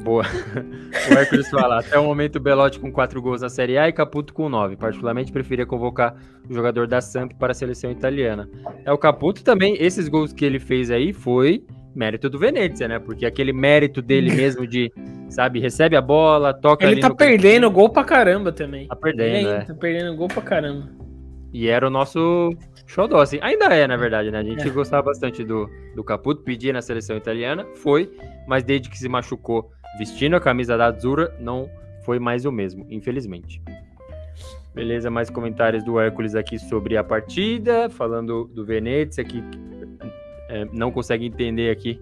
[0.03, 0.24] Boa.
[1.11, 4.33] O Hércules fala, até o momento Belotti com 4 gols na Série A e Caputo
[4.33, 4.77] com 9.
[4.77, 6.15] Particularmente preferia convocar
[6.49, 8.49] o jogador da Samp para a seleção italiana.
[8.85, 11.65] É o Caputo também, esses gols que ele fez aí foi
[11.95, 12.99] mérito do Venezia, né?
[12.99, 14.93] Porque aquele mérito dele mesmo de,
[15.29, 18.87] sabe, recebe a bola, toca Ele tá perdendo gol pra caramba também.
[18.87, 19.65] Tá perdendo, é.
[19.65, 20.89] Tá perdendo gol pra caramba.
[21.53, 22.51] E era o nosso
[22.87, 23.39] xodó, assim.
[23.43, 24.39] Ainda é, na verdade, né?
[24.39, 24.70] A gente é.
[24.70, 28.11] gostava bastante do, do Caputo, pedia na seleção italiana, foi,
[28.47, 31.69] mas desde que se machucou vestindo a camisa da Azura, não
[32.05, 33.62] foi mais o mesmo, infelizmente.
[34.74, 39.44] Beleza, mais comentários do Hércules aqui sobre a partida, falando do Venezia, que
[40.48, 42.01] é, não consegue entender aqui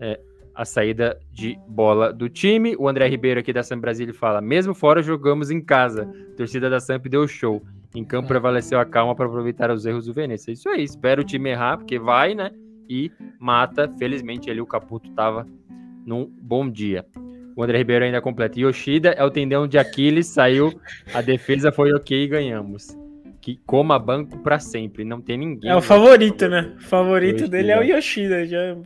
[0.00, 0.18] é,
[0.54, 2.74] a saída de bola do time.
[2.78, 6.70] O André Ribeiro aqui da Sam Brasil fala: mesmo fora jogamos em casa, a torcida
[6.70, 7.62] da Samp deu show.
[7.94, 10.50] Em campo prevaleceu a calma para aproveitar os erros do Veneza.
[10.50, 12.50] Isso aí, espero o time errar, porque vai, né?
[12.88, 13.90] E mata.
[13.98, 15.46] Felizmente ali o Caputo tava
[16.06, 17.04] num bom dia.
[17.56, 18.60] O André Ribeiro ainda completa.
[18.60, 20.78] Yoshida é o tendão de Aquiles, saiu,
[21.12, 22.96] a defesa foi ok e ganhamos.
[23.40, 25.70] Que coma banco para sempre, não tem ninguém.
[25.70, 26.72] É o favorito, né?
[26.76, 27.48] O favorito Yoshida.
[27.48, 28.46] dele é o Yoshida.
[28.46, 28.76] Já...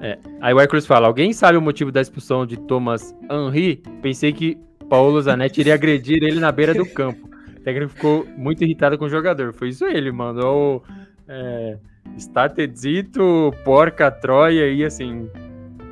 [0.00, 0.18] É.
[0.40, 3.82] Aí o Hércules fala: Alguém sabe o motivo da expulsão de Thomas Henry?
[4.02, 7.28] Pensei que Paulo Zanetti iria agredir ele na beira do campo.
[7.56, 9.52] O técnico ficou muito irritado com o jogador.
[9.52, 10.82] Foi isso aí, ele mandou
[11.28, 11.76] é,
[12.18, 15.28] Statezito, porca, Troia e assim,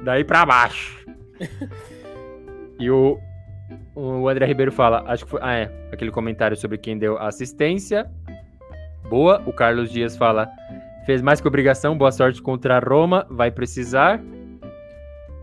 [0.09, 1.07] daí pra baixo.
[2.81, 3.19] e o,
[3.95, 8.11] o André Ribeiro fala, acho que foi, ah é, aquele comentário sobre quem deu assistência.
[9.11, 9.43] Boa.
[9.47, 10.49] O Carlos Dias fala,
[11.05, 14.19] fez mais que obrigação, boa sorte contra a Roma, vai precisar.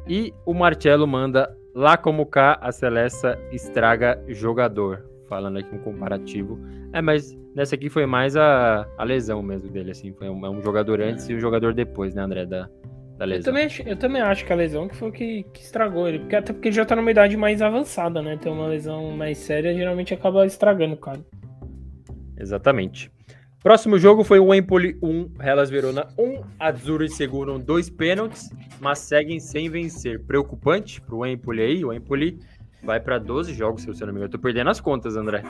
[0.08, 6.60] E o Marcelo manda, lá como cá, a Celesta estraga jogador falando aqui um comparativo.
[6.92, 10.12] É, mas nessa aqui foi mais a, a lesão mesmo dele, assim.
[10.14, 11.34] Foi um, é um jogador antes é.
[11.34, 12.70] e um jogador depois, né, André, da,
[13.18, 13.40] da lesão.
[13.40, 16.20] Eu também, eu também acho que a lesão que foi que, que estragou ele.
[16.20, 18.38] Porque, até porque ele já tá numa idade mais avançada, né?
[18.38, 21.20] Ter uma lesão mais séria geralmente acaba estragando o cara.
[22.38, 23.12] Exatamente.
[23.66, 26.44] Próximo jogo foi o Empoli 1, Hellas Verona 1.
[26.60, 30.24] Azzurri seguram dois pênaltis, mas seguem sem vencer.
[30.24, 31.86] Preocupante pro Empoli aí.
[31.86, 32.38] O Empoli
[32.84, 34.26] vai para 12 jogos, se eu não me engano.
[34.26, 35.44] Eu tô perdendo as contas, André.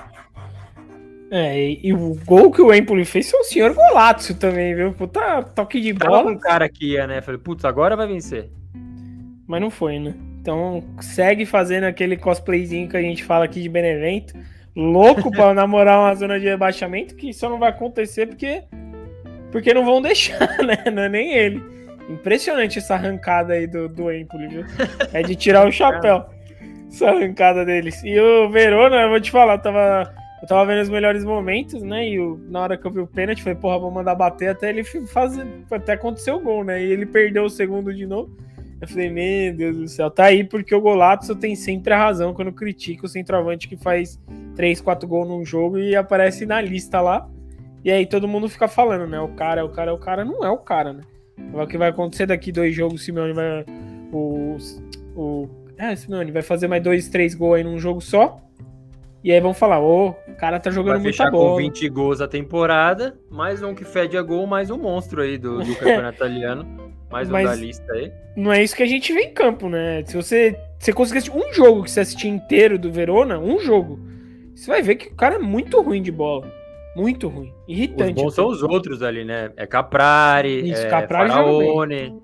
[1.37, 4.93] É, e, e, o gol que o Empoli fez foi o senhor Golazzo também, viu?
[4.93, 6.19] Puta toque de bola.
[6.19, 7.19] Tava um cara que ia, né?
[7.19, 8.49] Falei, putz, agora vai vencer.
[9.45, 10.13] Mas não foi, né?
[10.39, 14.33] Então segue fazendo aquele cosplayzinho que a gente fala aqui de Benevento.
[14.73, 18.63] Louco pra namorar uma zona de rebaixamento, que só não vai acontecer porque,
[19.51, 20.89] porque não vão deixar, né?
[20.89, 21.61] Não é nem ele.
[22.09, 24.65] Impressionante essa arrancada aí do, do Empoli, viu?
[25.11, 26.27] É de tirar o chapéu
[26.89, 28.01] essa arrancada deles.
[28.05, 32.09] E o Verona, eu vou te falar, tava, eu tava vendo os melhores momentos, né?
[32.09, 32.17] E
[32.49, 35.47] na hora que eu vi o pênalti, falei, porra, vou mandar bater até ele fazer.
[35.71, 36.83] Até acontecer o gol, né?
[36.83, 38.35] E ele perdeu o segundo de novo.
[38.81, 42.33] Eu falei, meu Deus do céu, tá aí porque o Golato tem sempre a razão
[42.33, 44.19] quando critica o centroavante que faz
[44.55, 47.27] 3, 4 gols num jogo e aparece na lista lá.
[47.83, 49.19] E aí todo mundo fica falando, né?
[49.19, 51.01] O cara é o cara, é o cara, não é o cara, né?
[51.53, 53.65] O que vai acontecer daqui dois jogos, o Simeone vai.
[54.11, 54.57] O,
[55.15, 58.41] o é, Simeone vai fazer mais dois, três gols aí num jogo só.
[59.25, 61.53] E aí vão falar, ô, oh, o cara tá jogando vai muita bola.
[61.53, 65.35] com 20 gols a temporada, mais um que fede a gol, mais um monstro aí
[65.35, 66.93] do, do campeonato italiano.
[67.09, 68.13] Mais um Mas da lista aí.
[68.35, 70.03] Não é isso que a gente vê em campo, né?
[70.05, 73.99] Se você, você conseguir assistir um jogo que você assistir inteiro do Verona, um jogo,
[74.53, 76.47] você vai ver que o cara é muito ruim de bola.
[76.95, 77.51] Muito ruim.
[77.67, 78.19] Irritante.
[78.19, 79.51] Os bons são os outros ali, né?
[79.57, 82.21] É Caprari, isso, é Caprari Faraone.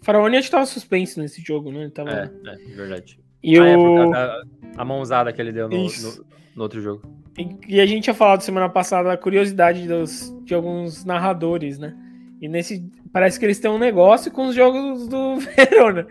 [0.00, 1.82] Faraone acho que tava suspenso nesse jogo, né?
[1.82, 2.10] Ele tava...
[2.10, 3.21] É, é, verdade.
[3.42, 4.14] E ah, o...
[4.14, 4.42] É,
[4.76, 7.02] a, mãozada que ele deu no, no, no, outro jogo.
[7.36, 11.94] E, e, a gente tinha falado semana passada a curiosidade dos, de alguns narradores, né?
[12.40, 12.90] E nesse.
[13.12, 16.06] Parece que eles têm um negócio com os jogos do Verona.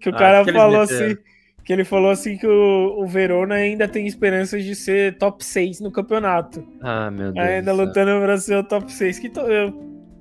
[0.00, 1.16] Que o ah, cara que falou assim.
[1.64, 5.80] Que ele falou assim que o, o Verona ainda tem esperanças de ser top 6
[5.80, 6.62] no campeonato.
[6.82, 7.46] Ah, meu Deus.
[7.46, 9.18] Ainda lutando pra ser o top 6.
[9.18, 9.72] Que to, eu,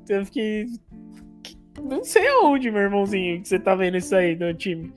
[0.08, 0.68] eu fiquei
[1.82, 4.94] não sei aonde, meu irmãozinho, que você tá vendo isso aí do time.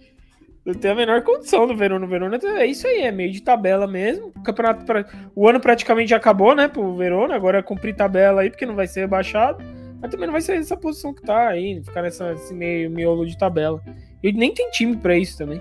[0.75, 2.05] Tem a menor condição do Verona.
[2.05, 4.33] O Verona é isso aí, é meio de tabela mesmo.
[4.35, 5.05] O campeonato pra...
[5.35, 7.37] O ano praticamente já acabou, né, pro Verona.
[7.37, 9.63] Agora é cumprir tabela aí, porque não vai ser rebaixado.
[10.01, 13.25] Mas também não vai ser essa posição que tá aí, ficar nessa, nesse meio miolo
[13.25, 13.81] de tabela.
[14.23, 15.61] E nem tem time para isso também.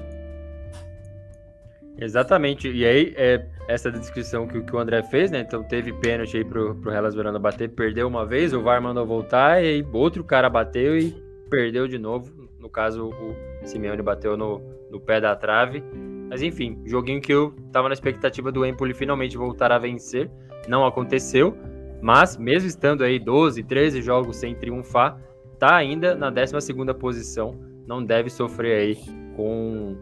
[1.97, 2.69] Exatamente.
[2.69, 5.39] E aí, é, essa descrição que, que o André fez, né?
[5.39, 9.05] Então teve pênalti aí pro, pro Hellas Verona bater, perdeu uma vez, o VAR mandou
[9.05, 11.15] voltar, e outro cara bateu e
[11.49, 12.45] perdeu de novo.
[12.59, 14.59] No caso, o Simeone bateu no,
[14.95, 15.83] no pé da trave.
[16.29, 20.31] Mas enfim, joguinho que eu tava na expectativa do Empoli finalmente voltar a vencer.
[20.67, 21.55] Não aconteceu,
[22.01, 25.19] mas mesmo estando aí 12, 13 jogos sem triunfar,
[25.59, 27.59] tá ainda na 12 posição.
[27.85, 28.95] Não deve sofrer aí
[29.35, 29.95] com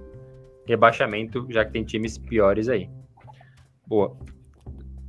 [0.65, 2.89] rebaixamento, já que tem times piores aí.
[3.85, 4.15] Boa.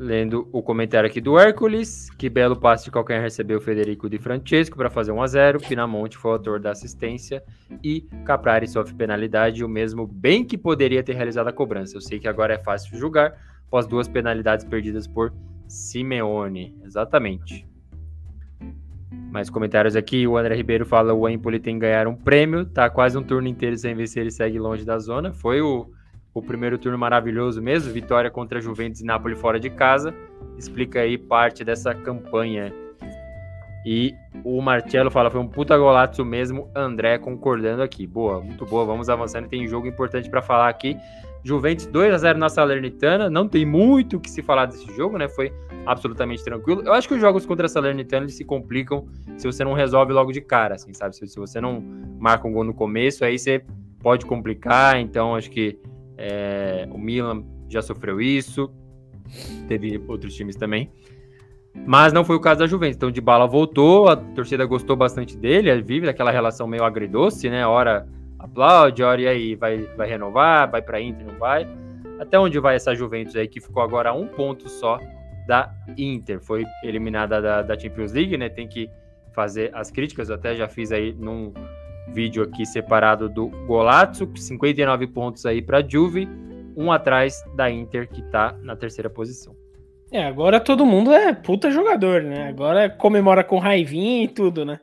[0.04, 4.18] Lendo o comentário aqui do Hércules, que belo passe de qualquer recebeu o Federico Di
[4.18, 7.42] Francesco para fazer 1 a 0 Pinamonte foi o autor da assistência
[7.82, 11.96] e Caprari sofre penalidade, o mesmo bem que poderia ter realizado a cobrança.
[11.96, 13.32] Eu sei que agora é fácil julgar,
[13.66, 15.32] após duas penalidades perdidas por
[15.66, 16.76] Simeone.
[16.84, 17.66] Exatamente.
[19.32, 22.90] Mais comentários aqui, o André Ribeiro fala o Empoli tem que ganhar um prêmio, tá
[22.90, 25.32] quase um turno inteiro sem vencer e segue longe da zona.
[25.32, 25.90] Foi o
[26.34, 30.12] o primeiro turno maravilhoso mesmo, vitória contra Juventus e Napoli fora de casa.
[30.58, 32.74] Explica aí parte dessa campanha.
[33.86, 38.06] E o Marcelo fala, foi um puta golaço mesmo, André concordando aqui.
[38.06, 40.96] Boa, muito boa, vamos avançando, tem jogo importante para falar aqui.
[41.44, 45.18] Juventus 2 a 0 na Salernitana, não tem muito o que se falar desse jogo,
[45.18, 45.28] né?
[45.28, 45.52] Foi
[45.84, 46.82] absolutamente tranquilo.
[46.82, 49.06] Eu acho que os jogos contra a Salernitana se complicam
[49.36, 51.14] se você não resolve logo de cara, assim, sabe?
[51.14, 51.84] Se, se, você não
[52.18, 53.62] marca um gol no começo, aí você
[54.00, 54.98] pode complicar.
[54.98, 55.78] Então, acho que
[56.16, 58.70] é, o Milan já sofreu isso,
[59.68, 60.90] teve outros times também.
[61.86, 62.96] Mas não foi o caso da Juventus.
[62.96, 67.66] Então, de bala voltou, a torcida gostou bastante dele, vive daquela relação meio agridoce, né?
[67.66, 68.06] Hora
[68.38, 71.66] aplaude, hora e aí vai, vai renovar, vai para Inter, não vai.
[72.20, 75.00] Até onde vai essa Juventus aí que ficou agora um ponto só
[75.48, 76.40] da Inter?
[76.40, 78.48] Foi eliminada da, da Champions League, né?
[78.48, 78.88] Tem que
[79.32, 80.28] fazer as críticas.
[80.28, 81.52] Eu até já fiz aí num
[82.08, 86.28] vídeo aqui separado do Golazzo, 59 pontos aí para Juve,
[86.76, 89.54] um atrás da Inter que tá na terceira posição.
[90.12, 92.48] É, agora todo mundo é puta jogador, né?
[92.48, 94.78] Agora comemora com raivinha e tudo, né?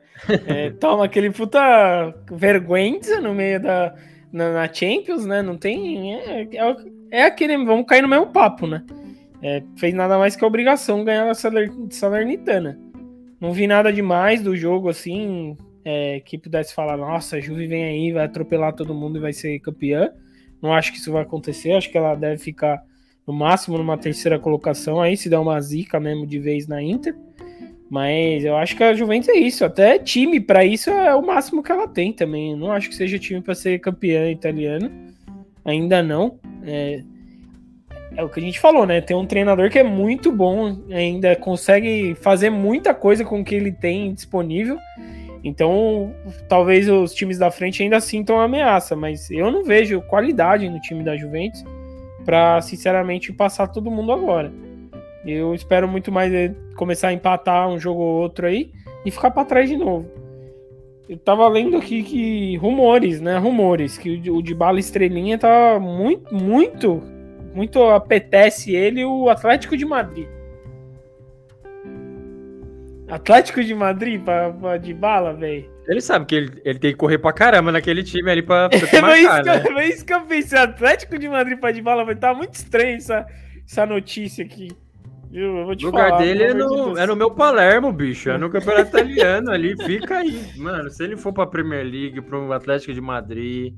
[0.46, 3.94] É, toma aquele puta vergonha no meio da
[4.32, 5.42] na, na Champions, né?
[5.42, 6.14] Não tem.
[6.14, 6.76] É, é,
[7.10, 7.56] é, aquele.
[7.64, 8.82] Vamos cair no mesmo papo, né?
[9.42, 12.78] É, fez nada mais que a obrigação ganhar a Salernitana.
[13.40, 17.84] Não vi nada demais do jogo assim é, que pudesse falar: nossa, a Juve vem
[17.84, 20.10] aí, vai atropelar todo mundo e vai ser campeã.
[20.60, 21.72] Não acho que isso vai acontecer.
[21.72, 22.82] Acho que ela deve ficar
[23.26, 27.14] no máximo numa terceira colocação aí, se der uma zica mesmo de vez na Inter.
[27.90, 29.64] Mas eu acho que a Juventus é isso.
[29.64, 32.52] Até time para isso é o máximo que ela tem também.
[32.52, 34.90] Eu não acho que seja time para ser campeã italiana.
[35.62, 36.38] Ainda não.
[36.64, 37.02] É,
[38.16, 39.00] é o que a gente falou, né?
[39.00, 43.54] Tem um treinador que é muito bom, ainda consegue fazer muita coisa com o que
[43.54, 44.78] ele tem disponível.
[45.44, 46.14] Então,
[46.48, 51.02] talvez os times da frente ainda sintam ameaça, mas eu não vejo qualidade no time
[51.02, 51.64] da Juventus
[52.24, 54.52] para sinceramente passar todo mundo agora.
[55.26, 56.32] Eu espero muito mais
[56.76, 58.70] começar a empatar um jogo ou outro aí
[59.04, 60.08] e ficar para trás de novo.
[61.08, 63.36] Eu tava lendo aqui que rumores, né?
[63.36, 67.02] Rumores que o de bala estrelinha tá muito, muito,
[67.52, 70.26] muito apetece ele o Atlético de Madrid.
[73.12, 75.70] Atlético de Madrid pra, pra de bala, velho.
[75.86, 78.78] Ele sabe que ele, ele tem que correr pra caramba naquele time ali pra, pra
[78.88, 79.82] te marcar, né?
[79.82, 80.58] É isso que eu pensei.
[80.58, 83.26] Atlético de Madrid pra de bala vai estar tá muito estranho essa,
[83.68, 84.70] essa notícia aqui.
[85.30, 85.58] Viu?
[85.58, 88.30] Eu vou te o lugar falar, dele é no, é no meu Palermo, bicho.
[88.30, 89.76] É no campeonato italiano ali.
[89.84, 90.40] Fica aí.
[90.56, 93.74] Mano, se ele for pra Premier League, pro Atlético de Madrid,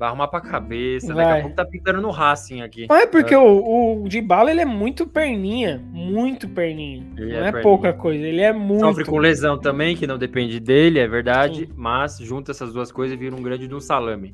[0.00, 1.12] Vai arrumar pra cabeça.
[1.12, 1.26] Vai.
[1.26, 2.86] Daqui a pouco tá pintando no Racing aqui.
[2.88, 3.38] Não é porque é.
[3.38, 5.78] o, o de bala ele é muito perninha.
[5.92, 7.06] Muito perninha.
[7.18, 8.26] Ele não é, é pouca coisa.
[8.26, 8.80] Ele é muito.
[8.80, 11.66] Sofre com lesão também, que não depende dele, é verdade.
[11.66, 11.72] Sim.
[11.76, 14.32] Mas junta essas duas coisas e vira um grande de um salame.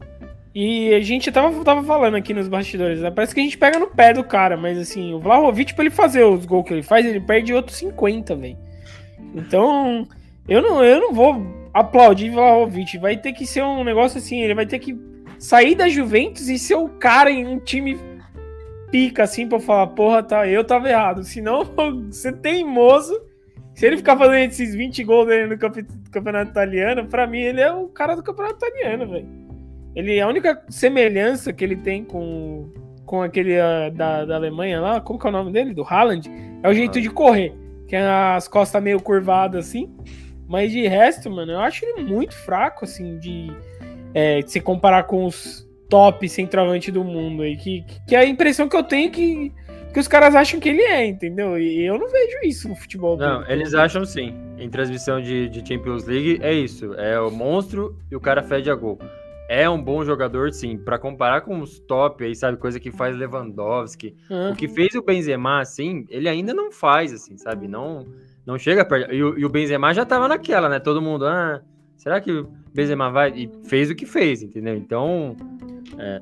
[0.54, 3.10] E a gente tava, tava falando aqui nos bastidores, né?
[3.10, 5.92] Parece que a gente pega no pé do cara, mas assim, o Vlahovic, pra ele
[5.92, 8.56] fazer os gols que ele faz, ele perde outros 50, velho.
[9.34, 10.06] Então,
[10.48, 11.44] eu não, eu não vou
[11.74, 12.98] aplaudir o Vlahovic.
[12.98, 14.96] Vai ter que ser um negócio assim, ele vai ter que
[15.38, 17.98] sair da Juventus e ser o cara em um time
[18.90, 21.22] pica, assim, pra falar, porra, tá, eu tava errado.
[21.24, 21.64] Senão,
[22.10, 23.14] você teimoso.
[23.74, 25.58] Se ele ficar fazendo esses 20 gols dele no
[26.10, 29.28] campeonato italiano, pra mim ele é o cara do campeonato italiano, velho.
[29.94, 32.72] Ele, a única semelhança que ele tem com,
[33.04, 35.74] com aquele uh, da, da Alemanha lá, como que é o nome dele?
[35.74, 36.26] Do Haaland,
[36.62, 37.02] é o jeito ah.
[37.02, 37.54] de correr.
[37.86, 39.94] Que é as costas meio curvadas assim.
[40.48, 43.54] Mas de resto, mano, eu acho ele muito fraco, assim, de
[44.16, 48.66] é, se comparar com os top centroavante do mundo aí, que, que é a impressão
[48.66, 49.52] que eu tenho que,
[49.92, 51.58] que os caras acham que ele é, entendeu?
[51.58, 53.18] E eu não vejo isso no futebol.
[53.18, 53.52] Não, do...
[53.52, 54.34] eles acham sim.
[54.56, 56.94] Em transmissão de, de Champions League é isso.
[56.94, 58.98] É o monstro e o cara fede a gol.
[59.50, 60.78] É um bom jogador, sim.
[60.78, 62.56] Para comparar com os top aí, sabe?
[62.56, 64.16] Coisa que faz Lewandowski.
[64.30, 64.52] Uhum.
[64.52, 67.68] O que fez o Benzema, assim, ele ainda não faz, assim, sabe?
[67.68, 68.06] Não,
[68.46, 69.12] não chega perto.
[69.12, 70.80] E, e o Benzema já tava naquela, né?
[70.80, 71.60] Todo mundo, ah,
[71.98, 72.46] será que
[72.76, 74.76] Benzema vai e fez o que fez, entendeu?
[74.76, 75.34] Então,
[75.98, 76.20] é,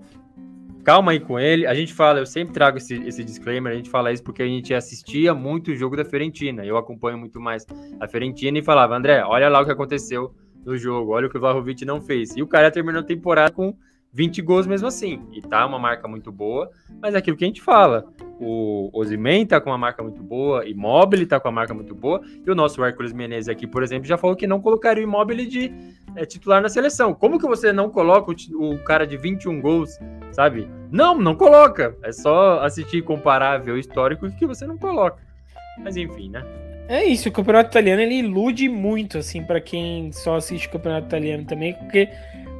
[0.85, 1.67] calma aí com ele.
[1.67, 4.47] A gente fala, eu sempre trago esse, esse disclaimer, a gente fala isso porque a
[4.47, 6.65] gente assistia muito o jogo da Fiorentina.
[6.65, 7.67] Eu acompanho muito mais
[7.99, 10.33] a Fiorentina e falava, André, olha lá o que aconteceu
[10.65, 12.37] no jogo, olha o que o Vlahovic não fez.
[12.37, 13.77] E o cara terminou a temporada com
[14.15, 15.20] 20 gols mesmo assim.
[15.32, 16.70] E tá uma marca muito boa,
[17.03, 18.07] mas é aquilo que a gente fala.
[18.41, 22.23] O Ozyman tá com uma marca muito boa, Immobile tá com uma marca muito boa,
[22.47, 25.47] e o nosso Hércules Menezes aqui, por exemplo, já falou que não colocaria o Immobile
[25.47, 25.73] de
[26.15, 27.12] é, titular na seleção.
[27.12, 29.99] Como que você não coloca o, o, cara de 21 gols,
[30.31, 30.70] sabe?
[30.93, 31.97] Não, não coloca.
[32.03, 35.19] É só assistir comparável histórico que você não coloca.
[35.82, 36.45] Mas enfim, né?
[36.86, 41.07] É isso, o campeonato italiano ele ilude muito, assim, para quem só assiste o campeonato
[41.07, 42.11] italiano também, porque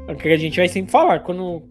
[0.09, 1.63] é o que a gente vai sempre falar, quando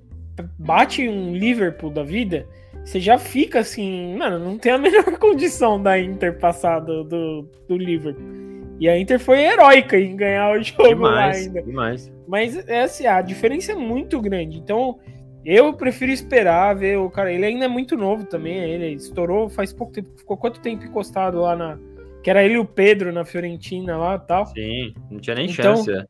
[0.57, 2.47] bate um Liverpool da vida,
[2.83, 7.49] você já fica assim, mano, não tem a menor condição da Inter passar do, do,
[7.67, 8.43] do Liverpool.
[8.79, 11.61] E a Inter foi heróica em ganhar o jogo demais, lá ainda.
[11.61, 12.11] Demais.
[12.27, 14.57] Mas é assim, a diferença é muito grande.
[14.57, 14.99] Então,
[15.45, 17.31] eu prefiro esperar ver o cara.
[17.31, 18.57] Ele ainda é muito novo também.
[18.57, 20.09] Ele estourou faz pouco tempo.
[20.17, 21.77] Ficou quanto tempo encostado lá na.
[22.23, 24.45] Que era ele e o Pedro na Fiorentina lá e tal.
[24.47, 26.07] Sim, não tinha nem Então, chance.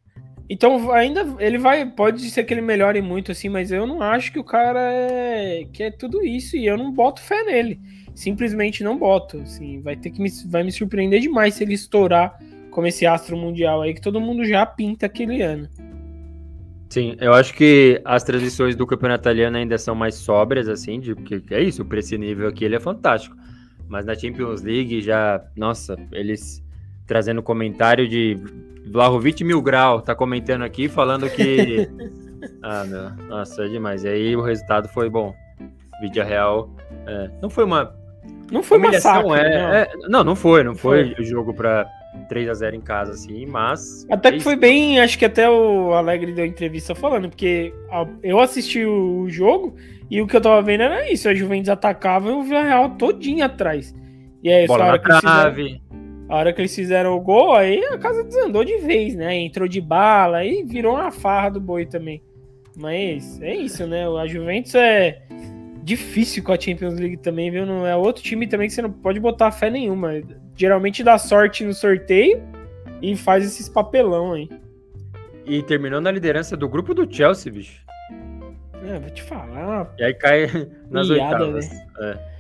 [0.50, 4.32] Então ainda ele vai, pode ser que ele melhore muito assim, mas eu não acho
[4.32, 7.80] que o cara é que é tudo isso e eu não boto fé nele.
[8.14, 12.38] Simplesmente não boto, assim, vai ter que me, vai me surpreender demais se ele estourar
[12.70, 15.68] como esse astro mundial aí que todo mundo já pinta aquele ano.
[16.90, 21.16] Sim, eu acho que as transições do campeonato italiano ainda são mais sóbrias, assim, de,
[21.16, 23.36] porque é isso, pra esse nível aqui ele é fantástico.
[23.88, 26.63] Mas na Champions League já, nossa, eles
[27.06, 28.38] trazendo comentário de
[28.86, 31.90] Vlahovic Mil Grau, tá comentando aqui, falando que.
[32.62, 34.04] ah, meu, nossa, é demais.
[34.04, 35.34] E aí o resultado foi bom.
[36.02, 36.70] Vídeo real.
[37.08, 37.96] é, não foi uma.
[38.52, 39.74] Não foi uma massacre, é, não.
[39.74, 41.24] é- não, não foi, não foi, Foi.
[41.24, 41.88] o jogo pra
[42.30, 44.06] 3 a 0 em casa, assim, mas.
[44.10, 44.44] Até é que isso.
[44.44, 47.74] foi bem, acho que até o Alegre deu entrevista falando, porque
[48.22, 49.76] eu assisti o jogo
[50.10, 53.44] e o que eu tava vendo era isso, a Juventus atacava e o Villarreal todinho
[53.44, 53.96] atrás.
[54.44, 55.82] E aí, Bola na trave.
[56.34, 59.36] A hora que eles fizeram o gol, aí a casa desandou de vez, né?
[59.36, 62.24] Entrou de bala, aí virou uma farra do boi também.
[62.76, 64.08] Mas é isso, né?
[64.08, 65.22] A Juventus é
[65.84, 67.68] difícil com a Champions League também, viu?
[67.68, 70.24] Não é outro time também que você não pode botar fé nenhuma.
[70.56, 72.42] Geralmente dá sorte no sorteio
[73.00, 74.50] e faz esses papelão aí.
[75.46, 77.80] E terminou na liderança do grupo do Chelsea, bicho.
[78.84, 79.94] É, vou te falar.
[80.00, 80.48] E aí cai
[80.90, 81.70] nas Miada, oitavas.
[82.02, 82.33] É.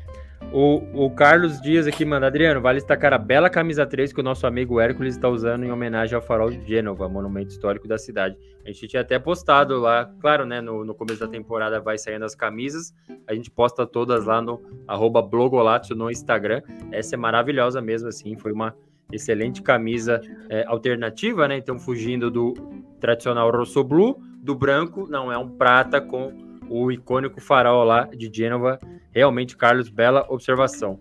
[0.52, 4.24] O, o Carlos Dias aqui manda, Adriano, vale destacar a bela camisa 3 que o
[4.24, 8.38] nosso amigo Hércules está usando em homenagem ao farol de Gênova, monumento histórico da cidade.
[8.64, 12.24] A gente tinha até postado lá, claro, né, no, no começo da temporada vai saindo
[12.24, 12.94] as camisas,
[13.28, 16.62] a gente posta todas lá no arroba Blogolatio no Instagram.
[16.92, 18.76] Essa é maravilhosa mesmo, assim, foi uma
[19.12, 22.54] excelente camisa é, alternativa, né, então fugindo do
[23.00, 28.32] tradicional rosso blue, do branco, não, é um prata com o icônico farol lá de
[28.34, 28.80] Gênova.
[29.12, 31.00] Realmente, Carlos, bela observação.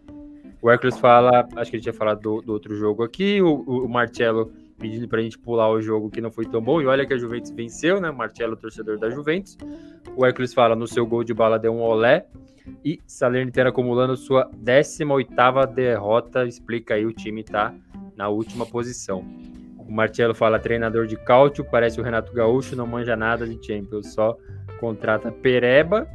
[0.61, 3.89] O Hércules fala, acho que ele tinha falado do, do outro jogo aqui, o, o
[3.89, 7.15] Marcelo pedindo pra gente pular o jogo que não foi tão bom, e olha que
[7.15, 8.11] a Juventus venceu, né?
[8.11, 9.57] Marcelo, torcedor da Juventus.
[10.17, 12.27] O Hércules fala, no seu gol de bala deu um olé,
[12.85, 17.75] e Salernitana acumulando sua 18ª derrota, explica aí, o time tá
[18.17, 19.25] na última posição.
[19.79, 24.13] O Marcelo fala, treinador de cálcio, parece o Renato Gaúcho, não manja nada de Champions,
[24.13, 24.37] só
[24.83, 26.09] contrata Pereba.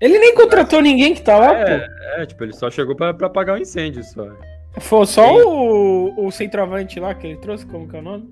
[0.00, 1.94] Ele nem contratou ninguém que tá lá, É, pô.
[2.20, 4.28] é, tipo, ele só chegou pra, pra apagar o incêndio só.
[4.80, 5.42] Foi só Sim.
[5.46, 8.28] o, o centroavante lá que ele trouxe, como que é o nome?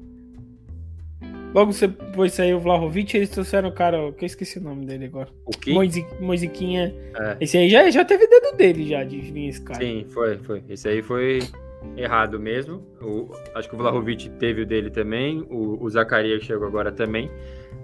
[1.54, 5.04] Logo depois saiu o Vlahovic, eles trouxeram o cara, que eu esqueci o nome dele
[5.04, 5.28] agora.
[5.46, 5.72] O que?
[5.72, 6.94] Moisi- Moisiquinha.
[7.14, 7.36] É.
[7.40, 9.78] Esse aí já, já teve dedo dele já, de vir esse cara.
[9.78, 10.64] Sim, foi, foi.
[10.68, 11.40] Esse aí foi
[11.96, 12.82] errado mesmo.
[13.02, 15.46] O, acho que o Vlahovic teve o dele também.
[15.50, 17.30] O, o Zacarias chegou agora também.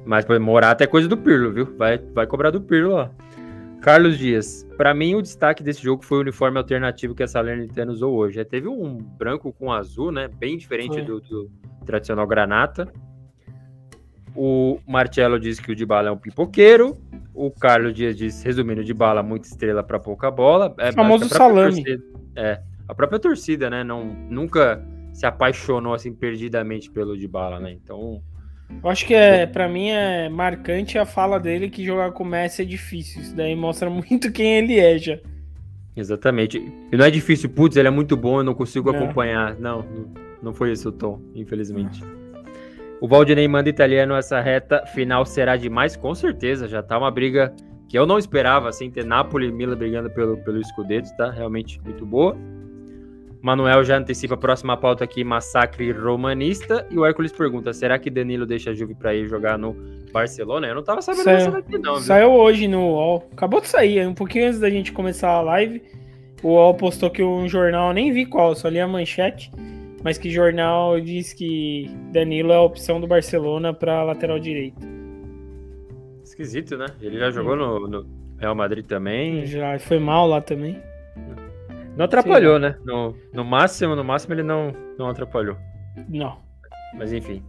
[0.05, 1.77] Mas pô, Morata é coisa do Pirlo, viu?
[1.77, 3.09] Vai, vai cobrar do Pirlo, ó.
[3.81, 4.67] Carlos Dias.
[4.77, 8.37] Pra mim, o destaque desse jogo foi o uniforme alternativo que a Salernitana usou hoje.
[8.37, 10.29] Já teve um branco com azul, né?
[10.29, 11.51] Bem diferente do, do
[11.87, 12.93] tradicional granata.
[14.35, 16.97] O Marcelo diz que o Dybala é um pipoqueiro.
[17.35, 20.75] O Carlos Dias diz, resumindo, Dybala muita estrela pra pouca bola.
[20.79, 21.85] É, Famoso a própria salame.
[21.85, 22.05] torcida-
[22.37, 23.85] é, a própria torcida, né?
[23.85, 27.73] Não, nunca se apaixonou assim perdidamente pelo Dybala, né?
[27.73, 28.23] Então,
[28.83, 32.27] Eu acho que é, pra mim é marcante a fala dele que jogar com o
[32.27, 33.23] Messi é difícil.
[33.23, 35.19] Isso daí mostra muito quem ele é já.
[35.97, 36.59] exatamente.
[36.93, 38.99] E não é difícil, putz, ele é muito bom, eu não consigo Não.
[38.99, 39.57] acompanhar.
[39.59, 42.03] Não, não, não foi esse o tom, infelizmente.
[43.01, 46.67] O Valdinei manda italiano, essa reta final será demais, com certeza.
[46.69, 47.55] Já tá uma briga
[47.89, 51.31] que eu não esperava, assim, ter Napoli e Milan brigando pelo, pelo Scudetto, tá?
[51.31, 52.37] Realmente muito boa.
[53.41, 56.87] Manuel já antecipa a próxima pauta aqui, massacre romanista.
[56.91, 59.77] E o Hércules pergunta, será que Danilo deixa a Juve pra ir jogar no
[60.13, 60.67] Barcelona?
[60.67, 61.37] Eu não tava sabendo Saiu.
[61.37, 62.03] dessa daqui não, viu?
[62.03, 63.29] Saiu hoje no UOL.
[63.33, 65.83] Acabou de sair, um pouquinho antes da gente começar a live.
[66.43, 69.51] O UOL postou que um jornal, nem vi qual, só li a manchete.
[70.03, 74.87] Mas que jornal diz que Danilo é a opção do Barcelona pra lateral direito.
[76.23, 76.87] Esquisito, né?
[77.01, 78.07] Ele já jogou no, no
[78.39, 79.45] Real Madrid também.
[79.47, 80.81] Já foi mal lá também.
[81.99, 82.77] Não atrapalhou, né?
[82.85, 85.57] No, no máximo, no máximo ele não, não atrapalhou.
[86.09, 86.39] Não.
[86.97, 87.43] Mas enfim,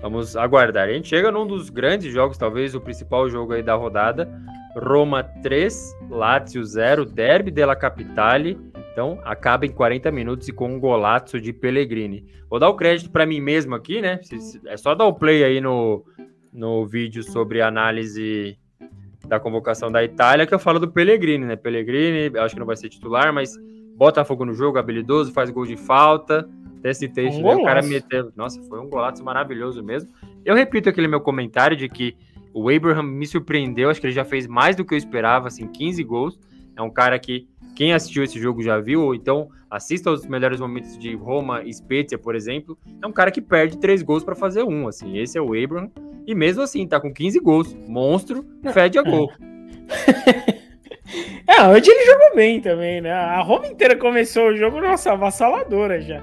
[0.00, 0.88] vamos aguardar.
[0.88, 4.26] A gente chega num dos grandes jogos, talvez o principal jogo aí da rodada.
[4.74, 8.58] Roma 3, Lazio 0, Derby della Capitale.
[8.90, 12.24] Então, acaba em 40 minutos e com um golaço de Pellegrini.
[12.48, 14.18] Vou dar o crédito para mim mesmo aqui, né?
[14.64, 16.02] É só dar o play aí no,
[16.50, 18.56] no vídeo sobre análise
[19.28, 21.54] da convocação da Itália que eu falo do Pellegrini, né?
[21.54, 23.58] Pellegrini, acho que não vai ser titular, mas
[23.96, 26.48] bota fogo no jogo, habilidoso, faz gol de falta.
[26.94, 27.54] citei isso, um né?
[27.54, 28.32] o cara meteu.
[28.36, 30.10] Nossa, foi um golaço maravilhoso mesmo.
[30.44, 32.16] Eu repito aquele meu comentário de que
[32.52, 35.66] o Abraham me surpreendeu, acho que ele já fez mais do que eu esperava, assim,
[35.66, 36.38] 15 gols.
[36.76, 40.60] É um cara que quem assistiu esse jogo já viu, ou então assista aos melhores
[40.60, 42.78] momentos de Roma e Spezia, por exemplo.
[43.02, 45.18] É um cara que perde três gols para fazer um, assim.
[45.18, 45.90] Esse é o Abraham.
[46.26, 47.74] E mesmo assim, tá com 15 gols.
[47.88, 49.30] Monstro, fede a gol.
[51.46, 53.12] é, hoje ele jogou bem também, né?
[53.12, 56.22] A Roma inteira começou o jogo, nossa, avassaladora já.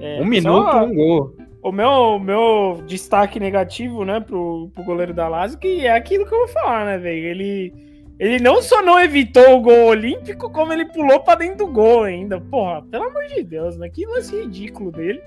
[0.00, 1.34] É, um minuto, um gol.
[1.62, 6.32] O meu, meu destaque negativo, né, pro, pro goleiro da Lazio, que é aquilo que
[6.32, 7.26] eu vou falar, né, velho?
[7.26, 7.74] Ele,
[8.18, 12.04] ele não só não evitou o gol olímpico, como ele pulou pra dentro do gol
[12.04, 12.40] ainda.
[12.40, 13.88] Porra, pelo amor de Deus, né?
[13.88, 15.20] Que lance ridículo dele.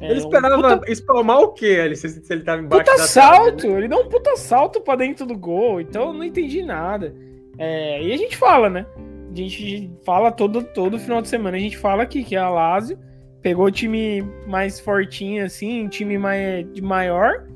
[0.00, 0.90] É, ele esperava um puta...
[0.90, 3.56] espalmar o quê ali, se, se ele tava embaixo puta da salto!
[3.56, 3.78] Trave, né?
[3.78, 7.14] Ele dá um puta salto pra dentro do gol, então eu não entendi nada.
[7.58, 8.86] É, e a gente fala, né?
[9.30, 12.98] A gente fala todo, todo final de semana, a gente fala aqui que a Lazio
[13.42, 17.46] pegou o time mais fortinho assim, time mais, de maior.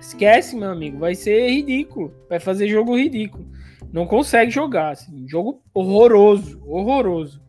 [0.00, 2.12] Esquece, meu amigo, vai ser ridículo.
[2.28, 3.46] Vai fazer jogo ridículo.
[3.92, 7.40] Não consegue jogar, assim, jogo horroroso, horroroso.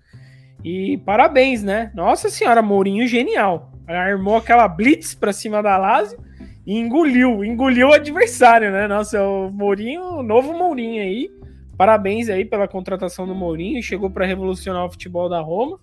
[0.63, 1.91] E parabéns, né?
[1.93, 6.19] Nossa senhora, Mourinho genial armou aquela blitz para cima da Lazio
[6.65, 8.87] e engoliu, engoliu o adversário, né?
[8.87, 11.29] Nossa, o Mourinho, o novo Mourinho aí.
[11.77, 15.79] Parabéns aí pela contratação do Mourinho, chegou para revolucionar o futebol da Roma,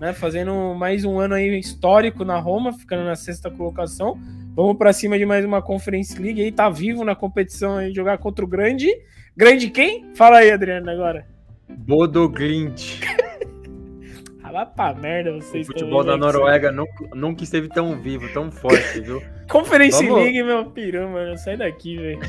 [0.00, 0.14] né?
[0.14, 4.18] Fazendo mais um ano aí histórico na Roma, ficando na sexta colocação.
[4.56, 8.16] Vamos para cima de mais uma Conference League aí, tá vivo na competição aí, jogar
[8.16, 8.88] contra o grande.
[9.36, 10.14] Grande quem?
[10.14, 11.26] Fala aí, Adriano, agora.
[11.68, 13.00] Bodo Glint.
[14.50, 15.68] Vai pra merda vocês.
[15.68, 19.20] O futebol da Noruega nunca, nunca esteve tão vivo, tão forte, viu?
[19.50, 20.22] Conference vamos...
[20.22, 21.36] League, meu piru, mano.
[21.36, 22.20] Sai daqui, velho.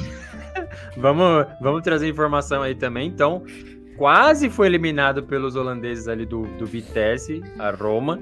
[0.98, 3.08] vamos, vamos trazer informação aí também.
[3.08, 3.44] Então,
[3.98, 8.20] quase foi eliminado pelos holandeses ali do, do Vitesse, a Roma.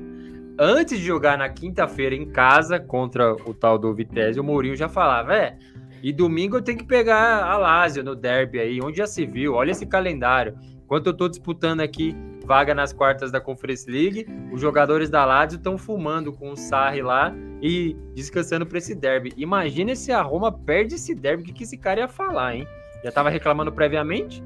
[0.60, 4.88] Antes de jogar na quinta-feira em casa contra o tal do Vitesse, o Mourinho já
[4.88, 5.58] falava, é,
[6.04, 9.54] e domingo eu tenho que pegar a Lazio no derby aí, onde já se viu,
[9.54, 10.54] olha esse calendário.
[10.84, 12.16] Enquanto eu tô disputando aqui
[12.46, 14.28] vaga nas quartas da Conference League.
[14.52, 19.34] Os jogadores da Lazio estão fumando com o Sarri lá e descansando para esse derby.
[19.38, 22.68] Imagina se a Roma perde esse derby, o que, que esse cara ia falar, hein?
[23.02, 24.44] Já estava reclamando previamente?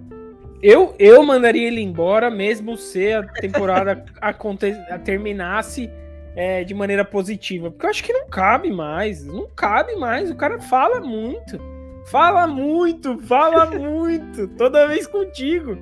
[0.61, 4.73] Eu, eu mandaria ele embora, mesmo se a temporada aconte
[5.03, 5.89] terminasse
[6.35, 7.69] é, de maneira positiva.
[7.69, 9.23] Porque eu acho que não cabe mais.
[9.23, 10.31] Não cabe mais.
[10.31, 11.59] O cara fala muito.
[12.07, 14.47] Fala muito, fala muito.
[14.49, 15.77] Toda vez contigo.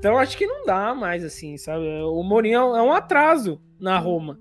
[0.00, 1.84] Então acho que não dá mais, assim, sabe?
[2.04, 4.40] O Mourinho é um atraso na Roma.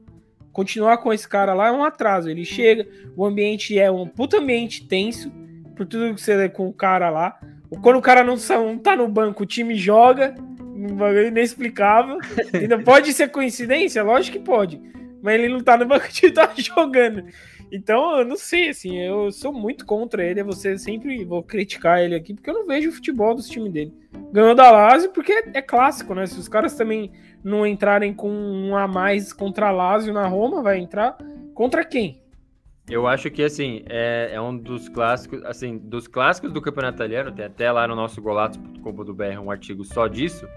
[0.53, 2.29] Continuar com esse cara lá é um atraso.
[2.29, 5.29] Ele chega, o ambiente é um puta ambiente tenso,
[5.75, 7.37] por tudo que você lê com o cara lá.
[7.81, 12.19] Quando o cara não, não tá no banco, o time joga, um bagulho inexplicável.
[12.53, 14.01] Ainda pode ser coincidência?
[14.01, 14.81] Lógico que pode.
[15.21, 17.25] Mas ele não tá no banco, o time tá jogando.
[17.71, 20.43] Então, eu não sei, assim, eu sou muito contra ele.
[20.43, 23.93] Você sempre vou criticar ele aqui, porque eu não vejo o futebol dos times dele.
[24.31, 26.25] Ganhou da Lazio porque é clássico, né?
[26.25, 27.11] Se os caras também
[27.43, 31.17] não entrarem com um a mais contra a Lazio na Roma, vai entrar
[31.53, 32.21] contra quem?
[32.89, 37.31] Eu acho que, assim, é, é um dos clássicos, assim, dos clássicos do campeonato italiano,
[37.31, 40.47] tem até lá no nosso golato.com.br um artigo só disso,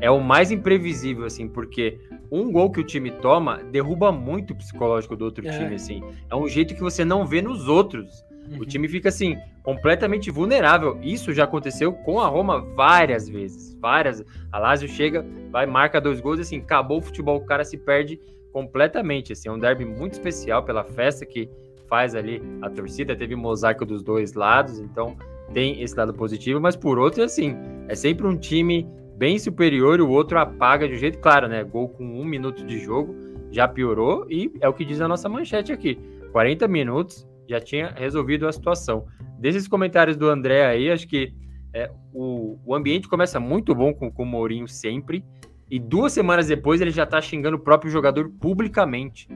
[0.00, 1.98] é o mais imprevisível, assim, porque
[2.30, 5.50] um gol que o time toma derruba muito o psicológico do outro é.
[5.50, 6.02] time, assim.
[6.30, 8.24] É um jeito que você não vê nos outros.
[8.50, 8.60] Uhum.
[8.60, 10.98] O time fica, assim, completamente vulnerável.
[11.02, 13.76] Isso já aconteceu com a Roma várias vezes.
[13.80, 14.24] Várias.
[14.50, 18.18] A Lazio chega, vai, marca dois gols, assim, acabou o futebol, o cara se perde
[18.52, 19.48] completamente, assim.
[19.48, 21.48] É um derby muito especial pela festa que
[21.88, 23.14] faz ali a torcida.
[23.14, 25.16] Teve mosaico dos dois lados, então
[25.52, 27.54] tem esse lado positivo, mas por outro, assim,
[27.88, 28.88] é sempre um time
[29.22, 31.62] bem superior, o outro apaga de um jeito claro, né?
[31.62, 33.14] Gol com um minuto de jogo
[33.52, 35.96] já piorou e é o que diz a nossa manchete aqui.
[36.32, 39.06] 40 minutos já tinha resolvido a situação.
[39.38, 41.32] Desses comentários do André aí, acho que
[41.72, 45.24] é, o, o ambiente começa muito bom com, com o Mourinho sempre.
[45.70, 49.28] E duas semanas depois ele já tá xingando o próprio jogador publicamente.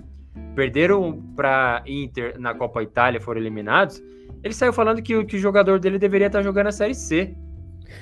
[0.57, 4.03] Perderam para Inter na Copa Itália, foram eliminados.
[4.43, 7.37] Ele saiu falando que, que o jogador dele deveria estar tá jogando a Série C.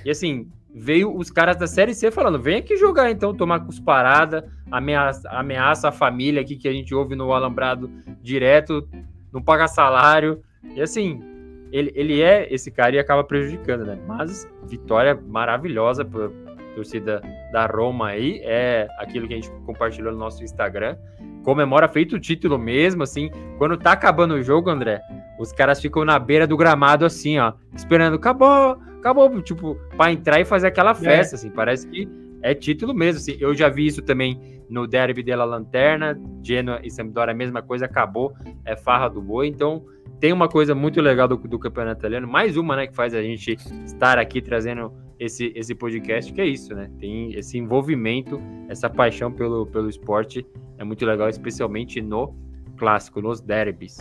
[0.05, 4.51] E assim, veio os caras da Série C falando: vem aqui jogar então, tomar cusparada,
[4.71, 7.91] ameaça, ameaça a família aqui que a gente ouve no Alambrado
[8.23, 8.89] direto,
[9.33, 10.43] não paga salário.
[10.75, 11.23] E assim,
[11.71, 13.99] ele, ele é esse cara e acaba prejudicando, né?
[14.07, 16.31] Mas vitória maravilhosa para
[16.75, 20.97] torcida da Roma aí, é aquilo que a gente compartilhou no nosso Instagram.
[21.45, 23.31] Comemora feito o título mesmo, assim.
[23.59, 25.01] Quando tá acabando o jogo, André,
[25.39, 30.41] os caras ficam na beira do gramado assim, ó, esperando, acabou, acabou, tipo, para entrar
[30.41, 30.95] e fazer aquela é.
[30.95, 31.37] festa, é.
[31.37, 32.09] assim, parece que
[32.41, 33.37] é título mesmo, assim.
[33.39, 37.85] Eu já vi isso também no derby della Lanterna, Genoa e Sampdoria a mesma coisa,
[37.85, 38.33] acabou,
[38.65, 39.85] é farra do boi, então
[40.19, 43.21] tem uma coisa muito legal do, do campeonato italiano, mais uma, né, que faz a
[43.21, 44.91] gente estar aqui trazendo
[45.21, 50.47] esse, esse podcast, que é isso, né, tem esse envolvimento, essa paixão pelo, pelo esporte,
[50.79, 52.35] é muito legal, especialmente no
[52.79, 53.99] clássico, nos derbys.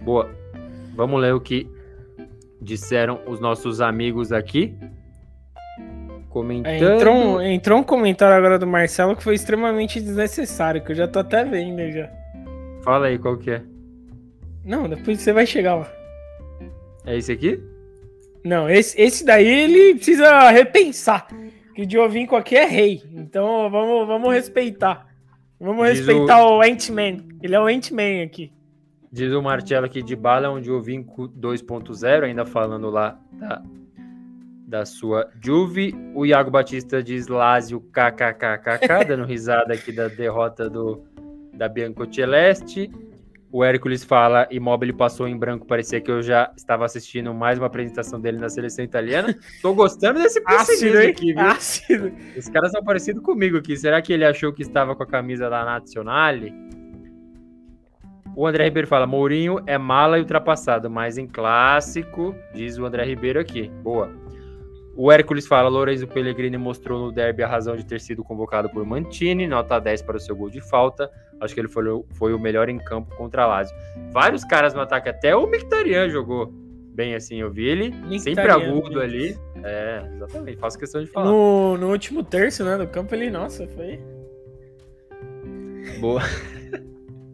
[0.00, 0.30] Boa,
[0.94, 1.68] vamos ler o que
[2.60, 4.74] disseram os nossos amigos aqui.
[6.28, 6.72] Comentando.
[6.72, 10.96] É, entrou, um, entrou um comentário agora do Marcelo que foi extremamente desnecessário, que eu
[10.96, 12.10] já tô até vendo já.
[12.82, 13.62] Fala aí qual que é.
[14.64, 15.92] Não, depois você vai chegar lá.
[17.06, 17.60] É esse aqui?
[18.44, 21.26] Não, esse, esse daí ele precisa repensar.
[21.74, 23.02] Que o Diovinco aqui é rei.
[23.12, 25.06] Então vamos, vamos respeitar.
[25.58, 27.24] Vamos Diz respeitar o, o Ant-Man.
[27.42, 28.52] Ele é o Ant-Man aqui.
[29.12, 33.62] Diz o Marcelo aqui de bala, onde eu vim 2.0, ainda falando lá da,
[34.66, 35.94] da sua Juve.
[36.14, 41.04] O Iago Batista diz Lázio kkkk, dando risada aqui da derrota do,
[41.54, 42.90] da Bianco Celeste.
[43.50, 47.68] O Hércules fala, Immobile passou em branco, parecia que eu já estava assistindo mais uma
[47.68, 49.34] apresentação dele na seleção italiana.
[49.62, 51.40] Tô gostando desse ácido aqui, viu?
[51.46, 52.12] Ácido.
[52.36, 53.76] Os caras são parecidos comigo aqui.
[53.76, 56.52] Será que ele achou que estava com a camisa da Nazionale?
[58.36, 63.02] O André Ribeiro fala: Mourinho é mala e ultrapassado, mas em clássico, diz o André
[63.04, 63.70] Ribeiro aqui.
[63.82, 64.12] Boa.
[64.94, 68.84] O Hércules fala: Lorenzo Pellegrini mostrou no derby a razão de ter sido convocado por
[68.84, 71.10] Mantini, nota 10 para o seu gol de falta.
[71.40, 73.74] Acho que ele foi, foi o melhor em campo contra a Lazio.
[74.12, 76.52] Vários caras no ataque, até o Mkhitaryan jogou
[76.94, 79.36] bem assim, eu vi ele sempre agudo ali.
[79.62, 81.30] É, exatamente, faço questão de falar.
[81.30, 83.98] No, no último terço, né, do campo, ele, nossa, foi.
[86.00, 86.22] Boa.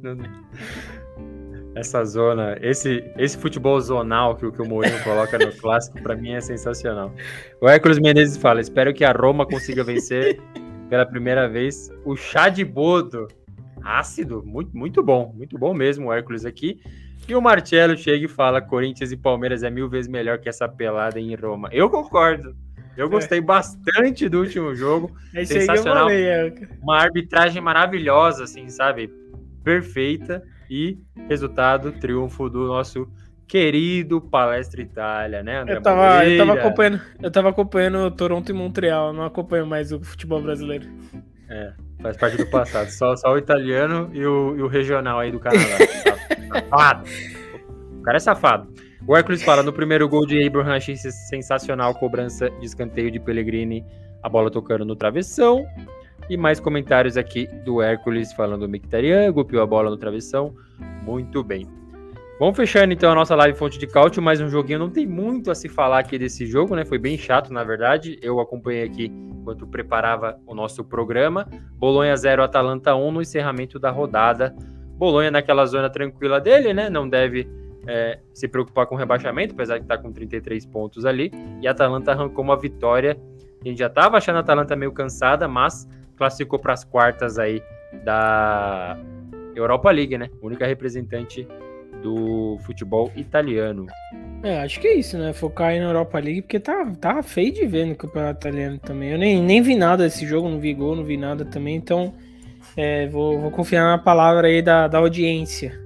[1.74, 6.32] Essa zona, esse, esse futebol zonal que, que o Mourinho coloca no clássico, para mim
[6.32, 7.10] é sensacional.
[7.62, 10.38] O Hércules Menezes fala: espero que a Roma consiga vencer
[10.90, 13.26] pela primeira vez o chá de bodo.
[13.82, 16.78] Ácido, muito, muito bom, muito bom mesmo o Hércules aqui.
[17.26, 20.68] E o Marcelo chega e fala: Corinthians e Palmeiras é mil vezes melhor que essa
[20.68, 21.70] pelada em Roma.
[21.72, 22.54] Eu concordo.
[22.96, 23.42] Eu gostei é.
[23.42, 25.10] bastante do último jogo.
[25.34, 26.10] É sensacional.
[26.10, 26.52] É.
[26.82, 29.10] Uma arbitragem maravilhosa, assim, sabe?
[29.62, 30.98] Perfeita e
[31.28, 33.08] resultado, triunfo do nosso
[33.46, 35.76] querido Palestra Itália, né, André?
[35.76, 40.00] Eu tava, eu tava acompanhando, eu tava acompanhando Toronto e Montreal, não acompanho mais o
[40.02, 40.88] futebol brasileiro.
[41.50, 42.88] É, faz parte do passado.
[42.88, 45.76] só, só o italiano e o, e o regional aí do Canadá.
[46.70, 47.04] safado.
[47.98, 48.72] O cara é safado.
[49.06, 53.84] O Hércules fala, no primeiro gol de Abraham, achei sensacional, cobrança de escanteio de Pellegrini,
[54.22, 55.66] a bola tocando no travessão.
[56.30, 60.54] E mais comentários aqui do Hércules falando do Mictarian, golpeou a bola no travessão.
[61.02, 61.66] Muito bem.
[62.38, 64.78] Vamos fechando então a nossa live fonte de cálcio, mais um joguinho.
[64.78, 66.84] Não tem muito a se falar aqui desse jogo, né?
[66.84, 68.18] Foi bem chato, na verdade.
[68.22, 71.46] Eu acompanhei aqui enquanto preparava o nosso programa.
[71.74, 74.54] Bolonha 0, Atalanta 1 no encerramento da rodada.
[74.96, 76.88] Bolonha naquela zona tranquila dele, né?
[76.88, 77.48] Não deve
[77.86, 81.30] é, se preocupar com rebaixamento, apesar de estar com 33 pontos ali.
[81.60, 83.16] E Atalanta arrancou uma vitória.
[83.64, 85.88] A gente já estava achando a Atalanta meio cansada, mas
[86.22, 87.60] classificou para as quartas aí
[88.04, 88.96] da
[89.56, 90.30] Europa League, né?
[90.40, 91.46] Única representante
[92.00, 93.86] do futebol italiano.
[94.40, 95.32] É, acho que é isso, né?
[95.32, 99.10] Focar aí na Europa League, porque tá, tá feio de ver no campeonato italiano também.
[99.10, 102.14] Eu nem, nem vi nada desse jogo, não vi gol, não vi nada também, então
[102.76, 105.76] é, vou, vou confiar na palavra aí da, da audiência.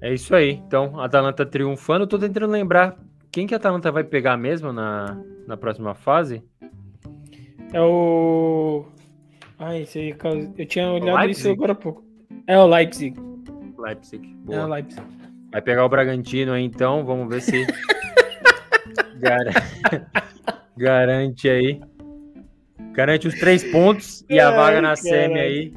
[0.00, 0.52] É isso aí.
[0.52, 2.06] Então, a Atalanta triunfando.
[2.06, 2.96] tô tentando lembrar
[3.32, 6.42] quem que a Atalanta vai pegar mesmo na, na próxima fase.
[7.72, 8.84] É o.
[9.58, 10.16] Ai, esse aí,
[10.58, 12.04] eu tinha olhado isso agora há pouco.
[12.46, 13.16] É o Leipzig.
[13.78, 14.26] Leipzig.
[14.44, 14.58] Boa.
[14.58, 15.02] É o Leipzig.
[15.52, 17.66] Vai pegar o Bragantino aí então, vamos ver se.
[20.76, 21.80] Garante aí.
[22.92, 25.74] Garante os três pontos e a vaga na semi aí.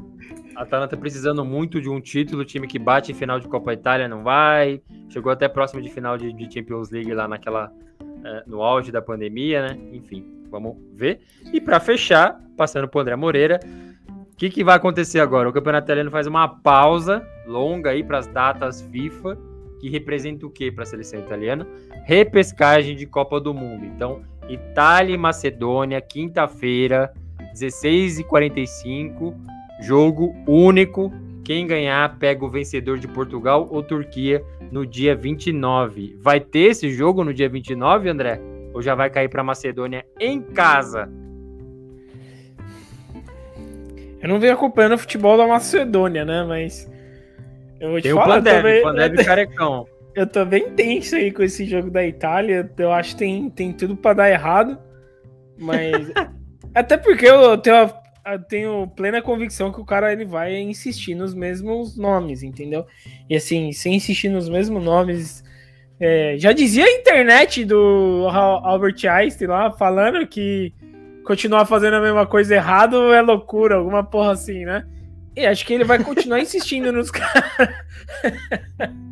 [0.55, 4.07] A Atalanta precisando muito de um título, time que bate em final de Copa Itália
[4.07, 4.81] não vai.
[5.09, 7.71] Chegou até próximo de final de, de Champions League lá naquela.
[8.25, 9.77] É, no auge da pandemia, né?
[9.91, 10.42] Enfim.
[10.53, 11.19] Vamos ver.
[11.51, 13.59] E para fechar, passando para André Moreira,
[14.07, 15.49] o que, que vai acontecer agora?
[15.49, 19.35] O Campeonato Italiano faz uma pausa longa aí para as datas FIFA,
[19.79, 21.67] que representa o que para a seleção italiana?
[22.05, 23.83] Repescagem de Copa do Mundo.
[23.83, 27.11] Então, Itália e Macedônia, quinta-feira,
[27.55, 29.33] 16h45,
[29.81, 31.11] jogo único.
[31.43, 36.15] Quem ganhar pega o vencedor de Portugal ou Turquia no dia 29.
[36.21, 38.52] Vai ter esse jogo no dia 29, André?
[38.73, 41.09] Ou já vai cair para Macedônia em casa?
[44.21, 46.43] Eu não venho acompanhando o futebol da Macedônia, né?
[46.43, 46.89] Mas.
[47.79, 48.39] Eu vou te Tem falar.
[48.39, 49.25] O Pandev, também...
[49.25, 49.85] carecão.
[50.15, 52.71] Eu tô bem tenso aí com esse jogo da Itália.
[52.77, 54.77] Eu acho que tem, tem tudo para dar errado.
[55.57, 56.11] Mas.
[56.75, 57.75] Até porque eu tenho
[58.25, 62.85] eu tenho plena convicção que o cara ele vai insistir nos mesmos nomes, entendeu?
[63.29, 65.43] E assim, sem insistir nos mesmos nomes.
[65.99, 70.73] É, já dizia a internet do Albert Einstein lá, falando que
[71.23, 74.85] continuar fazendo a mesma coisa errado é loucura, alguma porra assim, né?
[75.35, 77.43] E acho que ele vai continuar insistindo nos caras.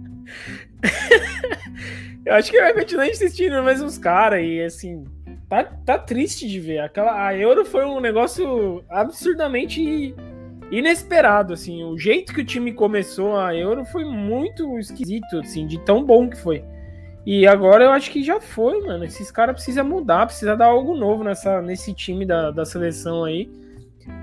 [2.24, 4.44] Eu acho que ele vai continuar insistindo nos mesmos caras.
[4.44, 5.06] E assim,
[5.50, 6.80] tá, tá triste de ver.
[6.80, 10.14] Aquela, a Euro foi um negócio absurdamente
[10.72, 11.54] inesperado.
[11.54, 16.04] Assim, o jeito que o time começou a Euro foi muito esquisito, assim, de tão
[16.04, 16.64] bom que foi.
[17.26, 19.04] E agora eu acho que já foi, mano.
[19.04, 23.52] Esses caras precisam mudar, precisa dar algo novo nessa, nesse time da, da seleção aí.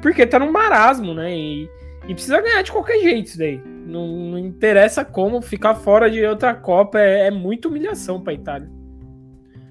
[0.03, 1.37] Porque tá num marasmo, né?
[1.37, 1.71] E,
[2.09, 3.61] e precisa ganhar de qualquer jeito isso daí.
[3.87, 8.69] Não, não interessa como, ficar fora de outra Copa é, é muita humilhação pra Itália.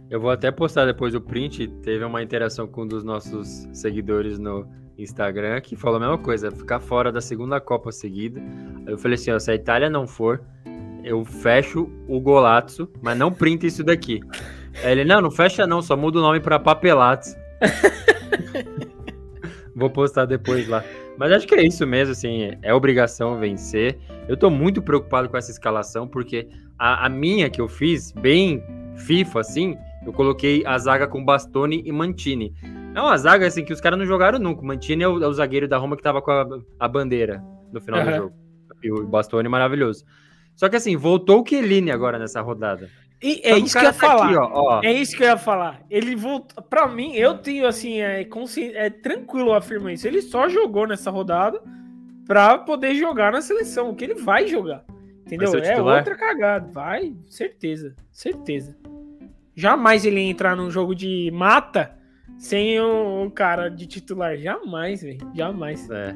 [0.09, 1.67] Eu vou até postar depois o print.
[1.83, 4.65] Teve uma interação com um dos nossos seguidores no
[4.97, 8.41] Instagram que falou a mesma coisa: ficar fora da segunda Copa seguida.
[8.85, 10.41] Eu falei assim: ó, se a Itália não for,
[11.03, 14.21] eu fecho o Golazzo, mas não printa isso daqui.
[14.83, 17.35] Aí ele, não, não fecha não, só muda o nome para Papelatos.
[19.75, 20.83] Vou postar depois lá.
[21.17, 23.97] Mas acho que é isso mesmo, assim, é obrigação vencer.
[24.27, 26.47] Eu tô muito preocupado com essa escalação, porque
[26.77, 28.63] a, a minha que eu fiz, bem
[28.95, 32.53] FIFA, assim, eu coloquei a zaga com Bastoni e Mantini.
[32.93, 34.61] É uma zaga, assim, que os caras não jogaram nunca.
[34.61, 36.45] O Mantini é o, é o, zagueiro da Roma que tava com a,
[36.79, 38.05] a bandeira no final uhum.
[38.05, 38.35] do jogo.
[38.83, 40.05] E o Bastoni maravilhoso.
[40.55, 42.89] Só que assim, voltou o Chiellini agora nessa rodada.
[43.21, 44.25] E é isso que eu ia tá falar.
[44.25, 44.81] Aqui, ó, ó.
[44.83, 45.81] É isso que eu ia falar.
[45.89, 46.63] Ele voltou.
[46.63, 48.75] Pra mim, eu tenho assim, é, consci...
[48.75, 50.07] é tranquilo afirmar isso.
[50.07, 51.61] Ele só jogou nessa rodada
[52.25, 54.83] pra poder jogar na seleção, o que ele vai jogar.
[55.25, 55.51] Entendeu?
[55.51, 56.71] Vai é outra cagada.
[56.71, 57.95] Vai, certeza.
[58.11, 58.77] Certeza.
[59.55, 61.96] Jamais ele ia entrar num jogo de mata
[62.37, 64.37] sem o cara de titular.
[64.37, 65.19] Jamais, velho.
[65.33, 65.89] Jamais.
[65.89, 66.15] É.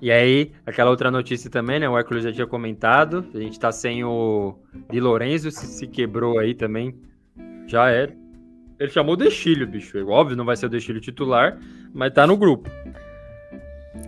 [0.00, 1.88] E aí, aquela outra notícia também, né?
[1.88, 3.26] O Hércules já tinha comentado.
[3.34, 4.56] A gente tá sem o
[4.90, 6.94] Di Lorenzo, se, se quebrou aí também.
[7.66, 8.12] Já era.
[8.78, 9.98] Ele chamou o Dexílio, bicho.
[10.08, 11.58] Óbvio, não vai ser o Dexílio titular,
[11.92, 12.70] mas tá no grupo.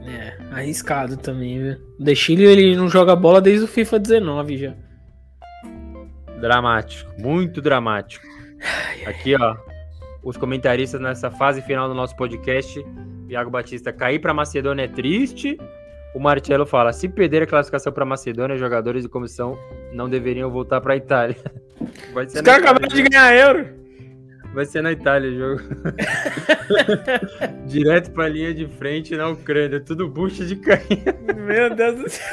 [0.07, 1.77] É, arriscado também, viu?
[1.99, 4.75] O Dexílio, ele não joga bola desde o FIFA 19 já.
[6.41, 8.25] Dramático, muito dramático.
[9.07, 9.57] Aqui, ó,
[10.23, 12.85] os comentaristas nessa fase final do nosso podcast.
[13.29, 15.57] Iago Batista, cair pra Macedônia é triste,
[16.15, 19.59] o Marcelo fala: se perder a classificação para Macedônia, jogadores de comissão
[19.93, 21.37] não deveriam voltar para a Itália.
[22.13, 23.81] Vai ser Os caras acabaram de ganhar euro.
[24.53, 25.63] Vai ser na Itália o jogo.
[27.67, 29.79] Direto para a linha de frente na Ucrânia.
[29.79, 31.15] Tudo bucha de carinha.
[31.37, 32.27] Meu Deus do céu.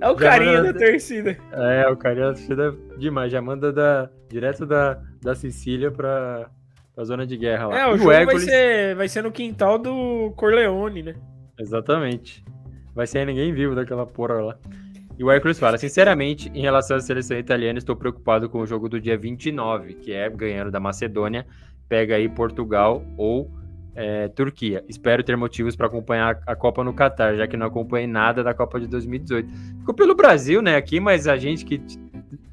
[0.00, 1.36] É o já carinha da torcida.
[1.52, 3.32] É, o carinha da torcida demais.
[3.32, 6.48] Já manda da, direto da, da Sicília para
[6.96, 7.78] a zona de guerra lá.
[7.78, 8.44] É, o, o jogo Hércules...
[8.44, 11.14] vai, ser, vai ser no quintal do Corleone, né?
[11.58, 12.44] Exatamente
[12.96, 14.58] vai ser ninguém vivo daquela porra lá.
[15.18, 18.88] E o Hércules fala, sinceramente, em relação à seleção italiana, estou preocupado com o jogo
[18.88, 21.46] do dia 29, que é ganhando da Macedônia,
[21.88, 23.50] pega aí Portugal ou
[23.94, 24.82] é, Turquia.
[24.88, 28.54] Espero ter motivos para acompanhar a Copa no Catar, já que não acompanhei nada da
[28.54, 29.48] Copa de 2018.
[29.80, 31.80] Ficou pelo Brasil, né, aqui, mas a gente que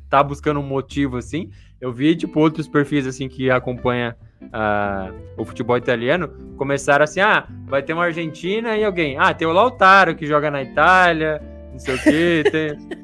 [0.09, 1.49] tá buscando um motivo assim,
[1.81, 4.15] eu vi tipo outros perfis assim que acompanha
[4.47, 9.17] uh, o futebol italiano começaram assim: ah, vai ter uma Argentina e alguém.
[9.17, 11.41] Ah, tem o Lautaro que joga na Itália,
[11.71, 12.43] não sei o quê.
[12.51, 13.03] Tem...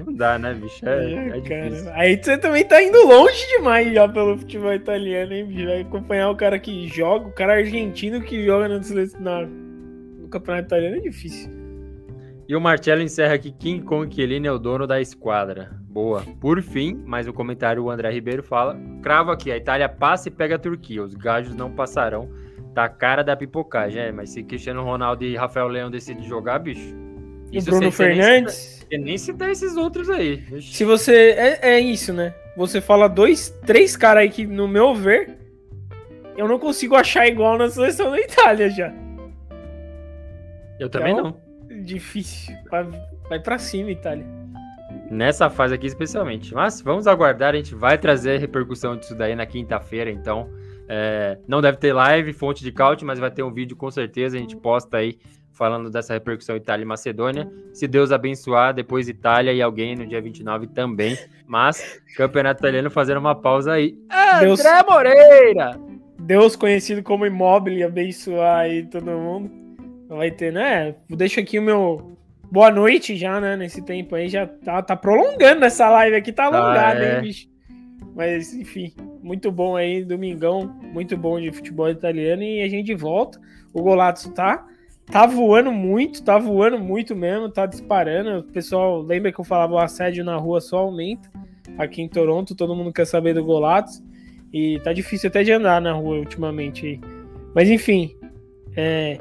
[0.00, 0.88] Não dá, né, bicho?
[0.88, 1.92] É, é, difícil.
[1.92, 5.66] Aí você também tá indo longe demais já pelo futebol italiano, hein, bicho?
[5.66, 8.80] Vai acompanhar o cara que joga, o cara argentino que joga no,
[10.22, 11.59] no campeonato italiano é difícil.
[12.50, 15.70] E o Marcelo encerra aqui: King Kong Chiellini é o dono da esquadra.
[15.82, 16.24] Boa.
[16.40, 20.32] Por fim, mais um comentário: o André Ribeiro fala: cravo aqui, a Itália passa e
[20.32, 21.00] pega a Turquia.
[21.00, 22.28] Os gajos não passarão.
[22.74, 26.58] Tá a cara da pipocagem, é, mas se Cristiano Ronaldo e Rafael Leão decidem jogar,
[26.58, 26.92] bicho.
[27.52, 28.84] E Bruno Fernandes?
[28.90, 30.42] Nem, nem citar esses outros aí.
[30.60, 31.36] Se você.
[31.38, 32.34] É, é isso, né?
[32.56, 35.38] Você fala dois, três caras aí que, no meu ver,
[36.36, 38.92] eu não consigo achar igual na seleção da Itália já.
[40.80, 41.49] Eu também então, não
[41.80, 42.56] difícil.
[43.28, 44.26] Vai para cima, Itália.
[45.10, 46.54] Nessa fase aqui, especialmente.
[46.54, 50.48] Mas vamos aguardar, a gente vai trazer a repercussão disso daí na quinta-feira, então.
[50.92, 54.36] É, não deve ter live, fonte de caute, mas vai ter um vídeo com certeza.
[54.36, 55.18] A gente posta aí
[55.52, 57.48] falando dessa repercussão Itália e Macedônia.
[57.72, 61.18] Se Deus abençoar, depois Itália e alguém no dia 29 também.
[61.46, 63.94] Mas, campeonato italiano fazendo uma pausa aí.
[64.40, 65.78] Deus, André Moreira!
[66.18, 69.59] Deus conhecido como imóvel abençoar aí todo mundo.
[70.10, 70.96] Vai ter, né?
[71.08, 72.16] Deixo aqui o meu
[72.50, 73.56] boa noite já, né?
[73.56, 77.14] Nesse tempo aí, já tá, tá prolongando essa live aqui, tá alongada, ah, é.
[77.14, 77.48] hein, bicho?
[78.16, 78.92] Mas, enfim,
[79.22, 83.40] muito bom aí, domingão, muito bom de futebol italiano e a gente volta.
[83.72, 84.66] O Golazzo tá.
[85.06, 88.40] tá voando muito, tá voando muito mesmo, tá disparando.
[88.40, 91.30] O pessoal, lembra que eu falava o assédio na rua só aumenta.
[91.78, 94.02] Aqui em Toronto, todo mundo quer saber do Golatos.
[94.52, 97.00] E tá difícil até de andar na rua ultimamente.
[97.54, 98.16] Mas enfim,
[98.76, 99.18] é,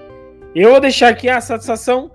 [0.55, 2.11] eu vou deixar aqui a satisfação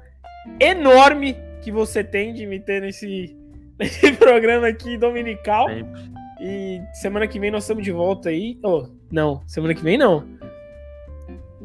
[0.61, 3.37] enorme que você tem de me ter nesse,
[3.79, 5.69] nesse programa aqui dominical.
[5.69, 6.15] Sempre.
[6.41, 8.59] E semana que vem nós estamos de volta aí.
[8.63, 10.27] Oh, não, semana que vem não.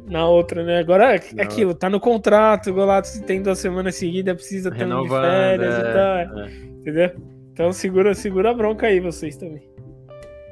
[0.07, 0.79] Na outra, né?
[0.79, 1.43] Agora é não.
[1.43, 5.75] aquilo, tá no contrato, Golato, se tem duas semanas seguidas, precisa ter um de férias
[5.75, 6.39] é, e tal.
[6.39, 6.49] É.
[6.79, 7.11] Entendeu?
[7.51, 9.68] Então segura, segura a bronca aí, vocês também.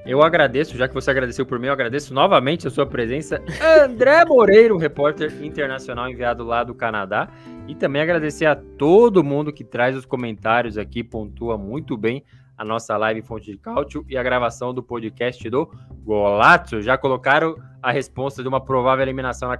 [0.07, 3.43] Eu agradeço, já que você agradeceu por mim, eu agradeço novamente a sua presença.
[3.83, 7.27] André Moreiro, repórter internacional enviado lá do Canadá.
[7.67, 12.23] E também agradecer a todo mundo que traz os comentários aqui, pontua muito bem
[12.57, 15.69] a nossa live Fonte de Cálcio e a gravação do podcast do
[16.05, 16.81] Golazzo.
[16.81, 19.59] Já colocaram a resposta de uma provável eliminação na,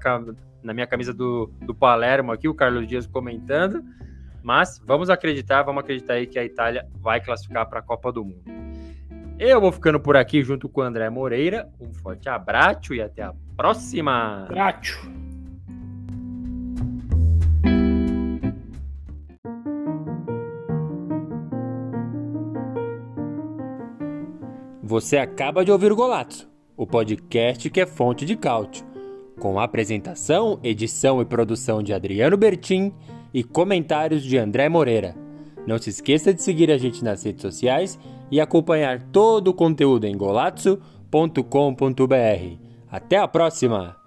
[0.64, 3.84] na minha camisa do, do Palermo aqui, o Carlos Dias comentando.
[4.42, 8.24] Mas vamos acreditar, vamos acreditar aí que a Itália vai classificar para a Copa do
[8.24, 8.67] Mundo.
[9.40, 11.70] Eu vou ficando por aqui junto com o André Moreira.
[11.80, 14.46] Um forte abraço e até a próxima.
[14.46, 14.98] Abraço.
[24.82, 28.84] Você acaba de ouvir o Golato, o podcast que é fonte de cálcio,
[29.38, 32.92] com apresentação, edição e produção de Adriano Bertin
[33.32, 35.14] e comentários de André Moreira.
[35.68, 38.00] Não se esqueça de seguir a gente nas redes sociais
[38.32, 42.58] e acompanhar todo o conteúdo em golazzo.com.br.
[42.90, 44.07] Até a próxima!